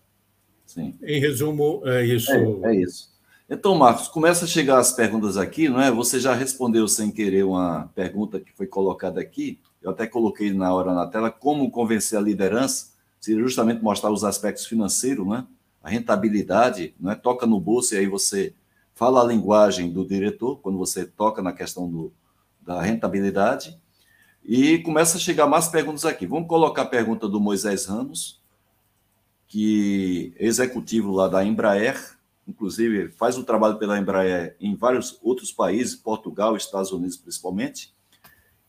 Sim. 0.66 0.94
Em 1.02 1.20
resumo, 1.20 1.80
é 1.84 2.04
isso. 2.04 2.32
É, 2.32 2.72
é, 2.72 2.74
isso. 2.74 3.10
Então, 3.48 3.74
Marcos, 3.76 4.08
começa 4.08 4.44
a 4.44 4.48
chegar 4.48 4.78
as 4.78 4.92
perguntas 4.92 5.36
aqui, 5.36 5.68
não 5.68 5.80
é? 5.80 5.90
Você 5.90 6.18
já 6.18 6.34
respondeu 6.34 6.88
sem 6.88 7.10
querer 7.10 7.44
uma 7.44 7.88
pergunta 7.94 8.40
que 8.40 8.52
foi 8.52 8.66
colocada 8.66 9.20
aqui. 9.20 9.60
Eu 9.80 9.90
até 9.90 10.06
coloquei 10.06 10.52
na 10.52 10.74
hora 10.74 10.92
na 10.92 11.06
tela 11.06 11.30
como 11.30 11.70
convencer 11.70 12.18
a 12.18 12.22
liderança, 12.22 12.88
seria 13.20 13.40
justamente 13.40 13.82
mostrar 13.82 14.10
os 14.10 14.24
aspectos 14.24 14.66
financeiros, 14.66 15.26
né? 15.26 15.46
A 15.82 15.88
rentabilidade, 15.88 16.94
não 16.98 17.12
é? 17.12 17.14
Toca 17.14 17.46
no 17.46 17.60
bolso 17.60 17.94
e 17.94 17.98
aí 17.98 18.06
você 18.06 18.52
fala 18.92 19.22
a 19.22 19.24
linguagem 19.24 19.92
do 19.92 20.04
diretor 20.04 20.56
quando 20.56 20.76
você 20.76 21.04
toca 21.04 21.40
na 21.40 21.52
questão 21.52 21.88
do, 21.88 22.12
da 22.60 22.82
rentabilidade 22.82 23.78
e 24.44 24.78
começa 24.78 25.18
a 25.18 25.20
chegar 25.20 25.46
mais 25.46 25.68
perguntas 25.68 26.04
aqui. 26.04 26.26
Vamos 26.26 26.48
colocar 26.48 26.82
a 26.82 26.86
pergunta 26.86 27.28
do 27.28 27.40
Moisés 27.40 27.86
Ramos, 27.86 28.40
que 29.46 30.34
é 30.36 30.46
executivo 30.46 31.12
lá 31.12 31.28
da 31.28 31.44
Embraer, 31.44 32.16
inclusive 32.46 33.08
faz 33.10 33.36
o 33.36 33.44
trabalho 33.44 33.78
pela 33.78 33.98
Embraer 33.98 34.56
em 34.60 34.74
vários 34.74 35.18
outros 35.22 35.52
países, 35.52 35.94
Portugal, 35.94 36.56
Estados 36.56 36.92
Unidos 36.92 37.16
principalmente. 37.16 37.94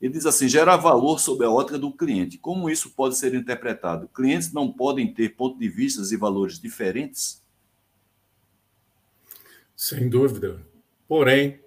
Ele 0.01 0.13
diz 0.13 0.25
assim: 0.25 0.47
gerar 0.47 0.77
valor 0.77 1.19
sob 1.19 1.43
a 1.43 1.49
ótica 1.49 1.77
do 1.77 1.91
cliente. 1.91 2.37
Como 2.37 2.69
isso 2.69 2.91
pode 2.91 3.17
ser 3.17 3.33
interpretado? 3.33 4.07
Clientes 4.09 4.53
não 4.53 4.71
podem 4.71 5.11
ter 5.11 5.29
pontos 5.35 5.59
de 5.59 5.67
vista 5.69 6.01
e 6.13 6.17
valores 6.17 6.59
diferentes? 6.59 7.43
Sem 9.75 10.09
dúvida. 10.09 10.61
Porém, 11.07 11.59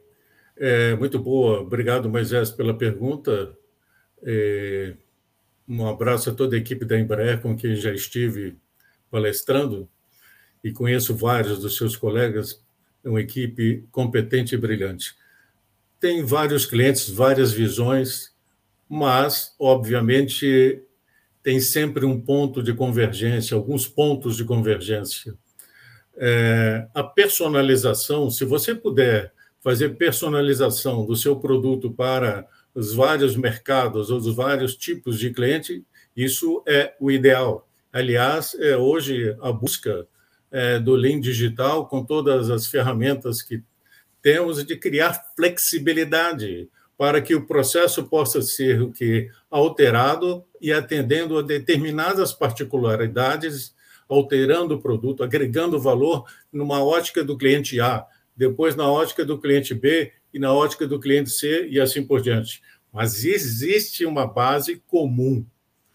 é 0.57 0.95
muito 0.95 1.19
boa. 1.19 1.61
Obrigado, 1.61 2.09
Moisés, 2.09 2.51
pela 2.51 2.75
pergunta. 2.75 3.57
É, 4.23 4.95
um 5.69 5.87
abraço 5.87 6.31
a 6.31 6.35
toda 6.35 6.55
a 6.57 6.59
equipe 6.59 6.85
da 6.85 6.99
Embraer, 6.99 7.41
com 7.41 7.57
quem 7.57 7.75
já 7.75 7.93
estive 7.93 8.57
palestrando, 9.11 9.89
e 10.63 10.73
conheço 10.73 11.15
vários 11.15 11.61
dos 11.61 11.77
seus 11.77 11.97
colegas, 11.97 12.63
uma 13.05 13.21
equipe 13.21 13.85
competente 13.91 14.55
e 14.55 14.59
brilhante. 14.59 15.15
Tem 15.99 16.25
vários 16.25 16.67
clientes, 16.67 17.09
várias 17.09 17.53
visões, 17.53 18.33
mas, 18.89 19.55
obviamente, 19.59 20.83
tem 21.43 21.61
sempre 21.61 22.05
um 22.05 22.21
ponto 22.21 22.63
de 22.63 22.75
convergência, 22.75 23.55
alguns 23.55 23.89
pontos 23.89 24.37
de 24.37 24.45
convergência. 24.45 25.35
É, 26.17 26.87
a 26.95 27.03
personalização, 27.03 28.31
se 28.31 28.45
você 28.45 28.75
puder 28.75 29.33
fazer 29.61 29.97
personalização 29.97 31.07
do 31.07 31.17
seu 31.17 31.37
produto 31.37 31.91
para 31.91 32.47
os 32.75 32.95
vários 32.95 33.37
mercados, 33.37 34.11
os 34.11 34.35
vários 34.35 34.77
tipos 34.77 35.19
de 35.19 35.31
cliente, 35.31 35.85
isso 36.17 36.63
é 36.67 36.95
o 37.01 37.11
ideal. 37.11 37.70
Aliás, 37.93 38.55
é 38.61 38.77
hoje 38.77 39.37
a 39.41 39.51
busca 39.51 40.07
é, 40.51 40.79
do 40.79 40.95
Lean 40.95 41.21
Digital, 41.21 41.87
com 41.89 42.05
todas 42.05 42.49
as 42.49 42.67
ferramentas 42.67 43.43
que 43.43 43.63
temos, 44.23 44.65
de 44.65 44.77
criar 44.77 45.33
flexibilidade 45.35 46.69
para 46.97 47.21
que 47.21 47.35
o 47.35 47.47
processo 47.47 48.05
possa 48.05 48.43
ser 48.43 48.83
o 48.83 48.93
que 48.93 49.29
alterado 49.51 50.45
e 50.61 50.73
atendendo 50.73 51.39
a 51.39 51.43
determinadas 51.43 52.33
particularidades, 52.33 53.75
alterando 54.09 54.75
o 54.75 54.81
produto, 54.81 55.25
agregando 55.25 55.81
valor 55.81 56.27
numa 56.53 56.85
ótica 56.85 57.25
do 57.25 57.39
cliente 57.39 57.81
A, 57.81 58.07
depois 58.37 58.77
na 58.77 58.89
ótica 58.89 59.25
do 59.25 59.39
cliente 59.39 59.75
B 59.75 60.13
e 60.33 60.39
na 60.39 60.53
ótica 60.53 60.87
do 60.87 61.01
cliente 61.01 61.31
C 61.31 61.67
e 61.69 61.81
assim 61.81 62.07
por 62.07 62.21
diante. 62.21 62.63
Mas 62.93 63.25
existe 63.25 64.05
uma 64.05 64.27
base 64.27 64.83
comum 64.87 65.45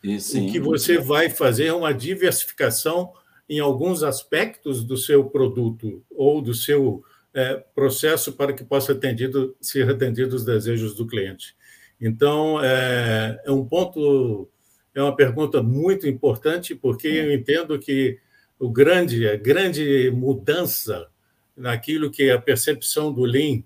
em 0.06 0.52
que 0.52 0.60
você 0.60 0.98
vai 0.98 1.30
fazer 1.30 1.72
uma 1.72 1.94
diversificação 1.94 3.12
em 3.50 3.60
alguns 3.60 4.04
aspectos 4.04 4.84
do 4.84 4.98
seu 4.98 5.26
produto 5.26 6.04
ou 6.10 6.42
do 6.42 6.54
seu 6.54 7.04
é, 7.34 7.64
processo 7.74 8.34
para 8.34 8.54
que 8.54 8.64
possa 8.64 8.94
atendido, 8.94 9.56
ser 9.60 9.90
atendido 9.90 10.36
os 10.36 10.46
desejos 10.46 10.96
do 10.96 11.06
cliente. 11.06 11.56
Então, 12.00 12.64
é, 12.64 13.42
é 13.46 13.52
um 13.52 13.66
ponto, 13.66 14.50
é 14.94 15.02
uma 15.02 15.16
pergunta 15.16 15.62
muito 15.62 16.08
importante, 16.08 16.76
porque 16.76 17.08
eu 17.08 17.34
entendo 17.34 17.78
que 17.80 18.20
o 18.60 18.70
grande, 18.70 19.28
a 19.28 19.36
grande 19.36 20.10
mudança 20.12 21.08
naquilo 21.56 22.12
que 22.12 22.24
é 22.24 22.32
a 22.32 22.42
percepção 22.42 23.14
do 23.14 23.24
Lean 23.24 23.64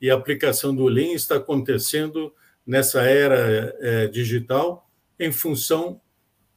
e 0.00 0.10
a 0.10 0.14
aplicação 0.14 0.74
do 0.74 0.86
Lean 0.86 1.12
está 1.12 1.36
acontecendo 1.36 2.32
nessa 2.66 3.02
era 3.02 3.74
é, 3.80 4.06
digital 4.08 4.88
em 5.22 5.30
função 5.30 6.00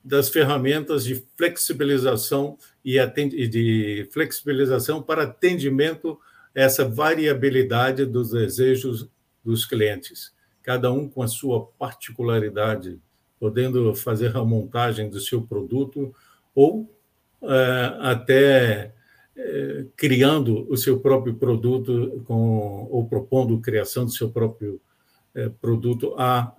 das 0.03 0.29
ferramentas 0.29 1.03
de 1.03 1.23
flexibilização 1.35 2.57
e 2.83 2.99
de 3.47 4.07
flexibilização 4.11 5.01
para 5.01 5.23
atendimento 5.23 6.19
a 6.55 6.61
essa 6.61 6.87
variabilidade 6.87 8.05
dos 8.05 8.31
desejos 8.31 9.07
dos 9.43 9.65
clientes, 9.65 10.33
cada 10.63 10.91
um 10.91 11.07
com 11.07 11.21
a 11.21 11.27
sua 11.27 11.65
particularidade, 11.77 12.99
podendo 13.39 13.93
fazer 13.93 14.35
a 14.35 14.43
montagem 14.43 15.09
do 15.09 15.19
seu 15.19 15.41
produto 15.41 16.13
ou 16.53 16.89
é, 17.43 17.97
até 17.99 18.93
é, 19.35 19.85
criando 19.95 20.65
o 20.71 20.77
seu 20.77 20.99
próprio 20.99 21.35
produto 21.35 22.23
com, 22.25 22.87
ou 22.89 23.07
propondo 23.07 23.55
a 23.55 23.61
criação 23.61 24.05
do 24.05 24.11
seu 24.11 24.31
próprio 24.31 24.79
é, 25.35 25.49
produto 25.49 26.15
a 26.17 26.55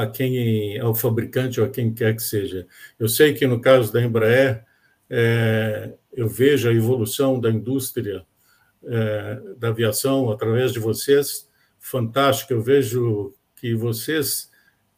a 0.00 0.06
quem, 0.06 0.78
ao 0.78 0.94
fabricante 0.94 1.58
ou 1.58 1.66
a 1.66 1.70
quem 1.70 1.92
quer 1.92 2.14
que 2.14 2.22
seja. 2.22 2.66
Eu 2.98 3.08
sei 3.08 3.32
que 3.32 3.46
no 3.46 3.60
caso 3.60 3.90
da 3.90 4.02
Embraer, 4.02 4.62
é, 5.08 5.94
eu 6.12 6.28
vejo 6.28 6.68
a 6.68 6.72
evolução 6.72 7.40
da 7.40 7.50
indústria 7.50 8.26
é, 8.84 9.40
da 9.56 9.68
aviação 9.68 10.30
através 10.30 10.72
de 10.72 10.78
vocês, 10.78 11.48
fantástico. 11.78 12.52
Eu 12.52 12.60
vejo 12.60 13.34
que 13.56 13.74
vocês, 13.74 14.50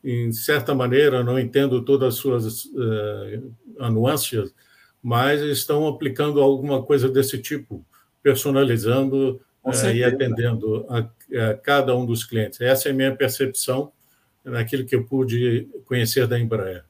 em 0.03 0.33
certa 0.33 0.75
maneira, 0.75 1.23
não 1.23 1.39
entendo 1.39 1.85
todas 1.85 2.15
as 2.15 2.21
suas 2.21 2.65
uh, 2.65 3.55
anuâncias, 3.79 4.53
mas 5.01 5.41
estão 5.43 5.87
aplicando 5.87 6.41
alguma 6.41 6.83
coisa 6.83 7.09
desse 7.09 7.39
tipo, 7.39 7.87
personalizando 8.21 9.41
uh, 9.65 9.91
e 9.95 10.03
atendendo 10.03 10.85
a, 10.89 10.99
a 11.51 11.55
cada 11.55 11.95
um 11.95 12.05
dos 12.05 12.25
clientes. 12.25 12.61
Essa 12.61 12.89
é 12.89 12.93
a 12.93 12.95
minha 12.95 13.15
percepção 13.15 13.93
naquilo 14.51 14.85
que 14.85 14.95
eu 14.95 15.05
pude 15.05 15.69
conhecer 15.87 16.27
da 16.27 16.39
Embraer. 16.39 16.85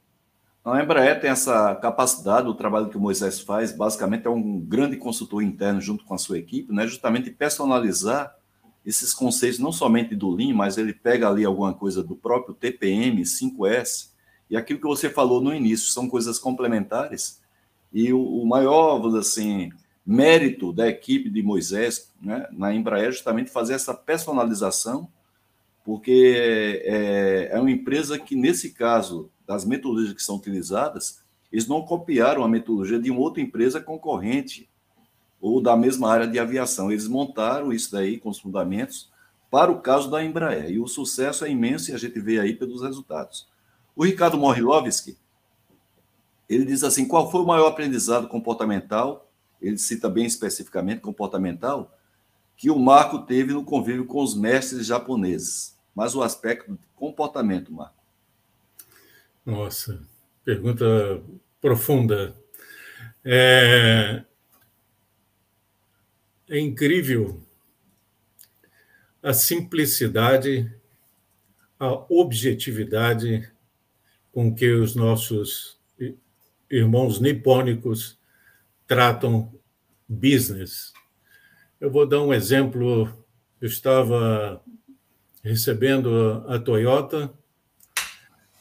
A 0.63 0.83
Embraer 0.83 1.19
tem 1.19 1.29
essa 1.29 1.73
capacidade, 1.75 2.47
o 2.47 2.53
trabalho 2.53 2.89
que 2.89 2.97
o 2.97 2.99
Moisés 2.99 3.39
faz, 3.39 3.71
basicamente 3.71 4.27
é 4.27 4.29
um 4.29 4.59
grande 4.59 4.97
consultor 4.97 5.41
interno 5.41 5.79
junto 5.79 6.03
com 6.03 6.13
a 6.13 6.17
sua 6.17 6.37
equipe, 6.37 6.71
né, 6.71 6.85
justamente 6.85 7.31
personalizar 7.31 8.35
esses 8.85 9.13
conceitos, 9.13 9.59
não 9.59 9.71
somente 9.71 10.15
do 10.15 10.29
Lean, 10.29 10.53
mas 10.53 10.77
ele 10.77 10.93
pega 10.93 11.29
ali 11.29 11.45
alguma 11.45 11.73
coisa 11.73 12.03
do 12.03 12.15
próprio 12.15 12.53
TPM, 12.53 13.21
5S, 13.21 14.11
e 14.49 14.57
aquilo 14.57 14.79
que 14.79 14.87
você 14.87 15.09
falou 15.09 15.41
no 15.41 15.53
início, 15.53 15.89
são 15.91 16.09
coisas 16.09 16.37
complementares, 16.37 17.41
e 17.91 18.11
o, 18.13 18.21
o 18.21 18.45
maior, 18.45 19.03
assim, 19.17 19.71
mérito 20.05 20.73
da 20.73 20.87
equipe 20.87 21.29
de 21.29 21.43
Moisés 21.43 22.11
né, 22.21 22.47
na 22.51 22.73
Embraer 22.73 23.09
é 23.09 23.11
justamente 23.11 23.49
fazer 23.51 23.73
essa 23.73 23.93
personalização 23.93 25.07
porque 25.83 26.81
é, 26.85 27.49
é 27.51 27.59
uma 27.59 27.71
empresa 27.71 28.17
que, 28.19 28.35
nesse 28.35 28.71
caso, 28.71 29.29
das 29.47 29.65
metodologias 29.65 30.13
que 30.13 30.23
são 30.23 30.35
utilizadas, 30.35 31.21
eles 31.51 31.67
não 31.67 31.81
copiaram 31.81 32.43
a 32.43 32.47
metodologia 32.47 32.99
de 32.99 33.09
uma 33.09 33.19
outra 33.21 33.41
empresa 33.41 33.81
concorrente 33.81 34.69
ou 35.41 35.61
da 35.61 35.75
mesma 35.75 36.11
área 36.11 36.27
de 36.27 36.37
aviação. 36.37 36.91
Eles 36.91 37.07
montaram 37.07 37.73
isso 37.73 37.91
daí 37.91 38.19
com 38.19 38.29
os 38.29 38.39
fundamentos 38.39 39.11
para 39.49 39.71
o 39.71 39.81
caso 39.81 40.11
da 40.11 40.23
Embraer. 40.23 40.69
E 40.69 40.79
o 40.79 40.87
sucesso 40.87 41.43
é 41.43 41.49
imenso 41.49 41.89
e 41.89 41.93
a 41.93 41.97
gente 41.97 42.19
vê 42.19 42.39
aí 42.39 42.53
pelos 42.53 42.83
resultados. 42.83 43.47
O 43.95 44.05
Ricardo 44.05 44.37
Morilovski, 44.37 45.17
ele 46.47 46.65
diz 46.65 46.83
assim, 46.83 47.07
qual 47.07 47.31
foi 47.31 47.41
o 47.41 47.45
maior 47.45 47.67
aprendizado 47.67 48.27
comportamental, 48.27 49.29
ele 49.61 49.77
cita 49.77 50.09
bem 50.09 50.25
especificamente 50.25 51.01
comportamental, 51.01 51.97
que 52.59 52.69
o 52.69 52.77
Marco 52.77 53.19
teve 53.19 53.53
no 53.53 53.63
convívio 53.63 54.05
com 54.05 54.21
os 54.21 54.35
mestres 54.35 54.85
japoneses, 54.85 55.79
mas 55.95 56.13
o 56.13 56.21
aspecto 56.21 56.73
de 56.73 56.85
comportamento, 56.93 57.71
Marco. 57.71 58.03
Nossa, 59.45 60.05
pergunta 60.43 61.23
profunda. 61.61 62.35
É, 63.23 64.25
é 66.49 66.59
incrível 66.59 67.41
a 69.23 69.31
simplicidade, 69.31 70.69
a 71.79 71.93
objetividade 72.09 73.49
com 74.33 74.53
que 74.53 74.69
os 74.69 74.95
nossos 74.95 75.79
irmãos 76.69 77.21
nipônicos 77.21 78.19
tratam 78.85 79.49
business, 80.09 80.91
eu 81.79 81.89
vou 81.89 82.05
dar 82.05 82.21
um 82.21 82.33
exemplo. 82.33 83.07
Eu 83.61 83.67
estava 83.67 84.61
recebendo 85.43 86.43
a 86.47 86.59
Toyota 86.59 87.33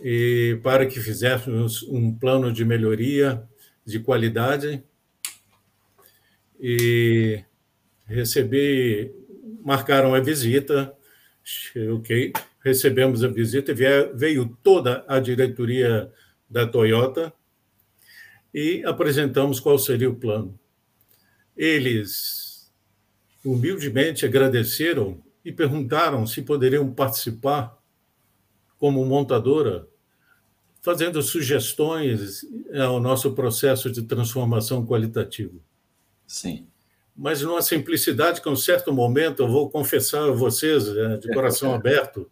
e 0.01 0.59
para 0.63 0.87
que 0.87 1.01
fizéssemos 1.01 1.83
um 1.85 2.15
plano 2.15 2.53
de 2.53 2.65
melhoria 2.65 3.43
de 3.85 3.99
qualidade 3.99 4.83
e 6.61 7.43
recebi, 8.07 9.13
marcaram 9.65 10.15
a 10.15 10.21
visita, 10.21 10.95
ok, 11.97 12.33
recebemos 12.65 13.23
a 13.23 13.29
visita, 13.29 13.73
veio 14.15 14.57
toda 14.63 15.05
a 15.09 15.21
diretoria 15.21 16.13
da 16.49 16.67
Toyota 16.67 17.33
e 18.53 18.83
apresentamos 18.85 19.61
qual 19.61 19.79
seria 19.79 20.11
o 20.11 20.17
plano. 20.17 20.59
Eles 21.57 22.38
humildemente 23.53 24.27
agradeceram 24.27 25.23
e 25.45 25.53
perguntaram 25.53 26.27
se 26.27 26.43
poderiam 26.43 26.93
participar 26.93 27.79
como 28.79 29.05
montadora, 29.05 29.89
fazendo 30.83 31.21
sugestões 31.23 32.45
ao 32.87 33.01
nosso 33.01 33.33
processo 33.33 33.91
de 33.91 34.03
transformação 34.03 34.87
qualitativa. 34.87 35.59
Sim. 36.27 36.67
Mas 37.17 37.43
numa 37.43 37.63
simplicidade 37.63 38.41
que, 38.41 38.49
em 38.49 38.53
um 38.53 38.57
certo 38.57 38.93
momento, 38.93 39.43
eu 39.43 39.49
vou 39.49 39.69
confessar 39.69 40.29
a 40.29 40.33
vocês, 40.33 40.87
né, 40.87 41.17
de 41.17 41.33
coração 41.33 41.75
aberto, 41.75 42.31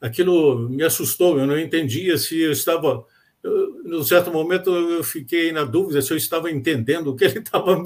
aquilo 0.00 0.68
me 0.68 0.82
assustou. 0.82 1.38
Eu 1.38 1.46
não 1.46 1.58
entendia 1.58 2.16
se 2.18 2.40
eu 2.40 2.50
estava. 2.50 3.04
Num 3.84 4.02
certo 4.02 4.32
momento, 4.32 4.70
eu 4.70 5.04
fiquei 5.04 5.52
na 5.52 5.62
dúvida 5.62 6.02
se 6.02 6.12
eu 6.12 6.16
estava 6.16 6.50
entendendo 6.50 7.08
o 7.08 7.16
que 7.16 7.24
ele 7.24 7.38
estava 7.40 7.80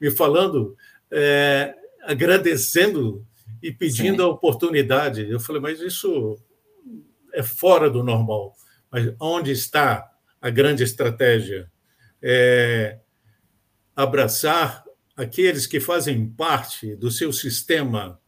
me, 0.00 0.10
falando. 0.10 0.74
É, 1.10 1.74
agradecendo 2.08 3.22
e 3.62 3.70
pedindo 3.70 4.22
Sim. 4.22 4.22
a 4.22 4.32
oportunidade. 4.32 5.28
Eu 5.28 5.38
falei, 5.38 5.60
mas 5.60 5.78
isso 5.78 6.38
é 7.34 7.42
fora 7.42 7.90
do 7.90 8.02
normal. 8.02 8.54
Mas 8.90 9.12
onde 9.20 9.52
está 9.52 10.10
a 10.40 10.48
grande 10.48 10.82
estratégia? 10.82 11.70
É 12.22 12.98
abraçar 13.94 14.84
aqueles 15.14 15.66
que 15.66 15.80
fazem 15.80 16.26
parte 16.30 16.96
do 16.96 17.10
seu 17.10 17.30
sistema, 17.30 18.18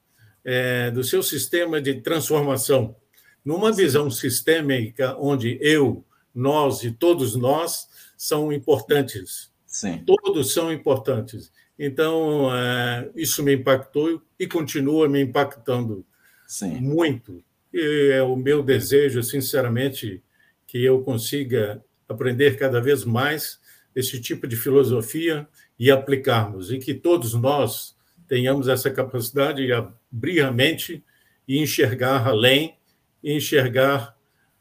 é, 0.45 0.91
do 0.91 1.03
seu 1.03 1.23
sistema 1.23 1.81
de 1.81 2.03
transformação, 2.03 2.95
numa 3.43 3.73
visão 3.73 4.11
sistêmica 4.11 5.17
onde 5.19 5.59
eu, 5.63 6.05
nós 6.35 6.85
e 6.85 6.91
todos 6.91 7.35
nós 7.35 7.89
são 8.15 8.53
importantes. 8.53 9.51
Sim. 9.65 10.05
Todos 10.05 10.53
são 10.53 10.71
importantes. 10.71 11.51
Então, 11.83 12.55
é, 12.55 13.11
isso 13.17 13.43
me 13.43 13.55
impactou 13.55 14.21
e 14.39 14.47
continua 14.47 15.09
me 15.09 15.19
impactando 15.23 16.05
Sim. 16.47 16.79
muito. 16.79 17.43
E 17.73 18.11
é 18.13 18.23
o 18.23 18.37
meu 18.37 18.63
desejo, 18.63 19.23
sinceramente, 19.23 20.23
que 20.67 20.85
eu 20.85 21.01
consiga 21.03 21.83
aprender 22.07 22.59
cada 22.59 22.83
vez 22.83 23.03
mais 23.03 23.59
esse 23.97 24.21
tipo 24.21 24.47
de 24.47 24.57
filosofia 24.57 25.49
e 25.79 25.91
aplicarmos, 25.91 26.71
e 26.71 26.77
que 26.77 26.93
todos 26.93 27.33
nós 27.33 27.97
tenhamos 28.29 28.69
essa 28.69 28.91
capacidade 28.91 29.65
de 29.65 29.73
abrir 29.73 30.43
a 30.43 30.53
mente 30.53 31.03
e 31.49 31.63
enxergar 31.63 32.27
além, 32.27 32.77
e 33.25 33.33
enxergar 33.33 34.15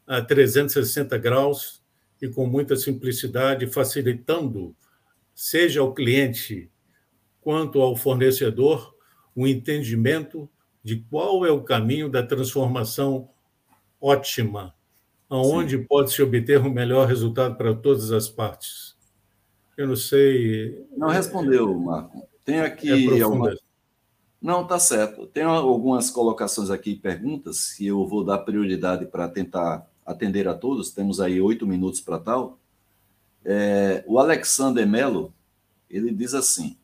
a 0.06 0.22
360 0.22 1.18
graus 1.18 1.82
e 2.20 2.28
com 2.28 2.46
muita 2.46 2.76
simplicidade, 2.76 3.66
facilitando, 3.66 4.74
seja 5.34 5.82
o 5.82 5.92
cliente 5.92 6.70
quanto 7.40 7.80
ao 7.80 7.96
fornecedor 7.96 8.94
o 9.34 9.46
entendimento 9.46 10.48
de 10.82 10.96
qual 11.10 11.44
é 11.44 11.50
o 11.50 11.62
caminho 11.62 12.08
da 12.08 12.22
transformação 12.22 13.28
ótima, 14.00 14.74
aonde 15.28 15.78
Sim. 15.78 15.84
pode 15.84 16.12
se 16.12 16.22
obter 16.22 16.60
o 16.60 16.70
melhor 16.70 17.06
resultado 17.06 17.56
para 17.56 17.74
todas 17.74 18.12
as 18.12 18.28
partes. 18.28 18.96
Eu 19.76 19.88
não 19.88 19.96
sei. 19.96 20.84
Não 20.96 21.08
respondeu, 21.08 21.72
Marco. 21.78 22.28
Tem 22.44 22.60
aqui 22.60 23.18
é 23.18 23.22
alguma... 23.22 23.54
Não, 24.40 24.66
tá 24.66 24.78
certo. 24.78 25.26
Tem 25.26 25.42
algumas 25.42 26.10
colocações 26.10 26.70
aqui, 26.70 26.94
perguntas, 26.94 27.72
que 27.74 27.86
eu 27.86 28.06
vou 28.06 28.24
dar 28.24 28.38
prioridade 28.38 29.04
para 29.06 29.28
tentar 29.28 29.86
atender 30.04 30.48
a 30.48 30.54
todos. 30.54 30.90
Temos 30.90 31.20
aí 31.20 31.40
oito 31.40 31.66
minutos 31.66 32.00
para 32.00 32.18
tal. 32.18 32.58
É, 33.44 34.02
o 34.06 34.18
Alexander 34.18 34.86
Melo, 34.86 35.34
ele 35.88 36.10
diz 36.10 36.34
assim: 36.34 36.76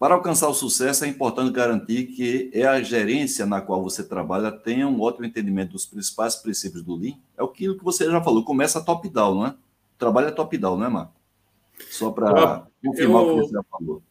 para 0.00 0.14
alcançar 0.14 0.48
o 0.48 0.54
sucesso, 0.54 1.04
é 1.04 1.08
importante 1.08 1.52
garantir 1.52 2.06
que 2.06 2.50
é 2.54 2.66
a 2.66 2.82
gerência 2.82 3.44
na 3.44 3.60
qual 3.60 3.82
você 3.82 4.02
trabalha 4.02 4.50
tenha 4.50 4.88
um 4.88 4.98
ótimo 4.98 5.26
entendimento 5.26 5.72
dos 5.72 5.84
principais 5.84 6.34
princípios 6.34 6.82
do 6.82 6.96
Lean. 6.96 7.16
É 7.38 7.44
aquilo 7.44 7.76
que 7.76 7.84
você 7.84 8.06
já 8.06 8.18
falou, 8.22 8.42
começa 8.42 8.82
top-down, 8.82 9.34
não 9.34 9.46
é? 9.46 9.54
É 10.26 10.30
top-down, 10.30 10.78
não 10.78 10.86
é, 10.86 10.88
Marco? 10.88 11.12
Só 11.90 12.10
para 12.10 12.66
confirmar 12.82 13.22
eu... 13.22 13.28
o 13.28 13.34
que 13.34 13.46
você 13.46 13.52
já 13.52 13.62
falou. 13.64 14.02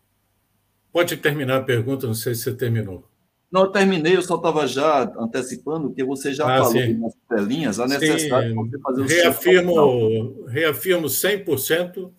Pode 0.93 1.17
terminar 1.17 1.57
a 1.57 1.63
pergunta, 1.63 2.05
não 2.05 2.13
sei 2.13 2.35
se 2.35 2.43
você 2.43 2.53
terminou. 2.53 3.03
Não, 3.51 3.61
eu 3.61 3.71
terminei, 3.71 4.15
eu 4.15 4.21
só 4.21 4.35
estava 4.35 4.67
já 4.67 5.11
antecipando 5.17 5.91
que 5.91 6.03
você 6.03 6.35
já 6.35 6.45
ah, 6.45 6.65
falou 6.65 6.87
nas 6.99 7.15
telinhas 7.27 7.79
a 7.79 7.87
necessidade 7.87 8.49
sim. 8.49 8.63
de 8.63 8.69
você 8.69 8.79
fazer 8.79 9.01
o 9.01 9.07
reafirmo, 9.07 9.73
seu 9.73 10.45
Reafirmo 10.45 11.07
100% 11.07 12.11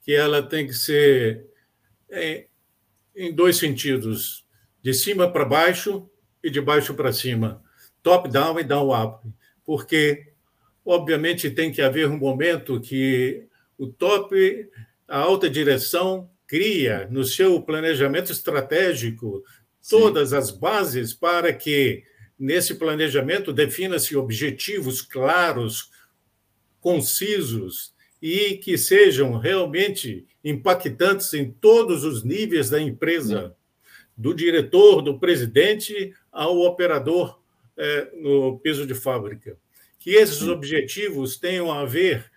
que 0.00 0.12
ela 0.12 0.42
tem 0.42 0.66
que 0.66 0.74
ser 0.74 1.46
é, 2.10 2.46
em 3.14 3.32
dois 3.32 3.56
sentidos, 3.56 4.44
de 4.82 4.92
cima 4.92 5.30
para 5.30 5.44
baixo 5.44 6.08
e 6.42 6.50
de 6.50 6.60
baixo 6.60 6.94
para 6.94 7.12
cima, 7.12 7.62
top-down 8.02 8.58
e 8.58 8.64
down-up, 8.64 9.26
porque, 9.64 10.32
obviamente, 10.84 11.50
tem 11.50 11.70
que 11.70 11.80
haver 11.80 12.08
um 12.08 12.18
momento 12.18 12.80
que 12.80 13.46
o 13.78 13.86
top, 13.86 14.68
a 15.06 15.18
alta 15.18 15.48
direção, 15.48 16.28
cria 16.46 17.08
no 17.10 17.24
seu 17.24 17.62
planejamento 17.62 18.30
estratégico 18.30 19.42
todas 19.88 20.30
Sim. 20.30 20.36
as 20.36 20.50
bases 20.50 21.14
para 21.14 21.52
que, 21.52 22.04
nesse 22.38 22.74
planejamento, 22.74 23.52
defina-se 23.52 24.16
objetivos 24.16 25.00
claros, 25.00 25.90
concisos 26.80 27.94
e 28.20 28.56
que 28.58 28.76
sejam 28.76 29.38
realmente 29.38 30.26
impactantes 30.44 31.32
em 31.34 31.50
todos 31.50 32.04
os 32.04 32.24
níveis 32.24 32.68
da 32.70 32.80
empresa, 32.80 33.54
do 34.16 34.34
diretor, 34.34 35.02
do 35.02 35.18
presidente 35.18 36.12
ao 36.30 36.60
operador 36.60 37.40
é, 37.76 38.10
no 38.16 38.58
piso 38.58 38.86
de 38.86 38.94
fábrica. 38.94 39.56
Que 39.98 40.10
esses 40.10 40.42
objetivos 40.42 41.36
tenham 41.36 41.72
a 41.72 41.84
ver 41.84 42.30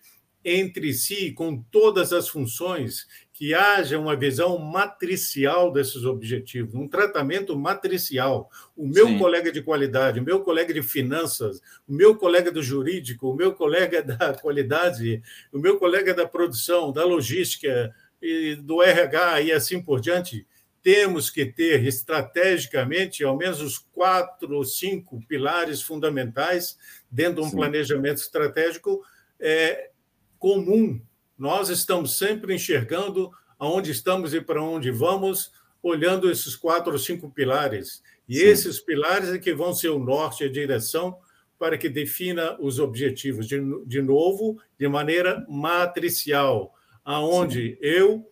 entre 0.43 0.93
si 0.93 1.31
com 1.31 1.57
todas 1.71 2.13
as 2.13 2.29
funções, 2.29 3.07
que 3.35 3.53
haja 3.53 3.99
uma 3.99 4.15
visão 4.15 4.57
matricial 4.57 5.69
desses 5.69 6.05
objetivos, 6.05 6.73
um 6.73 6.87
tratamento 6.87 7.53
matricial. 7.57 8.49
O 8.77 8.87
meu 8.87 9.07
Sim. 9.07 9.19
colega 9.19 9.51
de 9.51 9.61
qualidade, 9.61 10.21
o 10.21 10.23
meu 10.23 10.39
colega 10.39 10.73
de 10.73 10.81
finanças, 10.81 11.61
o 11.85 11.93
meu 11.93 12.15
colega 12.15 12.49
do 12.49 12.63
jurídico, 12.63 13.29
o 13.29 13.35
meu 13.35 13.53
colega 13.53 14.01
da 14.01 14.33
qualidade, 14.39 15.21
o 15.51 15.59
meu 15.59 15.77
colega 15.77 16.13
da 16.13 16.25
produção, 16.25 16.93
da 16.93 17.03
logística, 17.03 17.93
e 18.21 18.55
do 18.55 18.81
RH 18.81 19.41
e 19.41 19.51
assim 19.51 19.81
por 19.81 19.99
diante, 19.99 20.47
temos 20.81 21.29
que 21.29 21.45
ter 21.45 21.83
estrategicamente 21.83 23.21
ao 23.21 23.35
menos 23.35 23.59
os 23.59 23.77
quatro 23.77 24.55
ou 24.55 24.63
cinco 24.63 25.19
pilares 25.27 25.81
fundamentais 25.81 26.77
dentro 27.11 27.41
de 27.41 27.47
um 27.47 27.49
Sim. 27.49 27.57
planejamento 27.57 28.17
estratégico 28.17 29.03
é, 29.37 29.89
comum. 30.39 31.01
Nós 31.37 31.69
estamos 31.69 32.17
sempre 32.17 32.53
enxergando 32.55 33.31
aonde 33.59 33.91
estamos 33.91 34.33
e 34.33 34.41
para 34.41 34.61
onde 34.61 34.91
vamos, 34.91 35.51
olhando 35.81 36.29
esses 36.29 36.55
quatro 36.55 36.93
ou 36.93 36.99
cinco 36.99 37.29
pilares. 37.29 38.01
E 38.27 38.39
Sim. 38.39 38.45
esses 38.45 38.79
pilares 38.79 39.29
é 39.29 39.37
que 39.37 39.53
vão 39.53 39.73
ser 39.73 39.89
o 39.89 39.99
norte 39.99 40.43
e 40.43 40.47
a 40.47 40.51
direção 40.51 41.17
para 41.57 41.77
que 41.77 41.87
defina 41.87 42.57
os 42.59 42.79
objetivos, 42.79 43.47
de, 43.47 43.59
de 43.85 44.01
novo, 44.01 44.59
de 44.77 44.87
maneira 44.87 45.45
matricial 45.47 46.73
aonde 47.03 47.71
Sim. 47.71 47.77
eu 47.81 48.31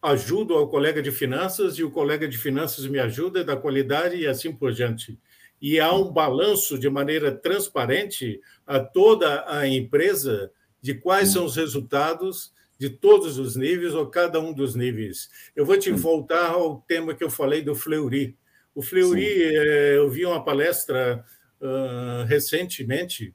ajudo 0.00 0.54
ao 0.54 0.68
colega 0.68 1.02
de 1.02 1.10
finanças 1.10 1.76
e 1.76 1.84
o 1.84 1.90
colega 1.90 2.26
de 2.26 2.38
finanças 2.38 2.86
me 2.86 2.98
ajuda 2.98 3.44
da 3.44 3.56
qualidade 3.56 4.16
e 4.16 4.26
assim 4.26 4.52
por 4.52 4.72
diante. 4.72 5.18
E 5.60 5.78
há 5.80 5.92
um 5.92 6.10
balanço 6.10 6.78
de 6.78 6.88
maneira 6.88 7.32
transparente 7.32 8.40
a 8.66 8.78
toda 8.78 9.44
a 9.48 9.66
empresa 9.66 10.50
de 10.80 10.94
quais 10.94 11.32
são 11.32 11.44
os 11.44 11.56
resultados 11.56 12.52
de 12.78 12.88
todos 12.88 13.38
os 13.38 13.56
níveis 13.56 13.94
ou 13.94 14.06
cada 14.06 14.40
um 14.40 14.52
dos 14.52 14.74
níveis. 14.74 15.28
Eu 15.54 15.66
vou 15.66 15.76
te 15.76 15.90
voltar 15.90 16.50
ao 16.50 16.80
tema 16.82 17.14
que 17.14 17.24
eu 17.24 17.30
falei 17.30 17.60
do 17.60 17.74
Fleury. 17.74 18.36
O 18.74 18.82
Fleury, 18.82 19.26
eh, 19.26 19.96
eu 19.96 20.08
vi 20.08 20.24
uma 20.24 20.44
palestra 20.44 21.24
uh, 21.60 22.24
recentemente, 22.26 23.34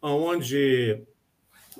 onde 0.00 1.02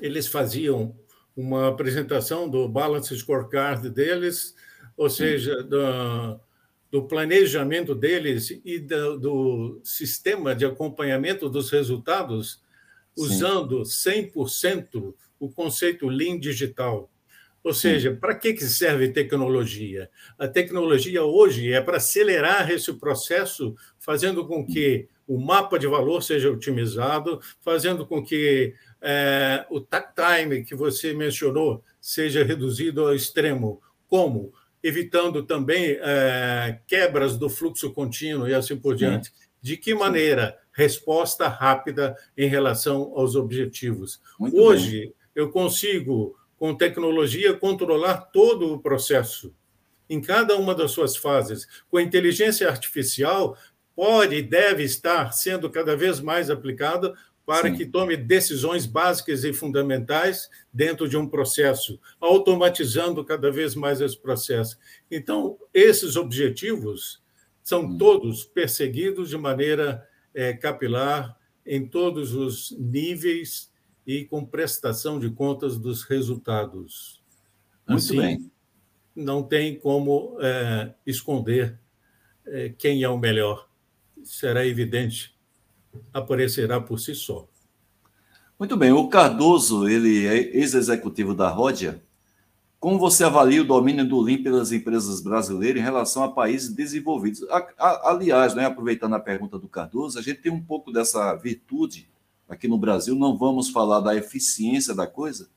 eles 0.00 0.26
faziam 0.26 0.96
uma 1.36 1.68
apresentação 1.68 2.48
do 2.48 2.68
balance 2.68 3.16
scorecard 3.16 3.88
deles, 3.88 4.54
ou 4.96 5.08
seja, 5.08 5.62
do, 5.62 6.40
do 6.90 7.08
planejamento 7.08 7.94
deles 7.94 8.50
e 8.64 8.78
do, 8.78 9.18
do, 9.18 9.80
sistema 9.82 10.54
de 10.54 10.64
acompanhamento 10.64 11.48
dos 11.48 11.70
resultados, 11.70 12.61
usando 13.16 13.82
100% 13.82 15.14
o 15.38 15.50
conceito 15.50 16.08
Lean 16.08 16.38
digital. 16.38 17.10
Ou 17.64 17.72
seja, 17.72 18.16
para 18.20 18.34
que 18.34 18.56
serve 18.60 19.08
tecnologia? 19.10 20.10
A 20.36 20.48
tecnologia 20.48 21.22
hoje 21.22 21.72
é 21.72 21.80
para 21.80 21.98
acelerar 21.98 22.68
esse 22.70 22.92
processo, 22.94 23.76
fazendo 24.00 24.44
com 24.46 24.66
que 24.66 25.08
o 25.28 25.38
mapa 25.38 25.78
de 25.78 25.86
valor 25.86 26.22
seja 26.22 26.50
otimizado, 26.50 27.40
fazendo 27.60 28.04
com 28.04 28.22
que 28.22 28.74
é, 29.00 29.64
o 29.70 29.80
takt 29.80 30.14
time 30.16 30.64
que 30.64 30.74
você 30.74 31.12
mencionou 31.12 31.84
seja 32.00 32.42
reduzido 32.42 33.02
ao 33.02 33.14
extremo. 33.14 33.80
Como? 34.08 34.52
Evitando 34.82 35.44
também 35.44 35.96
é, 36.00 36.80
quebras 36.86 37.38
do 37.38 37.48
fluxo 37.48 37.92
contínuo 37.92 38.48
e 38.48 38.54
assim 38.54 38.76
por 38.76 38.96
diante. 38.96 39.32
De 39.60 39.76
que 39.76 39.94
maneira? 39.94 40.58
Resposta 40.72 41.48
rápida 41.48 42.16
em 42.36 42.48
relação 42.48 43.12
aos 43.14 43.34
objetivos. 43.34 44.20
Muito 44.38 44.56
Hoje, 44.56 45.00
bem. 45.00 45.14
eu 45.34 45.50
consigo, 45.50 46.36
com 46.56 46.74
tecnologia, 46.74 47.54
controlar 47.54 48.18
todo 48.32 48.72
o 48.72 48.80
processo 48.80 49.54
em 50.08 50.20
cada 50.20 50.56
uma 50.56 50.74
das 50.74 50.90
suas 50.90 51.16
fases. 51.16 51.66
Com 51.90 51.96
a 51.96 52.02
inteligência 52.02 52.68
artificial, 52.68 53.56
pode 53.94 54.36
e 54.36 54.42
deve 54.42 54.82
estar 54.82 55.32
sendo 55.32 55.70
cada 55.70 55.96
vez 55.96 56.20
mais 56.20 56.50
aplicada 56.50 57.14
para 57.44 57.70
Sim. 57.70 57.76
que 57.76 57.86
tome 57.86 58.16
decisões 58.16 58.86
básicas 58.86 59.44
e 59.44 59.52
fundamentais 59.52 60.48
dentro 60.72 61.08
de 61.08 61.16
um 61.16 61.28
processo, 61.28 61.98
automatizando 62.20 63.24
cada 63.24 63.50
vez 63.50 63.74
mais 63.74 64.00
esse 64.00 64.16
processo. 64.16 64.78
Então, 65.10 65.58
esses 65.74 66.14
objetivos 66.14 67.20
são 67.62 67.82
hum. 67.82 67.98
todos 67.98 68.44
perseguidos 68.44 69.28
de 69.28 69.36
maneira 69.36 70.06
é, 70.34 70.52
capilar, 70.52 71.38
em 71.64 71.86
todos 71.86 72.34
os 72.34 72.76
níveis 72.78 73.70
e 74.06 74.24
com 74.24 74.44
prestação 74.44 75.18
de 75.18 75.30
contas 75.30 75.78
dos 75.78 76.02
resultados. 76.02 77.22
Muito 77.88 78.04
assim, 78.04 78.18
bem. 78.18 78.52
Não 79.14 79.42
tem 79.42 79.78
como 79.78 80.36
é, 80.40 80.94
esconder 81.06 81.78
é, 82.46 82.70
quem 82.70 83.02
é 83.02 83.08
o 83.08 83.18
melhor. 83.18 83.68
Será 84.24 84.66
evidente 84.66 85.32
aparecerá 86.12 86.80
por 86.80 86.98
si 86.98 87.14
só. 87.14 87.48
Muito 88.58 88.76
bem. 88.76 88.92
O 88.92 89.08
Cardoso, 89.08 89.88
ele 89.88 90.26
é 90.26 90.56
ex-executivo 90.56 91.34
da 91.34 91.48
Ródia. 91.48 92.02
Como 92.82 92.98
você 92.98 93.22
avalia 93.22 93.62
o 93.62 93.64
domínio 93.64 94.04
do 94.04 94.20
Lean 94.20 94.42
pelas 94.42 94.72
empresas 94.72 95.20
brasileiras 95.20 95.80
em 95.80 95.84
relação 95.84 96.24
a 96.24 96.32
países 96.32 96.68
desenvolvidos? 96.68 97.46
aliás, 97.78 98.56
né, 98.56 98.64
aproveitando 98.66 99.14
a 99.14 99.20
pergunta 99.20 99.56
do 99.56 99.68
Cardoso, 99.68 100.18
a 100.18 100.22
gente 100.22 100.40
tem 100.40 100.50
um 100.50 100.60
pouco 100.60 100.90
dessa 100.90 101.32
virtude 101.36 102.08
aqui 102.48 102.66
no 102.66 102.76
Brasil. 102.76 103.14
Não 103.14 103.38
vamos 103.38 103.70
falar 103.70 104.00
da 104.00 104.16
eficiência 104.16 104.92
da 104.96 105.06
coisa, 105.06 105.48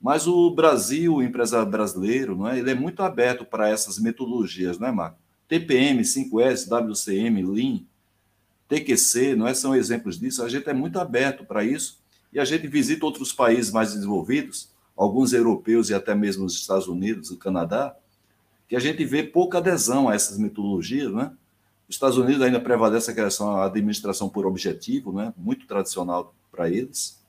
mas 0.00 0.28
o 0.28 0.52
Brasil, 0.52 1.16
o 1.16 1.20
empresário 1.20 1.68
brasileiro, 1.68 2.36
não 2.36 2.48
é? 2.48 2.60
ele 2.60 2.70
é 2.70 2.76
muito 2.76 3.02
aberto 3.02 3.44
para 3.44 3.68
essas 3.68 3.98
metodologias, 3.98 4.78
não 4.78 4.86
é, 4.86 4.92
Marco? 4.92 5.18
TPM, 5.48 6.00
5S, 6.02 6.68
WCM, 6.68 7.42
Lean, 7.42 7.80
TQC, 8.68 9.34
não 9.34 9.48
é? 9.48 9.52
São 9.52 9.74
exemplos 9.74 10.16
disso. 10.16 10.44
A 10.44 10.48
gente 10.48 10.70
é 10.70 10.72
muito 10.72 11.00
aberto 11.00 11.44
para 11.44 11.64
isso 11.64 11.98
e 12.32 12.38
a 12.38 12.44
gente 12.44 12.68
visita 12.68 13.04
outros 13.04 13.32
países 13.32 13.72
mais 13.72 13.94
desenvolvidos, 13.94 14.70
alguns 14.98 15.32
europeus 15.32 15.90
e 15.90 15.94
até 15.94 16.12
mesmo 16.12 16.44
os 16.44 16.54
Estados 16.54 16.88
Unidos, 16.88 17.30
o 17.30 17.38
Canadá, 17.38 17.96
que 18.68 18.74
a 18.74 18.80
gente 18.80 19.04
vê 19.04 19.22
pouca 19.22 19.58
adesão 19.58 20.08
a 20.08 20.14
essas 20.14 20.36
metodologias, 20.38 21.12
né? 21.12 21.32
Os 21.88 21.94
Estados 21.94 22.18
Unidos 22.18 22.42
ainda 22.42 22.60
prevalece 22.60 23.10
a 23.10 23.14
questão 23.14 23.56
a 23.56 23.64
administração 23.64 24.28
por 24.28 24.44
objetivo, 24.44 25.12
né? 25.12 25.32
Muito 25.36 25.66
tradicional 25.68 26.34
para 26.50 26.68
eles. 26.68 27.22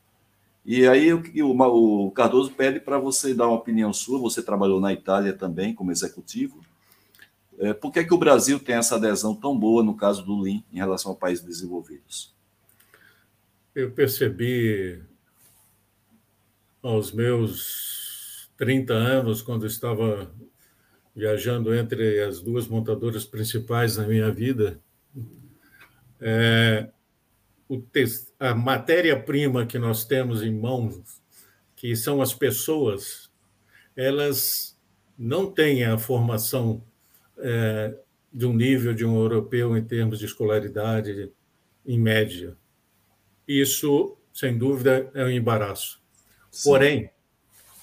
E 0.65 0.85
aí 0.87 1.13
o, 1.13 1.21
o, 1.45 2.07
o 2.07 2.11
Cardoso 2.11 2.51
pede 2.51 2.79
para 2.79 2.97
você 2.97 3.33
dar 3.33 3.47
uma 3.47 3.55
opinião 3.57 3.93
sua. 3.93 4.19
Você 4.19 4.41
trabalhou 4.41 4.81
na 4.81 4.91
Itália 4.91 5.31
também 5.31 5.73
como 5.73 5.91
executivo. 5.91 6.59
é, 7.59 7.71
por 7.71 7.93
que, 7.93 7.99
é 7.99 8.03
que 8.03 8.13
o 8.13 8.17
Brasil 8.17 8.59
tem 8.59 8.75
essa 8.75 8.95
adesão 8.95 9.35
tão 9.35 9.57
boa 9.57 9.83
no 9.83 9.95
caso 9.95 10.25
do 10.25 10.41
Lean 10.41 10.61
em 10.73 10.77
relação 10.77 11.11
a 11.11 11.15
países 11.15 11.45
desenvolvidos? 11.45 12.33
Eu 13.73 13.91
percebi 13.91 15.01
aos 16.81 17.11
meus 17.11 18.49
30 18.57 18.93
anos, 18.93 19.41
quando 19.41 19.65
estava 19.65 20.31
viajando 21.15 21.73
entre 21.73 22.21
as 22.21 22.41
duas 22.41 22.67
montadoras 22.67 23.25
principais 23.25 23.97
na 23.97 24.07
minha 24.07 24.31
vida, 24.31 24.79
é, 26.19 26.89
a 28.39 28.55
matéria-prima 28.55 29.65
que 29.65 29.77
nós 29.77 30.05
temos 30.05 30.41
em 30.41 30.53
mãos, 30.53 31.21
que 31.75 31.95
são 31.95 32.21
as 32.21 32.33
pessoas, 32.33 33.29
elas 33.95 34.77
não 35.17 35.51
têm 35.51 35.83
a 35.83 35.97
formação 35.97 36.83
é, 37.37 37.95
de 38.33 38.45
um 38.45 38.53
nível 38.53 38.93
de 38.93 39.05
um 39.05 39.15
europeu 39.15 39.77
em 39.77 39.83
termos 39.83 40.19
de 40.19 40.25
escolaridade 40.25 41.31
em 41.85 41.99
média. 41.99 42.57
Isso, 43.47 44.17
sem 44.33 44.57
dúvida, 44.57 45.09
é 45.13 45.23
um 45.23 45.29
embaraço. 45.29 46.01
Porém, 46.63 47.09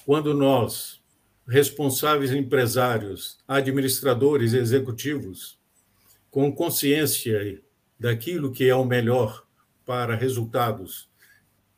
quando 0.05 0.33
nós, 0.33 1.01
responsáveis 1.47 2.31
empresários, 2.31 3.37
administradores, 3.47 4.53
executivos, 4.53 5.57
com 6.29 6.51
consciência 6.51 7.61
daquilo 7.99 8.51
que 8.51 8.69
é 8.69 8.75
o 8.75 8.85
melhor 8.85 9.45
para 9.85 10.15
resultados 10.15 11.09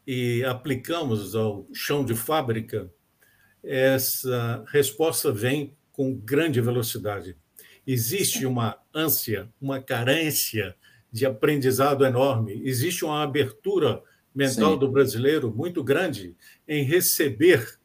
e 0.06 0.44
aplicamos 0.44 1.36
ao 1.36 1.68
chão 1.72 2.04
de 2.04 2.16
fábrica, 2.16 2.92
essa 3.64 4.64
resposta 4.68 5.32
vem 5.32 5.76
com 5.92 6.16
grande 6.16 6.60
velocidade. 6.60 7.38
Existe 7.86 8.46
uma 8.46 8.78
ânsia, 8.94 9.50
uma 9.62 9.82
carência 9.82 10.76
de 11.12 11.26
aprendizado 11.26 12.06
enorme, 12.06 12.62
existe 12.64 13.04
uma 13.04 13.22
abertura 13.22 14.04
mental 14.34 14.74
Sim. 14.74 14.80
do 14.80 14.90
brasileiro 14.90 15.52
muito 15.52 15.84
grande 15.84 16.36
em 16.68 16.84
receber 16.84 17.78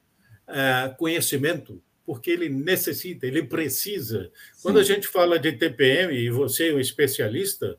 uh, 0.48 0.96
conhecimento, 0.96 1.82
porque 2.06 2.30
ele 2.30 2.48
necessita, 2.48 3.26
ele 3.26 3.42
precisa. 3.44 4.30
Sim. 4.52 4.62
Quando 4.62 4.78
a 4.78 4.82
gente 4.82 5.08
fala 5.08 5.38
de 5.38 5.52
TPM, 5.52 6.14
e 6.14 6.30
você 6.30 6.70
é 6.70 6.74
um 6.74 6.80
especialista, 6.80 7.78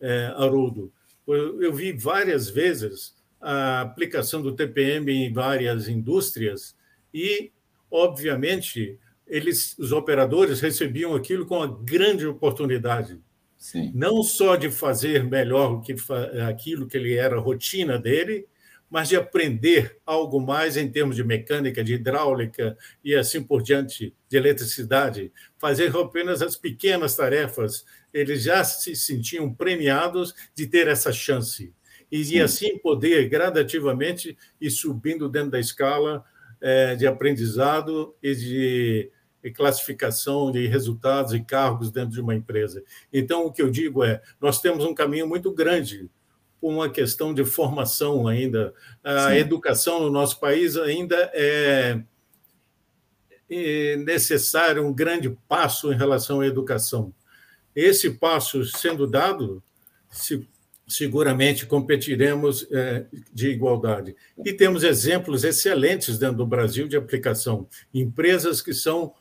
uh, 0.00 0.42
Haroldo, 0.42 0.92
eu, 1.26 1.62
eu 1.62 1.72
vi 1.72 1.92
várias 1.92 2.48
vezes 2.48 3.14
a 3.40 3.82
aplicação 3.82 4.40
do 4.40 4.54
TPM 4.54 5.10
em 5.12 5.32
várias 5.32 5.88
indústrias 5.88 6.74
e, 7.12 7.52
obviamente, 7.90 8.98
eles, 9.26 9.76
os 9.78 9.92
operadores 9.92 10.60
recebiam 10.60 11.14
aquilo 11.14 11.46
com 11.46 11.56
uma 11.56 11.82
grande 11.82 12.26
oportunidade. 12.26 13.18
Sim. 13.64 13.90
Não 13.94 14.22
só 14.22 14.56
de 14.56 14.70
fazer 14.70 15.24
melhor 15.24 15.80
que, 15.80 15.96
aquilo 16.46 16.86
que 16.86 16.98
ele 16.98 17.14
era 17.14 17.40
rotina 17.40 17.98
dele, 17.98 18.46
mas 18.90 19.08
de 19.08 19.16
aprender 19.16 19.96
algo 20.04 20.38
mais 20.38 20.76
em 20.76 20.86
termos 20.90 21.16
de 21.16 21.24
mecânica, 21.24 21.82
de 21.82 21.94
hidráulica 21.94 22.76
e 23.02 23.14
assim 23.14 23.42
por 23.42 23.62
diante, 23.62 24.14
de 24.28 24.36
eletricidade, 24.36 25.32
fazer 25.56 25.96
apenas 25.96 26.42
as 26.42 26.56
pequenas 26.56 27.16
tarefas. 27.16 27.86
Eles 28.12 28.42
já 28.42 28.62
se 28.62 28.94
sentiam 28.94 29.52
premiados 29.52 30.34
de 30.54 30.66
ter 30.66 30.86
essa 30.86 31.10
chance. 31.10 31.72
E 32.12 32.38
assim 32.42 32.76
poder 32.76 33.30
gradativamente 33.30 34.36
ir 34.60 34.70
subindo 34.70 35.26
dentro 35.26 35.52
da 35.52 35.58
escala 35.58 36.22
é, 36.60 36.94
de 36.96 37.06
aprendizado 37.06 38.14
e 38.22 38.34
de 38.34 39.10
classificação 39.52 40.50
de 40.50 40.66
resultados 40.66 41.32
e 41.34 41.40
cargos 41.40 41.90
dentro 41.90 42.10
de 42.10 42.20
uma 42.20 42.34
empresa. 42.34 42.82
Então, 43.12 43.46
o 43.46 43.52
que 43.52 43.62
eu 43.62 43.70
digo 43.70 44.02
é: 44.02 44.22
nós 44.40 44.60
temos 44.60 44.84
um 44.84 44.94
caminho 44.94 45.28
muito 45.28 45.52
grande 45.52 46.08
por 46.60 46.72
uma 46.72 46.88
questão 46.88 47.34
de 47.34 47.44
formação 47.44 48.26
ainda. 48.26 48.72
A 49.02 49.30
Sim. 49.30 49.36
educação 49.36 50.00
no 50.00 50.10
nosso 50.10 50.40
país 50.40 50.76
ainda 50.76 51.30
é, 51.34 52.00
é 53.50 53.96
necessário 53.96 54.86
um 54.86 54.92
grande 54.92 55.30
passo 55.46 55.92
em 55.92 55.96
relação 55.96 56.40
à 56.40 56.46
educação. 56.46 57.14
Esse 57.76 58.10
passo 58.10 58.64
sendo 58.64 59.06
dado, 59.06 59.62
se 60.08 60.48
seguramente 60.86 61.66
competiremos 61.66 62.66
é, 62.70 63.06
de 63.32 63.48
igualdade. 63.48 64.14
E 64.44 64.52
temos 64.52 64.84
exemplos 64.84 65.44
excelentes 65.44 66.18
dentro 66.18 66.38
do 66.38 66.46
Brasil 66.46 66.86
de 66.86 66.96
aplicação. 66.96 67.66
Empresas 67.92 68.60
que 68.60 68.74
são 68.74 69.14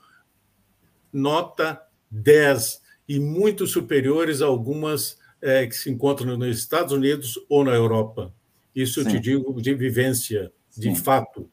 nota 1.14 1.80
10 2.09 2.82
e 3.07 3.20
muito 3.20 3.68
superiores 3.68 4.41
a 4.41 4.45
algumas 4.45 5.18
é, 5.41 5.68
que 5.68 5.76
se 5.76 5.89
encontram 5.89 6.38
nos 6.38 6.57
Estados 6.57 6.93
Unidos 6.93 7.39
ou 7.49 7.64
na 7.64 7.74
Europa. 7.74 8.34
Isso 8.76 9.01
Sim. 9.03 9.07
eu 9.07 9.14
te 9.14 9.20
digo 9.20 9.61
de 9.61 9.74
vivência, 9.74 10.51
de 10.76 10.89
Sim. 10.89 10.95
fato. 10.95 11.49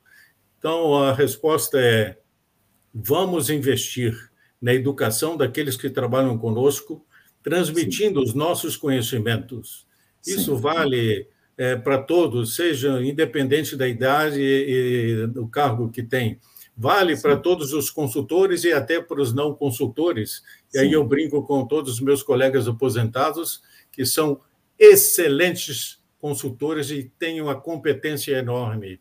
Então, 0.59 0.95
a 0.97 1.13
resposta 1.13 1.79
é: 1.79 2.19
vamos 2.95 3.51
investir 3.51 4.31
na 4.61 4.73
educação 4.73 5.37
daqueles 5.37 5.77
que 5.77 5.91
trabalham 5.91 6.39
conosco, 6.39 7.05
transmitindo 7.43 8.21
Sim. 8.21 8.27
os 8.27 8.35
nossos 8.35 8.77
conhecimentos. 8.77 9.87
Isso 10.27 10.57
vale 10.57 11.27
é, 11.57 11.77
para 11.77 11.99
todos, 11.99 12.55
seja 12.55 13.03
independente 13.03 13.75
da 13.75 13.89
idade 13.89 14.41
e, 14.41 15.23
e 15.23 15.27
do 15.27 15.49
cargo 15.49 15.91
que 15.91 16.03
tem. 16.03 16.39
Vale 16.77 17.17
Sim. 17.17 17.23
para 17.23 17.37
todos 17.37 17.73
os 17.73 17.91
consultores 17.91 18.65
e 18.65 18.73
até 18.73 19.01
para 19.01 19.21
os 19.21 19.35
não 19.35 19.55
consultores. 19.55 20.43
E 20.73 20.79
aí 20.79 20.93
eu 20.93 21.05
brinco 21.05 21.43
com 21.43 21.67
todos 21.67 21.95
os 21.95 22.01
meus 22.01 22.23
colegas 22.23 22.67
aposentados, 22.67 23.63
que 23.93 24.07
são 24.07 24.41
excelentes 24.79 26.01
consultores 26.19 26.91
e 26.91 27.13
têm 27.19 27.41
uma 27.41 27.61
competência 27.61 28.37
enorme. 28.37 29.01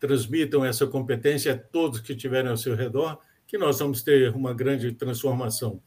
Transmitam 0.00 0.64
essa 0.64 0.86
competência 0.86 1.52
a 1.52 1.58
todos 1.58 2.00
que 2.00 2.12
estiverem 2.12 2.50
ao 2.50 2.56
seu 2.56 2.74
redor, 2.74 3.18
que 3.46 3.58
nós 3.58 3.78
vamos 3.78 4.02
ter 4.02 4.34
uma 4.34 4.52
grande 4.52 4.92
transformação. 4.92 5.80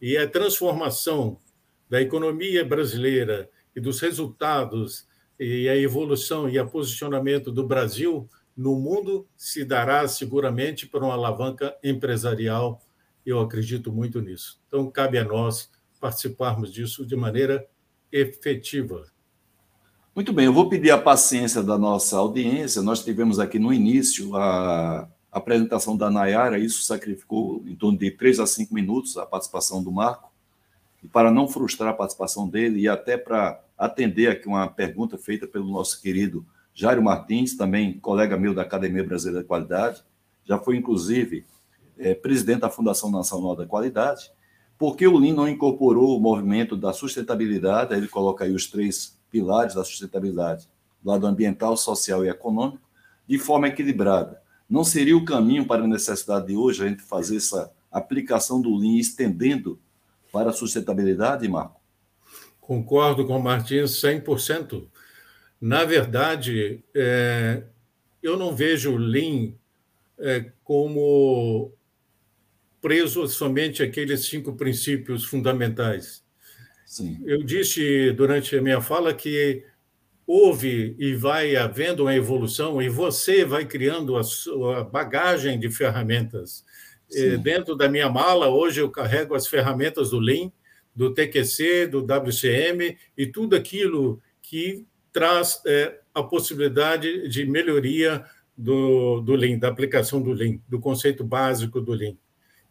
E 0.00 0.16
a 0.16 0.28
transformação 0.28 1.38
da 1.88 2.00
economia 2.00 2.64
brasileira 2.64 3.50
e 3.74 3.80
dos 3.80 4.00
resultados 4.00 5.06
e 5.38 5.68
a 5.68 5.76
evolução 5.76 6.48
e 6.48 6.58
o 6.58 6.68
posicionamento 6.68 7.50
do 7.50 7.66
Brasil 7.66 8.28
no 8.56 8.76
mundo 8.76 9.26
se 9.36 9.64
dará 9.64 10.06
seguramente 10.08 10.86
por 10.86 11.02
uma 11.02 11.14
alavanca 11.14 11.76
empresarial. 11.82 12.80
Eu 13.24 13.40
acredito 13.40 13.92
muito 13.92 14.20
nisso. 14.20 14.60
Então, 14.66 14.90
cabe 14.90 15.18
a 15.18 15.24
nós 15.24 15.70
participarmos 16.00 16.72
disso 16.72 17.04
de 17.04 17.14
maneira 17.16 17.66
efetiva. 18.10 19.06
Muito 20.14 20.32
bem, 20.32 20.46
eu 20.46 20.52
vou 20.52 20.68
pedir 20.68 20.90
a 20.90 20.98
paciência 20.98 21.62
da 21.62 21.78
nossa 21.78 22.16
audiência. 22.16 22.82
Nós 22.82 23.04
tivemos 23.04 23.38
aqui 23.38 23.58
no 23.58 23.72
início 23.72 24.34
a 24.36 25.08
apresentação 25.30 25.96
da 25.96 26.10
Nayara, 26.10 26.58
isso 26.58 26.82
sacrificou 26.82 27.62
em 27.64 27.76
torno 27.76 27.96
de 27.96 28.10
três 28.10 28.40
a 28.40 28.46
cinco 28.46 28.74
minutos 28.74 29.16
a 29.16 29.24
participação 29.24 29.82
do 29.82 29.92
Marco. 29.92 30.32
E 31.02 31.08
para 31.08 31.30
não 31.30 31.48
frustrar 31.48 31.90
a 31.90 31.94
participação 31.94 32.48
dele 32.48 32.80
e 32.80 32.88
até 32.88 33.16
para 33.16 33.62
atender 33.78 34.28
aqui 34.28 34.48
uma 34.48 34.68
pergunta 34.68 35.16
feita 35.16 35.46
pelo 35.46 35.70
nosso 35.70 36.00
querido 36.02 36.44
Jairo 36.74 37.02
Martins, 37.02 37.56
também 37.56 37.98
colega 37.98 38.36
meu 38.36 38.54
da 38.54 38.62
Academia 38.62 39.04
Brasileira 39.04 39.42
de 39.42 39.48
Qualidade, 39.48 40.02
já 40.44 40.58
foi, 40.58 40.76
inclusive, 40.76 41.44
é, 41.98 42.14
presidente 42.14 42.60
da 42.60 42.70
Fundação 42.70 43.10
Nacional 43.10 43.54
da 43.54 43.66
Qualidade, 43.66 44.30
porque 44.78 45.06
o 45.06 45.18
Lean 45.18 45.34
não 45.34 45.48
incorporou 45.48 46.16
o 46.16 46.20
movimento 46.20 46.76
da 46.76 46.92
sustentabilidade, 46.92 47.94
ele 47.94 48.08
coloca 48.08 48.44
aí 48.44 48.52
os 48.52 48.66
três 48.66 49.18
pilares 49.30 49.74
da 49.74 49.84
sustentabilidade, 49.84 50.68
do 51.02 51.10
lado 51.10 51.26
ambiental, 51.26 51.76
social 51.76 52.24
e 52.24 52.28
econômico, 52.28 52.88
de 53.28 53.38
forma 53.38 53.68
equilibrada. 53.68 54.40
Não 54.68 54.82
seria 54.82 55.16
o 55.16 55.24
caminho 55.24 55.66
para 55.66 55.84
a 55.84 55.86
necessidade 55.86 56.46
de 56.46 56.56
hoje 56.56 56.84
a 56.84 56.88
gente 56.88 57.02
fazer 57.02 57.36
essa 57.36 57.70
aplicação 57.92 58.60
do 58.60 58.74
Lean 58.74 58.98
estendendo 58.98 59.78
para 60.32 60.50
a 60.50 60.52
sustentabilidade, 60.52 61.46
Marco? 61.48 61.80
Concordo 62.60 63.26
com 63.26 63.36
o 63.36 63.42
Martins 63.42 64.00
100%. 64.00 64.86
Na 65.60 65.84
verdade, 65.84 66.82
é, 66.94 67.62
eu 68.22 68.36
não 68.36 68.54
vejo 68.54 68.92
o 68.92 68.96
Lean 68.96 69.52
é, 70.18 70.50
como 70.64 71.72
preso 72.80 73.26
somente 73.28 73.82
àqueles 73.82 74.20
cinco 74.24 74.54
princípios 74.54 75.24
fundamentais. 75.24 76.24
Sim. 76.86 77.20
Eu 77.24 77.42
disse 77.42 78.10
durante 78.12 78.56
a 78.56 78.62
minha 78.62 78.80
fala 78.80 79.12
que 79.12 79.62
houve 80.26 80.94
e 80.98 81.14
vai 81.14 81.56
havendo 81.56 82.04
uma 82.04 82.14
evolução 82.14 82.80
e 82.80 82.88
você 82.88 83.44
vai 83.44 83.64
criando 83.64 84.16
a 84.16 84.22
sua 84.22 84.84
bagagem 84.84 85.58
de 85.58 85.70
ferramentas. 85.70 86.64
É, 87.12 87.36
dentro 87.36 87.74
da 87.74 87.88
minha 87.88 88.08
mala, 88.08 88.48
hoje 88.48 88.80
eu 88.80 88.88
carrego 88.88 89.34
as 89.34 89.46
ferramentas 89.46 90.10
do 90.10 90.20
Lean, 90.20 90.50
do 90.94 91.12
TQC, 91.12 91.88
do 91.88 92.00
WCM 92.00 92.96
e 93.16 93.26
tudo 93.26 93.56
aquilo 93.56 94.22
que 94.40 94.86
traz 95.12 95.60
é, 95.66 95.98
a 96.14 96.22
possibilidade 96.22 97.28
de 97.28 97.44
melhoria 97.44 98.24
do, 98.56 99.20
do 99.20 99.34
Lean, 99.34 99.58
da 99.58 99.68
aplicação 99.68 100.20
do 100.20 100.32
Lean, 100.32 100.58
do 100.68 100.78
conceito 100.78 101.24
básico 101.24 101.80
do 101.80 101.92
Lean. 101.92 102.16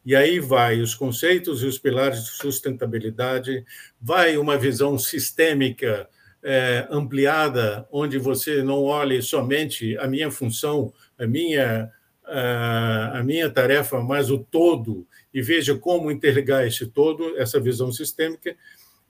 E 0.05 0.15
aí 0.15 0.39
vai 0.39 0.79
os 0.79 0.95
conceitos 0.95 1.61
e 1.61 1.65
os 1.65 1.77
pilares 1.77 2.23
de 2.23 2.29
sustentabilidade, 2.29 3.65
vai 4.01 4.37
uma 4.37 4.57
visão 4.57 4.97
sistêmica 4.97 6.07
é, 6.41 6.87
ampliada, 6.89 7.87
onde 7.91 8.17
você 8.17 8.63
não 8.63 8.83
olhe 8.83 9.21
somente 9.21 9.97
a 9.97 10.07
minha 10.07 10.31
função, 10.31 10.93
a 11.17 11.27
minha, 11.27 11.91
a, 12.25 13.19
a 13.19 13.23
minha 13.23 13.49
tarefa, 13.49 13.99
mas 14.01 14.31
o 14.31 14.39
todo, 14.39 15.05
e 15.33 15.41
veja 15.41 15.77
como 15.77 16.11
interligar 16.11 16.65
esse 16.65 16.87
todo, 16.87 17.37
essa 17.37 17.59
visão 17.59 17.91
sistêmica, 17.91 18.55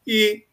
e 0.07 0.43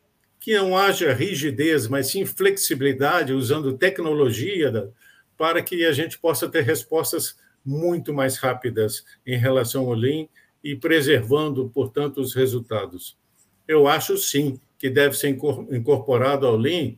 que 0.47 0.57
não 0.57 0.79
haja 0.79 1.13
rigidez, 1.13 1.89
mas 1.89 2.07
sim 2.07 2.25
flexibilidade, 2.25 3.33
usando 3.33 3.77
tecnologia 3.77 4.93
para 5.37 5.61
que 5.61 5.85
a 5.85 5.91
gente 5.91 6.21
possa 6.21 6.49
ter 6.49 6.63
respostas 6.63 7.37
muito 7.65 8.15
mais 8.15 8.37
rápidas 8.37 9.05
em 9.27 9.37
relação 9.37 9.87
ao 9.87 9.95
Lean 9.95 10.29
e 10.63 10.77
preservando, 10.77 11.69
portanto, 11.71 12.21
os 12.21 12.33
resultados. 12.33 13.19
Eu 13.67 13.89
acho 13.89 14.17
sim 14.17 14.61
que 14.79 14.89
deve 14.89 15.17
ser 15.17 15.37
incorporado 15.73 16.47
ao 16.47 16.57
Lean 16.57 16.95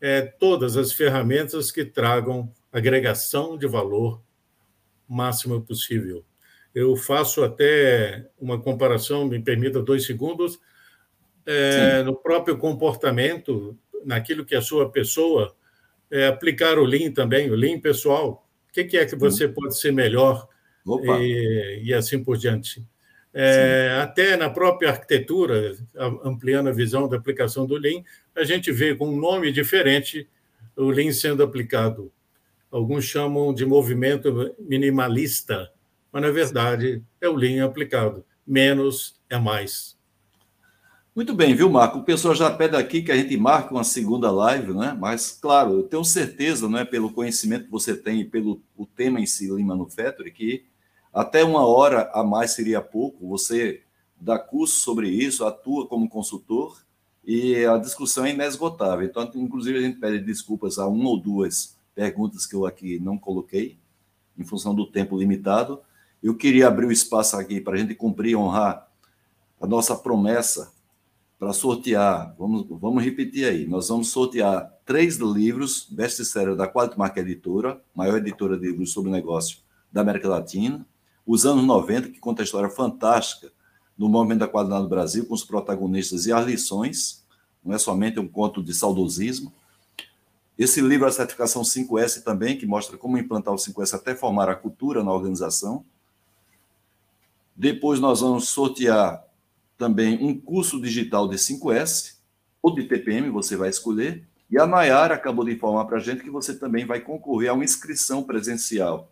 é, 0.00 0.20
todas 0.22 0.76
as 0.76 0.92
ferramentas 0.92 1.72
que 1.72 1.84
tragam 1.84 2.54
agregação 2.72 3.58
de 3.58 3.66
valor 3.66 4.22
máxima 5.08 5.60
possível. 5.60 6.24
Eu 6.72 6.94
faço 6.94 7.42
até 7.42 8.30
uma 8.40 8.60
comparação, 8.60 9.26
me 9.26 9.42
permita 9.42 9.82
dois 9.82 10.06
segundos, 10.06 10.60
é, 11.46 12.02
no 12.02 12.14
próprio 12.14 12.56
comportamento, 12.56 13.76
naquilo 14.04 14.44
que 14.44 14.54
a 14.54 14.62
sua 14.62 14.90
pessoa 14.90 15.54
é, 16.10 16.26
aplicar 16.26 16.78
o 16.78 16.84
Lean 16.84 17.12
também, 17.12 17.50
o 17.50 17.54
Lean 17.54 17.80
pessoal. 17.80 18.46
O 18.68 18.72
que, 18.72 18.84
que 18.84 18.96
é 18.96 19.04
que 19.04 19.16
você 19.16 19.48
pode 19.48 19.78
ser 19.78 19.92
melhor 19.92 20.48
e, 21.20 21.82
e, 21.84 21.94
assim 21.94 22.22
por 22.22 22.36
diante. 22.36 22.84
É, 23.34 23.98
até 24.02 24.36
na 24.36 24.50
própria 24.50 24.90
arquitetura, 24.90 25.76
ampliando 26.24 26.68
a 26.68 26.72
visão 26.72 27.08
da 27.08 27.16
aplicação 27.16 27.66
do 27.66 27.76
Lean, 27.76 28.02
a 28.34 28.44
gente 28.44 28.70
vê 28.70 28.94
com 28.94 29.08
um 29.08 29.18
nome 29.18 29.50
diferente 29.50 30.28
o 30.76 30.90
Lean 30.90 31.12
sendo 31.12 31.42
aplicado. 31.42 32.12
Alguns 32.70 33.04
chamam 33.04 33.52
de 33.52 33.64
movimento 33.64 34.54
minimalista, 34.58 35.70
mas 36.10 36.22
na 36.22 36.30
verdade 36.30 37.02
é 37.20 37.28
o 37.28 37.34
Lean 37.34 37.64
aplicado. 37.64 38.24
Menos 38.46 39.20
é 39.30 39.38
mais. 39.38 39.91
Muito 41.14 41.34
bem, 41.34 41.54
viu, 41.54 41.68
Marco? 41.68 41.98
O 41.98 42.04
pessoal 42.04 42.34
já 42.34 42.50
pede 42.50 42.74
aqui 42.74 43.02
que 43.02 43.12
a 43.12 43.16
gente 43.16 43.36
marque 43.36 43.70
uma 43.70 43.84
segunda 43.84 44.30
live, 44.30 44.72
né? 44.72 44.96
Mas, 44.98 45.30
claro, 45.30 45.74
eu 45.74 45.82
tenho 45.82 46.02
certeza, 46.02 46.66
né, 46.70 46.86
pelo 46.86 47.12
conhecimento 47.12 47.66
que 47.66 47.70
você 47.70 47.94
tem 47.94 48.20
e 48.20 48.24
pelo 48.24 48.62
o 48.74 48.86
tema 48.86 49.20
em 49.20 49.26
si, 49.26 49.52
Lean 49.52 49.66
Manufacturing, 49.66 50.32
que 50.32 50.64
até 51.12 51.44
uma 51.44 51.66
hora 51.66 52.10
a 52.14 52.24
mais 52.24 52.52
seria 52.52 52.80
pouco. 52.80 53.28
Você 53.28 53.82
dá 54.18 54.38
curso 54.38 54.76
sobre 54.76 55.10
isso, 55.10 55.44
atua 55.44 55.86
como 55.86 56.08
consultor 56.08 56.82
e 57.22 57.62
a 57.66 57.76
discussão 57.76 58.24
é 58.24 58.30
inesgotável. 58.30 59.04
Então, 59.04 59.30
inclusive, 59.34 59.80
a 59.80 59.82
gente 59.82 59.98
pede 59.98 60.18
desculpas 60.18 60.78
a 60.78 60.86
uma 60.86 61.10
ou 61.10 61.20
duas 61.20 61.76
perguntas 61.94 62.46
que 62.46 62.56
eu 62.56 62.64
aqui 62.64 62.98
não 62.98 63.18
coloquei, 63.18 63.76
em 64.38 64.44
função 64.44 64.74
do 64.74 64.86
tempo 64.86 65.18
limitado. 65.18 65.78
Eu 66.22 66.34
queria 66.34 66.68
abrir 66.68 66.86
o 66.86 66.92
espaço 66.92 67.36
aqui 67.36 67.60
para 67.60 67.74
a 67.74 67.76
gente 67.76 67.94
cumprir 67.94 68.30
e 68.30 68.36
honrar 68.36 68.88
a 69.60 69.66
nossa 69.66 69.94
promessa 69.94 70.72
para 71.42 71.52
sortear. 71.52 72.36
Vamos, 72.38 72.64
vamos 72.70 73.02
repetir 73.02 73.44
aí. 73.44 73.66
Nós 73.66 73.88
vamos 73.88 74.10
sortear 74.10 74.72
três 74.86 75.16
livros 75.16 75.88
best-seller 75.90 76.54
da 76.54 76.68
Qualitmark 76.68 77.16
Editora, 77.16 77.82
maior 77.92 78.18
editora 78.18 78.56
de 78.56 78.68
livros 78.68 78.92
sobre 78.92 79.10
negócio 79.10 79.58
da 79.90 80.02
América 80.02 80.28
Latina 80.28 80.86
os 81.26 81.44
anos 81.44 81.64
90, 81.64 82.10
que 82.10 82.20
conta 82.20 82.42
a 82.42 82.44
história 82.44 82.70
fantástica 82.70 83.50
do 83.98 84.08
movimento 84.08 84.38
da 84.38 84.46
qualidade 84.46 84.84
no 84.84 84.88
Brasil, 84.88 85.26
com 85.26 85.34
os 85.34 85.42
protagonistas 85.42 86.26
e 86.26 86.32
as 86.32 86.46
lições, 86.46 87.24
não 87.64 87.74
é 87.74 87.78
somente 87.78 88.20
um 88.20 88.28
conto 88.28 88.62
de 88.62 88.72
saudosismo. 88.72 89.52
Esse 90.56 90.80
livro, 90.80 91.08
a 91.08 91.10
certificação 91.10 91.62
5S 91.62 92.22
também, 92.22 92.56
que 92.56 92.66
mostra 92.66 92.96
como 92.96 93.18
implantar 93.18 93.52
o 93.52 93.56
5S 93.56 93.94
até 93.94 94.14
formar 94.14 94.48
a 94.48 94.54
cultura 94.54 95.02
na 95.02 95.12
organização. 95.12 95.84
Depois 97.56 97.98
nós 97.98 98.20
vamos 98.20 98.48
sortear 98.48 99.24
também 99.82 100.24
um 100.24 100.40
curso 100.40 100.80
digital 100.80 101.26
de 101.26 101.34
5S, 101.34 102.18
ou 102.62 102.72
de 102.72 102.84
TPM, 102.84 103.28
você 103.30 103.56
vai 103.56 103.68
escolher. 103.68 104.24
E 104.48 104.56
a 104.56 104.64
Nayara 104.64 105.16
acabou 105.16 105.44
de 105.44 105.50
informar 105.50 105.86
para 105.86 105.96
a 105.96 106.00
gente 106.00 106.22
que 106.22 106.30
você 106.30 106.54
também 106.54 106.86
vai 106.86 107.00
concorrer 107.00 107.50
a 107.50 107.52
uma 107.52 107.64
inscrição 107.64 108.22
presencial 108.22 109.10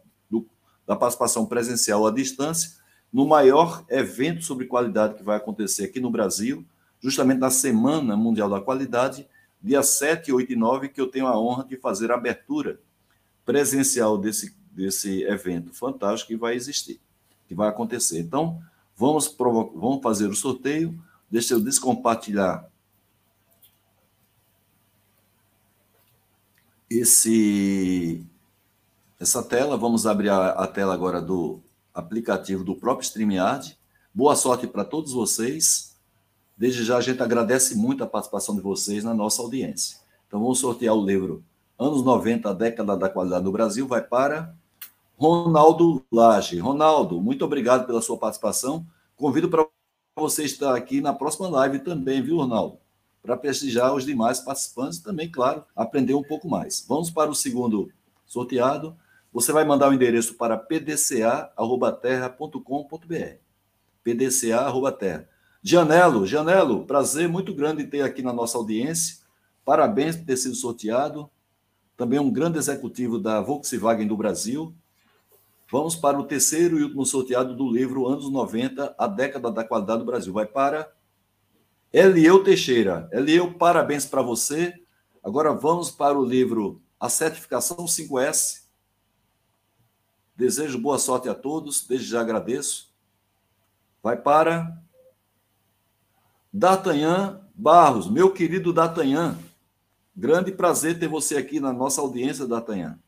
da 0.87 0.95
participação 0.95 1.47
presencial 1.47 2.07
à 2.07 2.13
distância 2.13 2.79
no 3.13 3.27
maior 3.27 3.85
evento 3.89 4.45
sobre 4.45 4.67
qualidade 4.67 5.15
que 5.15 5.25
vai 5.25 5.37
acontecer 5.37 5.87
aqui 5.87 5.99
no 5.99 6.11
Brasil, 6.11 6.65
justamente 7.01 7.41
na 7.41 7.51
Semana 7.51 8.17
Mundial 8.17 8.49
da 8.49 8.61
Qualidade, 8.61 9.27
dia 9.61 9.83
7, 9.83 10.33
8 10.33 10.53
e 10.53 10.57
9, 10.57 10.89
que 10.89 11.01
eu 11.01 11.09
tenho 11.09 11.27
a 11.27 11.37
honra 11.37 11.65
de 11.65 11.77
fazer 11.77 12.13
a 12.13 12.15
abertura 12.15 12.79
presencial 13.45 14.17
desse, 14.17 14.55
desse 14.71 15.25
evento 15.25 15.73
fantástico 15.73 16.29
que 16.29 16.37
vai 16.37 16.55
existir, 16.55 17.01
que 17.49 17.55
vai 17.55 17.69
acontecer. 17.69 18.21
Então, 18.21 18.61
vamos, 19.01 19.35
vamos 19.75 20.03
fazer 20.03 20.27
o 20.29 20.35
sorteio. 20.35 21.03
Deixa 21.31 21.55
eu 21.55 21.61
descompartilhar 21.61 22.69
esse 26.91 28.27
essa 29.19 29.43
tela. 29.43 29.79
Vamos 29.79 30.07
abrir 30.07 30.29
a, 30.29 30.51
a 30.51 30.67
tela 30.67 30.93
agora 30.93 31.21
do 31.23 31.61
aplicativo 31.95 32.63
do 32.63 32.77
próprio 32.77 33.07
StreamYard. 33.07 33.79
Boa 34.13 34.37
sorte 34.37 34.67
para 34.67 34.85
todos 34.85 35.13
vocês. 35.13 35.97
Desde 36.57 36.85
já 36.85 36.99
a 36.99 37.01
gente 37.01 37.23
agradece 37.23 37.75
muito 37.75 38.05
a 38.05 38.07
participação 38.07 38.55
de 38.55 38.61
vocês 38.61 39.03
na 39.03 39.15
nossa 39.15 39.41
audiência. 39.41 39.99
Então 40.27 40.41
vamos 40.41 40.59
sortear 40.59 40.95
o 40.95 41.05
livro 41.05 41.43
Anos 41.79 42.05
90, 42.05 42.51
a 42.51 42.53
década 42.53 42.95
da 42.95 43.09
qualidade 43.09 43.43
no 43.43 43.51
Brasil, 43.51 43.89
vai 43.89 44.03
para 44.03 44.55
Ronaldo 45.21 46.05
Lage. 46.11 46.59
Ronaldo, 46.61 47.21
muito 47.21 47.45
obrigado 47.45 47.87
pela 47.87 48.01
sua 48.01 48.17
participação. 48.17 48.87
Convido 49.15 49.51
para 49.51 49.69
você 50.17 50.45
estar 50.45 50.75
aqui 50.75 51.03
na 51.03 51.13
próxima 51.13 51.47
live 51.47 51.81
também, 51.81 52.23
viu, 52.23 52.39
Ronaldo? 52.39 52.79
Para 53.21 53.37
prestigiar 53.37 53.95
os 53.95 54.07
demais 54.07 54.41
participantes 54.41 54.99
também, 54.99 55.31
claro, 55.31 55.63
aprender 55.77 56.15
um 56.15 56.23
pouco 56.23 56.49
mais. 56.49 56.83
Vamos 56.89 57.11
para 57.11 57.31
o 57.31 57.35
segundo 57.35 57.93
sorteado. 58.25 58.97
Você 59.31 59.53
vai 59.53 59.63
mandar 59.63 59.91
o 59.91 59.93
endereço 59.93 60.39
para 60.39 60.57
pdca.terra.com.br. 60.57 63.35
pdca.terra. 64.03 65.29
Janelo, 65.63 66.27
Janelo, 66.27 66.87
prazer 66.87 67.29
muito 67.29 67.55
grande 67.55 67.85
ter 67.85 68.01
aqui 68.01 68.23
na 68.23 68.33
nossa 68.33 68.57
audiência. 68.57 69.19
Parabéns 69.67 70.17
por 70.17 70.25
ter 70.25 70.39
sido 70.39 70.55
sorteado. 70.55 71.29
Também 71.95 72.19
um 72.19 72.31
grande 72.31 72.57
executivo 72.57 73.19
da 73.19 73.43
Volkswagen 73.43 74.07
do 74.07 74.17
Brasil. 74.17 74.75
Vamos 75.71 75.95
para 75.95 76.19
o 76.19 76.25
terceiro 76.25 76.79
e 76.79 76.83
último 76.83 77.07
sorteado 77.07 77.55
do 77.55 77.71
livro 77.71 78.09
Anos 78.09 78.29
90, 78.29 78.95
a 78.99 79.07
década 79.07 79.53
da 79.53 79.63
qualidade 79.63 80.01
do 80.01 80.05
Brasil. 80.05 80.33
Vai 80.33 80.47
para 80.47 80.93
Elieu 81.93 82.43
Teixeira. 82.43 83.09
Elieu, 83.13 83.55
parabéns 83.55 84.05
para 84.05 84.21
você. 84.21 84.75
Agora 85.23 85.53
vamos 85.53 85.91
para 85.91 86.19
o 86.19 86.25
livro 86.25 86.83
A 86.99 87.09
Certificação 87.09 87.85
5S, 87.85 88.61
Desejo 90.41 90.79
boa 90.79 90.99
sorte 90.99 91.29
a 91.29 91.35
todos, 91.35 91.87
desde 91.87 92.07
já 92.07 92.23
agradeço. 92.23 92.91
Vai 94.03 94.17
para 94.17 94.75
D'Artagnan 96.51 97.47
Barros, 97.55 98.11
meu 98.11 98.33
querido 98.33 98.73
D'Artagnan. 98.73 99.39
Grande 100.17 100.51
prazer 100.51 100.99
ter 100.99 101.09
você 101.09 101.37
aqui 101.37 101.61
na 101.61 101.75
nossa 101.75 102.01
audiência, 102.01 102.47
D'Artagnan. 102.47 102.99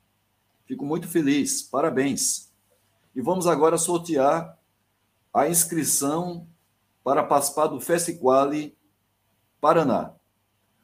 Fico 0.66 0.84
muito 0.84 1.08
feliz, 1.08 1.62
parabéns. 1.62 2.51
E 3.14 3.20
vamos 3.20 3.46
agora 3.46 3.76
sortear 3.76 4.58
a 5.32 5.48
inscrição 5.48 6.46
para 7.04 7.22
participar 7.22 7.66
do 7.66 7.80
Festiquale 7.80 8.76
Paraná. 9.60 10.14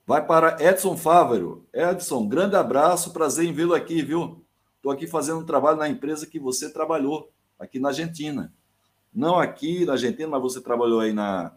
Vai 0.06 0.24
para 0.24 0.56
Edson 0.62 0.96
Fávero. 0.96 1.66
Edson, 1.72 2.26
grande 2.26 2.56
abraço, 2.56 3.12
prazer 3.12 3.46
em 3.46 3.52
vê-lo 3.52 3.74
aqui, 3.74 4.02
viu? 4.02 4.44
Estou 4.76 4.90
aqui 4.90 5.06
fazendo 5.06 5.40
um 5.40 5.44
trabalho 5.44 5.76
na 5.76 5.88
empresa 5.88 6.26
que 6.26 6.38
você 6.38 6.70
trabalhou, 6.72 7.30
aqui 7.58 7.78
na 7.78 7.88
Argentina. 7.88 8.52
Não 9.12 9.38
aqui 9.38 9.84
na 9.84 9.92
Argentina, 9.92 10.28
mas 10.28 10.40
você 10.40 10.60
trabalhou 10.60 11.00
aí 11.00 11.12
na, 11.12 11.54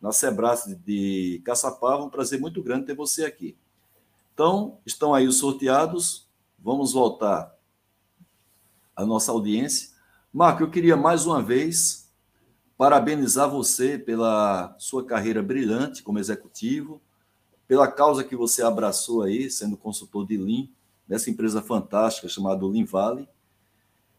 na 0.00 0.10
Sebras 0.10 0.64
de, 0.64 0.74
de 0.74 1.42
Caçapava. 1.44 2.02
Um 2.02 2.10
prazer 2.10 2.40
muito 2.40 2.62
grande 2.62 2.86
ter 2.86 2.96
você 2.96 3.24
aqui. 3.24 3.56
Então, 4.32 4.78
estão 4.84 5.14
aí 5.14 5.28
os 5.28 5.38
sorteados. 5.38 6.28
Vamos 6.58 6.92
voltar 6.92 7.54
à 8.96 9.04
nossa 9.06 9.30
audiência. 9.30 9.93
Marco, 10.34 10.64
eu 10.64 10.68
queria 10.68 10.96
mais 10.96 11.26
uma 11.26 11.40
vez 11.40 12.10
parabenizar 12.76 13.48
você 13.48 13.96
pela 13.96 14.74
sua 14.80 15.06
carreira 15.06 15.40
brilhante 15.40 16.02
como 16.02 16.18
executivo, 16.18 17.00
pela 17.68 17.86
causa 17.86 18.24
que 18.24 18.34
você 18.34 18.60
abraçou 18.60 19.22
aí, 19.22 19.48
sendo 19.48 19.76
consultor 19.76 20.26
de 20.26 20.36
Lean 20.36 20.66
dessa 21.06 21.30
empresa 21.30 21.62
fantástica 21.62 22.28
chamada 22.28 22.66
Lean 22.66 22.84
Valley. 22.84 23.28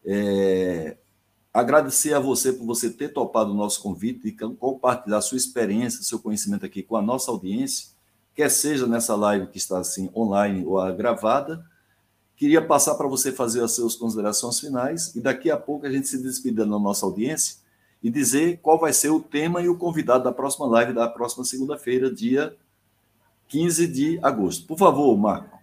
É, 0.06 0.96
agradecer 1.52 2.14
a 2.14 2.18
você 2.18 2.50
por 2.50 2.64
você 2.64 2.88
ter 2.88 3.10
topado 3.10 3.50
o 3.50 3.54
nosso 3.54 3.82
convite 3.82 4.26
e 4.26 4.32
compartilhar 4.32 5.20
sua 5.20 5.36
experiência, 5.36 6.02
seu 6.02 6.18
conhecimento 6.18 6.64
aqui 6.64 6.82
com 6.82 6.96
a 6.96 7.02
nossa 7.02 7.30
audiência, 7.30 7.88
quer 8.34 8.50
seja 8.50 8.86
nessa 8.86 9.14
live 9.14 9.48
que 9.48 9.58
está 9.58 9.80
assim 9.80 10.10
online 10.16 10.64
ou 10.64 10.80
gravada. 10.94 11.62
Queria 12.36 12.60
passar 12.60 12.94
para 12.96 13.08
você 13.08 13.32
fazer 13.32 13.62
as 13.62 13.72
suas 13.72 13.96
considerações 13.96 14.60
finais 14.60 15.14
e 15.16 15.20
daqui 15.20 15.50
a 15.50 15.56
pouco 15.56 15.86
a 15.86 15.90
gente 15.90 16.06
se 16.06 16.22
despedir 16.22 16.58
da 16.58 16.66
nossa 16.66 17.06
audiência 17.06 17.56
e 18.02 18.10
dizer 18.10 18.58
qual 18.60 18.78
vai 18.78 18.92
ser 18.92 19.08
o 19.08 19.20
tema 19.20 19.62
e 19.62 19.68
o 19.68 19.78
convidado 19.78 20.24
da 20.24 20.32
próxima 20.32 20.66
live 20.66 20.92
da 20.92 21.08
próxima 21.08 21.44
segunda-feira, 21.44 22.12
dia 22.12 22.54
15 23.48 23.86
de 23.86 24.18
agosto. 24.22 24.66
Por 24.66 24.78
favor, 24.78 25.16
Marco. 25.16 25.56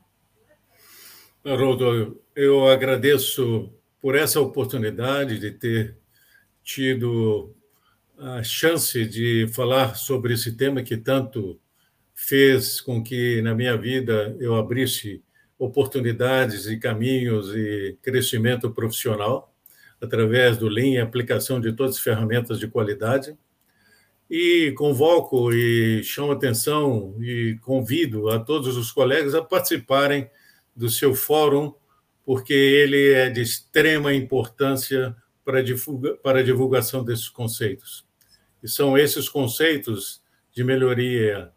Haroldo, 1.45 2.19
eu 2.36 2.67
agradeço 2.67 3.69
por 4.01 4.15
essa 4.15 4.41
oportunidade 4.41 5.38
de 5.38 5.51
ter 5.51 5.95
tido 6.63 7.53
a 8.17 8.41
chance 8.41 9.05
de 9.05 9.47
falar 9.53 9.95
sobre 9.95 10.34
esse 10.34 10.53
tema 10.53 10.82
que 10.82 10.97
tanto 10.97 11.59
fez 12.15 12.80
com 12.82 13.03
que 13.03 13.41
na 13.41 13.53
minha 13.53 13.78
vida 13.78 14.36
eu 14.39 14.55
abrisse 14.55 15.21
oportunidades 15.64 16.68
e 16.68 16.78
caminhos 16.78 17.55
e 17.55 17.97
crescimento 18.01 18.70
profissional 18.70 19.55
através 20.01 20.57
do 20.57 20.68
Lean 20.68 20.95
e 20.95 20.99
aplicação 20.99 21.61
de 21.61 21.72
todas 21.72 21.95
as 21.95 22.01
ferramentas 22.01 22.59
de 22.59 22.68
qualidade. 22.68 23.38
E 24.30 24.74
convoco 24.76 25.53
e 25.53 26.03
chamo 26.03 26.34
atenção 26.34 27.16
e 27.22 27.57
convido 27.61 28.30
a 28.30 28.39
todos 28.39 28.76
os 28.76 28.91
colegas 28.91 29.34
a 29.34 29.41
participarem 29.41 30.30
do 30.76 30.89
seu 30.89 31.16
fórum, 31.16 31.74
porque 32.26 32.53
ele 32.53 33.14
é 33.14 33.30
de 33.30 33.41
extrema 33.41 34.14
importância 34.14 35.16
para, 35.45 35.64
divulga, 35.64 36.16
para 36.16 36.39
a 36.39 36.43
divulgação 36.43 37.03
desses 37.05 37.30
conceitos. 37.30 38.05
E 38.61 38.68
são 38.68 38.97
esses 38.97 39.30
conceitos 39.30 40.22
de 40.51 40.64
melhoria 40.64 41.51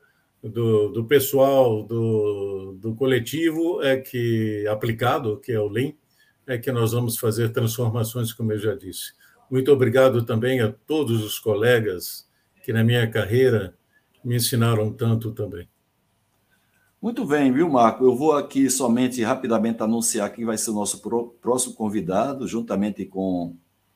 do, 0.49 0.89
do 0.89 1.05
pessoal, 1.05 1.83
do, 1.83 2.77
do 2.81 2.95
coletivo, 2.95 3.83
é 3.83 3.97
que 3.97 4.67
aplicado, 4.69 5.39
que 5.41 5.53
é 5.53 5.61
o 5.61 5.69
Lean, 5.69 5.93
é 6.47 6.57
que 6.57 6.71
nós 6.71 6.93
vamos 6.93 7.19
fazer 7.19 7.51
transformações, 7.51 8.33
como 8.33 8.53
eu 8.53 8.59
já 8.59 8.75
disse. 8.75 9.13
Muito 9.51 9.73
obrigado 9.73 10.25
também 10.25 10.61
a 10.61 10.73
todos 10.73 11.25
os 11.25 11.39
colegas 11.39 12.29
que 12.63 12.73
na 12.73 12.83
minha 12.83 13.09
carreira 13.09 13.77
me 14.25 14.37
ensinaram 14.37 14.93
tanto 14.93 15.33
também. 15.33 15.69
Muito 17.01 17.25
bem, 17.25 17.53
viu, 17.53 17.69
Marco? 17.69 18.05
Eu 18.05 18.17
vou 18.17 18.33
aqui 18.33 18.69
somente 18.69 19.23
rapidamente 19.23 19.83
anunciar 19.83 20.33
quem 20.33 20.45
vai 20.45 20.59
ser 20.59 20.71
o 20.71 20.75
nosso 20.75 21.01
próximo 21.41 21.75
convidado, 21.75 22.49
juntamente 22.49 23.05
com 23.05 23.55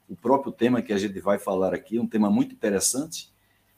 o 0.09 0.15
próprio 0.15 0.53
tema 0.53 0.83
que 0.83 0.93
a 0.93 0.99
gente 0.99 1.19
vai 1.19 1.39
falar 1.39 1.75
aqui, 1.75 1.99
um 1.99 2.07
tema 2.07 2.31
muito 2.31 2.55
interessante. 2.55 3.33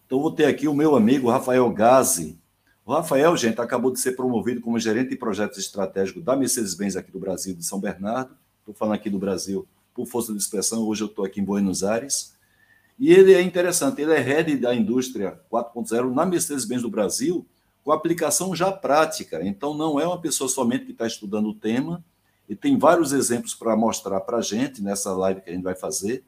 Então, 0.05 0.21
vou 0.21 0.31
ter 0.31 0.45
aqui 0.45 0.69
o 0.69 0.75
meu 0.75 0.95
amigo 0.95 1.31
Rafael 1.31 1.71
Gazi. 1.73 2.39
O 2.85 2.93
Rafael, 2.93 3.37
gente, 3.37 3.61
acabou 3.61 3.93
de 3.93 4.01
ser 4.01 4.13
promovido 4.13 4.61
como 4.61 4.77
gerente 4.79 5.11
de 5.11 5.17
projetos 5.17 5.57
estratégicos 5.59 6.23
da 6.25 6.35
Mercedes-Benz 6.35 6.97
aqui 6.97 7.13
do 7.13 7.19
Brasil, 7.19 7.55
de 7.55 7.65
São 7.65 7.79
Bernardo. 7.79 8.37
Estou 8.59 8.75
falando 8.75 8.95
aqui 8.95 9.09
do 9.09 9.21
Brasil 9.21 9.67
por 9.95 10.07
força 10.07 10.33
de 10.33 10.39
expressão, 10.39 10.83
hoje 10.87 11.03
eu 11.03 11.07
estou 11.07 11.25
aqui 11.25 11.41
em 11.41 11.45
Buenos 11.45 11.85
Aires. 11.85 12.35
E 12.99 13.13
ele 13.13 13.35
é 13.35 13.41
interessante, 13.41 14.03
ele 14.03 14.13
é 14.13 14.19
head 14.19 14.57
da 14.57 14.75
indústria 14.75 15.41
4.0 15.51 16.13
na 16.13 16.27
Mercedes-Benz 16.27 16.83
do 16.83 16.91
Brasil, 16.91 17.47
com 17.85 17.93
aplicação 17.93 18.55
já 18.55 18.73
prática. 18.73 19.45
Então, 19.45 19.75
não 19.75 20.01
é 20.01 20.07
uma 20.07 20.21
pessoa 20.21 20.49
somente 20.49 20.85
que 20.85 20.93
está 20.93 21.07
estudando 21.07 21.51
o 21.51 21.55
tema, 21.55 22.05
e 22.49 22.57
tem 22.57 22.77
vários 22.77 23.13
exemplos 23.13 23.55
para 23.55 23.77
mostrar 23.77 24.21
para 24.21 24.39
a 24.39 24.43
gente 24.43 24.83
nessa 24.83 25.13
live 25.13 25.41
que 25.41 25.51
a 25.51 25.53
gente 25.53 25.63
vai 25.63 25.77
fazer. 25.77 26.25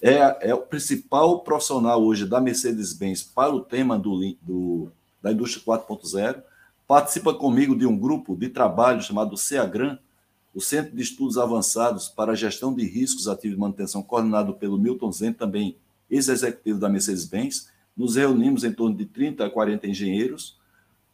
É, 0.00 0.50
é 0.50 0.54
o 0.54 0.62
principal 0.62 1.40
profissional 1.40 2.02
hoje 2.02 2.26
da 2.26 2.40
Mercedes-Benz 2.40 3.22
para 3.22 3.54
o 3.54 3.60
tema 3.60 3.98
do, 3.98 4.18
do, 4.40 4.90
da 5.22 5.32
indústria 5.32 5.64
4.0. 5.64 6.42
Participa 6.86 7.32
comigo 7.32 7.76
de 7.76 7.86
um 7.86 7.96
grupo 7.96 8.36
de 8.36 8.48
trabalho 8.48 9.00
chamado 9.00 9.36
CEAGRAM, 9.36 9.98
o 10.54 10.60
Centro 10.60 10.96
de 10.96 11.02
Estudos 11.02 11.38
Avançados 11.38 12.08
para 12.08 12.32
a 12.32 12.34
Gestão 12.34 12.74
de 12.74 12.84
Riscos 12.84 13.28
Ativos 13.28 13.56
de 13.56 13.60
Manutenção, 13.60 14.02
coordenado 14.02 14.54
pelo 14.54 14.78
Milton 14.78 15.12
Zen, 15.12 15.32
também 15.32 15.76
ex-executivo 16.10 16.80
da 16.80 16.88
Mercedes-Benz. 16.88 17.70
Nos 17.96 18.16
reunimos 18.16 18.64
em 18.64 18.72
torno 18.72 18.96
de 18.96 19.06
30 19.06 19.46
a 19.46 19.50
40 19.50 19.86
engenheiros 19.86 20.58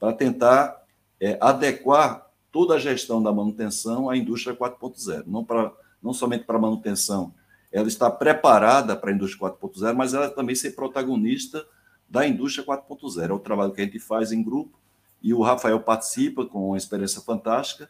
para 0.00 0.12
tentar 0.12 0.82
é, 1.20 1.36
adequar 1.40 2.26
toda 2.50 2.74
a 2.74 2.78
gestão 2.78 3.22
da 3.22 3.32
manutenção 3.32 4.08
à 4.08 4.16
indústria 4.16 4.56
4.0. 4.56 5.24
Não, 5.26 5.46
não 6.02 6.14
somente 6.14 6.44
para 6.44 6.56
a 6.56 6.60
manutenção, 6.60 7.34
ela 7.70 7.88
está 7.88 8.10
preparada 8.10 8.96
para 8.96 9.10
a 9.10 9.14
indústria 9.14 9.50
4.0, 9.50 9.94
mas 9.94 10.14
ela 10.14 10.30
também 10.30 10.54
ser 10.54 10.70
protagonista 10.70 11.66
da 12.08 12.26
indústria 12.26 12.64
4.0. 12.64 13.30
É 13.30 13.32
o 13.32 13.38
trabalho 13.38 13.72
que 13.72 13.80
a 13.80 13.84
gente 13.84 13.98
faz 13.98 14.32
em 14.32 14.42
grupo 14.42 14.78
e 15.22 15.34
o 15.34 15.42
Rafael 15.42 15.80
participa 15.80 16.44
com 16.44 16.68
uma 16.68 16.76
experiência 16.76 17.20
fantástica. 17.20 17.88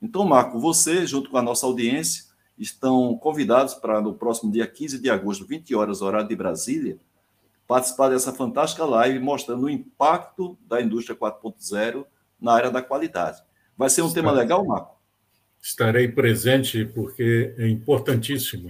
Então, 0.00 0.24
Marco, 0.24 0.58
você, 0.58 1.06
junto 1.06 1.30
com 1.30 1.38
a 1.38 1.42
nossa 1.42 1.66
audiência, 1.66 2.24
estão 2.58 3.16
convidados 3.16 3.74
para 3.74 4.00
no 4.00 4.14
próximo 4.14 4.50
dia 4.50 4.66
15 4.66 4.98
de 4.98 5.10
agosto, 5.10 5.46
20 5.46 5.74
horas, 5.74 6.02
horário 6.02 6.28
de 6.28 6.36
Brasília, 6.36 6.98
participar 7.66 8.08
dessa 8.08 8.32
fantástica 8.32 8.84
live 8.84 9.18
mostrando 9.18 9.64
o 9.64 9.70
impacto 9.70 10.58
da 10.66 10.80
indústria 10.80 11.16
4.0 11.16 12.04
na 12.40 12.52
área 12.52 12.70
da 12.70 12.80
qualidade. 12.80 13.42
Vai 13.76 13.90
ser 13.90 14.02
um 14.02 14.06
Estarei. 14.06 14.28
tema 14.28 14.40
legal, 14.40 14.64
Marco? 14.64 14.96
Estarei 15.60 16.08
presente 16.08 16.84
porque 16.84 17.54
é 17.58 17.68
importantíssimo, 17.68 18.68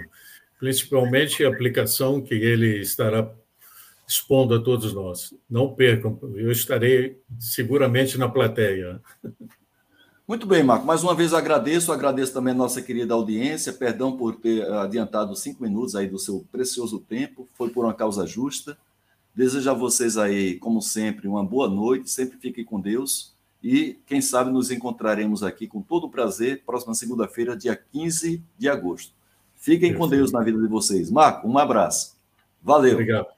principalmente 0.59 1.45
a 1.45 1.49
aplicação 1.49 2.21
que 2.21 2.35
ele 2.35 2.81
estará 2.81 3.31
expondo 4.09 4.55
a 4.55 4.61
todos 4.61 4.95
nós. 4.95 5.35
Não 5.49 5.75
percam, 5.75 6.19
eu 6.35 6.51
estarei 6.51 7.21
seguramente 7.39 8.17
na 8.17 8.27
plateia. 8.27 9.03
Muito 10.27 10.47
bem, 10.47 10.63
Marco. 10.63 10.87
Mais 10.87 11.03
uma 11.03 11.15
vez 11.15 11.35
agradeço, 11.35 11.93
agradeço 11.93 12.33
também 12.33 12.53
a 12.53 12.57
nossa 12.57 12.81
querida 12.81 13.13
audiência. 13.13 13.73
Perdão 13.73 14.17
por 14.17 14.37
ter 14.37 14.71
adiantado 14.73 15.37
cinco 15.37 15.63
minutos 15.63 15.95
aí 15.95 16.07
do 16.07 16.19
seu 16.19 16.45
precioso 16.51 16.99
tempo. 17.01 17.47
Foi 17.53 17.69
por 17.69 17.85
uma 17.85 17.95
causa 17.95 18.27
justa. 18.27 18.79
Desejo 19.35 19.71
a 19.71 19.75
vocês 19.75 20.17
aí, 20.17 20.57
como 20.57 20.81
sempre, 20.81 21.29
uma 21.29 21.45
boa 21.45 21.69
noite. 21.69 22.11
Sempre 22.11 22.39
fiquem 22.39 22.65
com 22.65 22.81
Deus. 22.81 23.35
E 23.63 23.99
quem 24.07 24.21
sabe 24.21 24.51
nos 24.51 24.71
encontraremos 24.71 25.43
aqui 25.43 25.67
com 25.67 25.83
todo 25.83 26.07
o 26.07 26.11
prazer, 26.11 26.63
próxima 26.65 26.95
segunda-feira, 26.95 27.57
dia 27.57 27.77
15 27.77 28.43
de 28.57 28.69
agosto. 28.69 29.13
Fiquem 29.57 29.91
Perfeito. 29.91 29.99
com 29.99 30.09
Deus 30.09 30.33
na 30.33 30.43
vida 30.43 30.61
de 30.61 30.69
vocês. 30.69 31.11
Marco, 31.11 31.49
um 31.49 31.59
abraço. 31.59 32.17
Valeu. 32.63 32.93
Obrigado. 32.93 33.38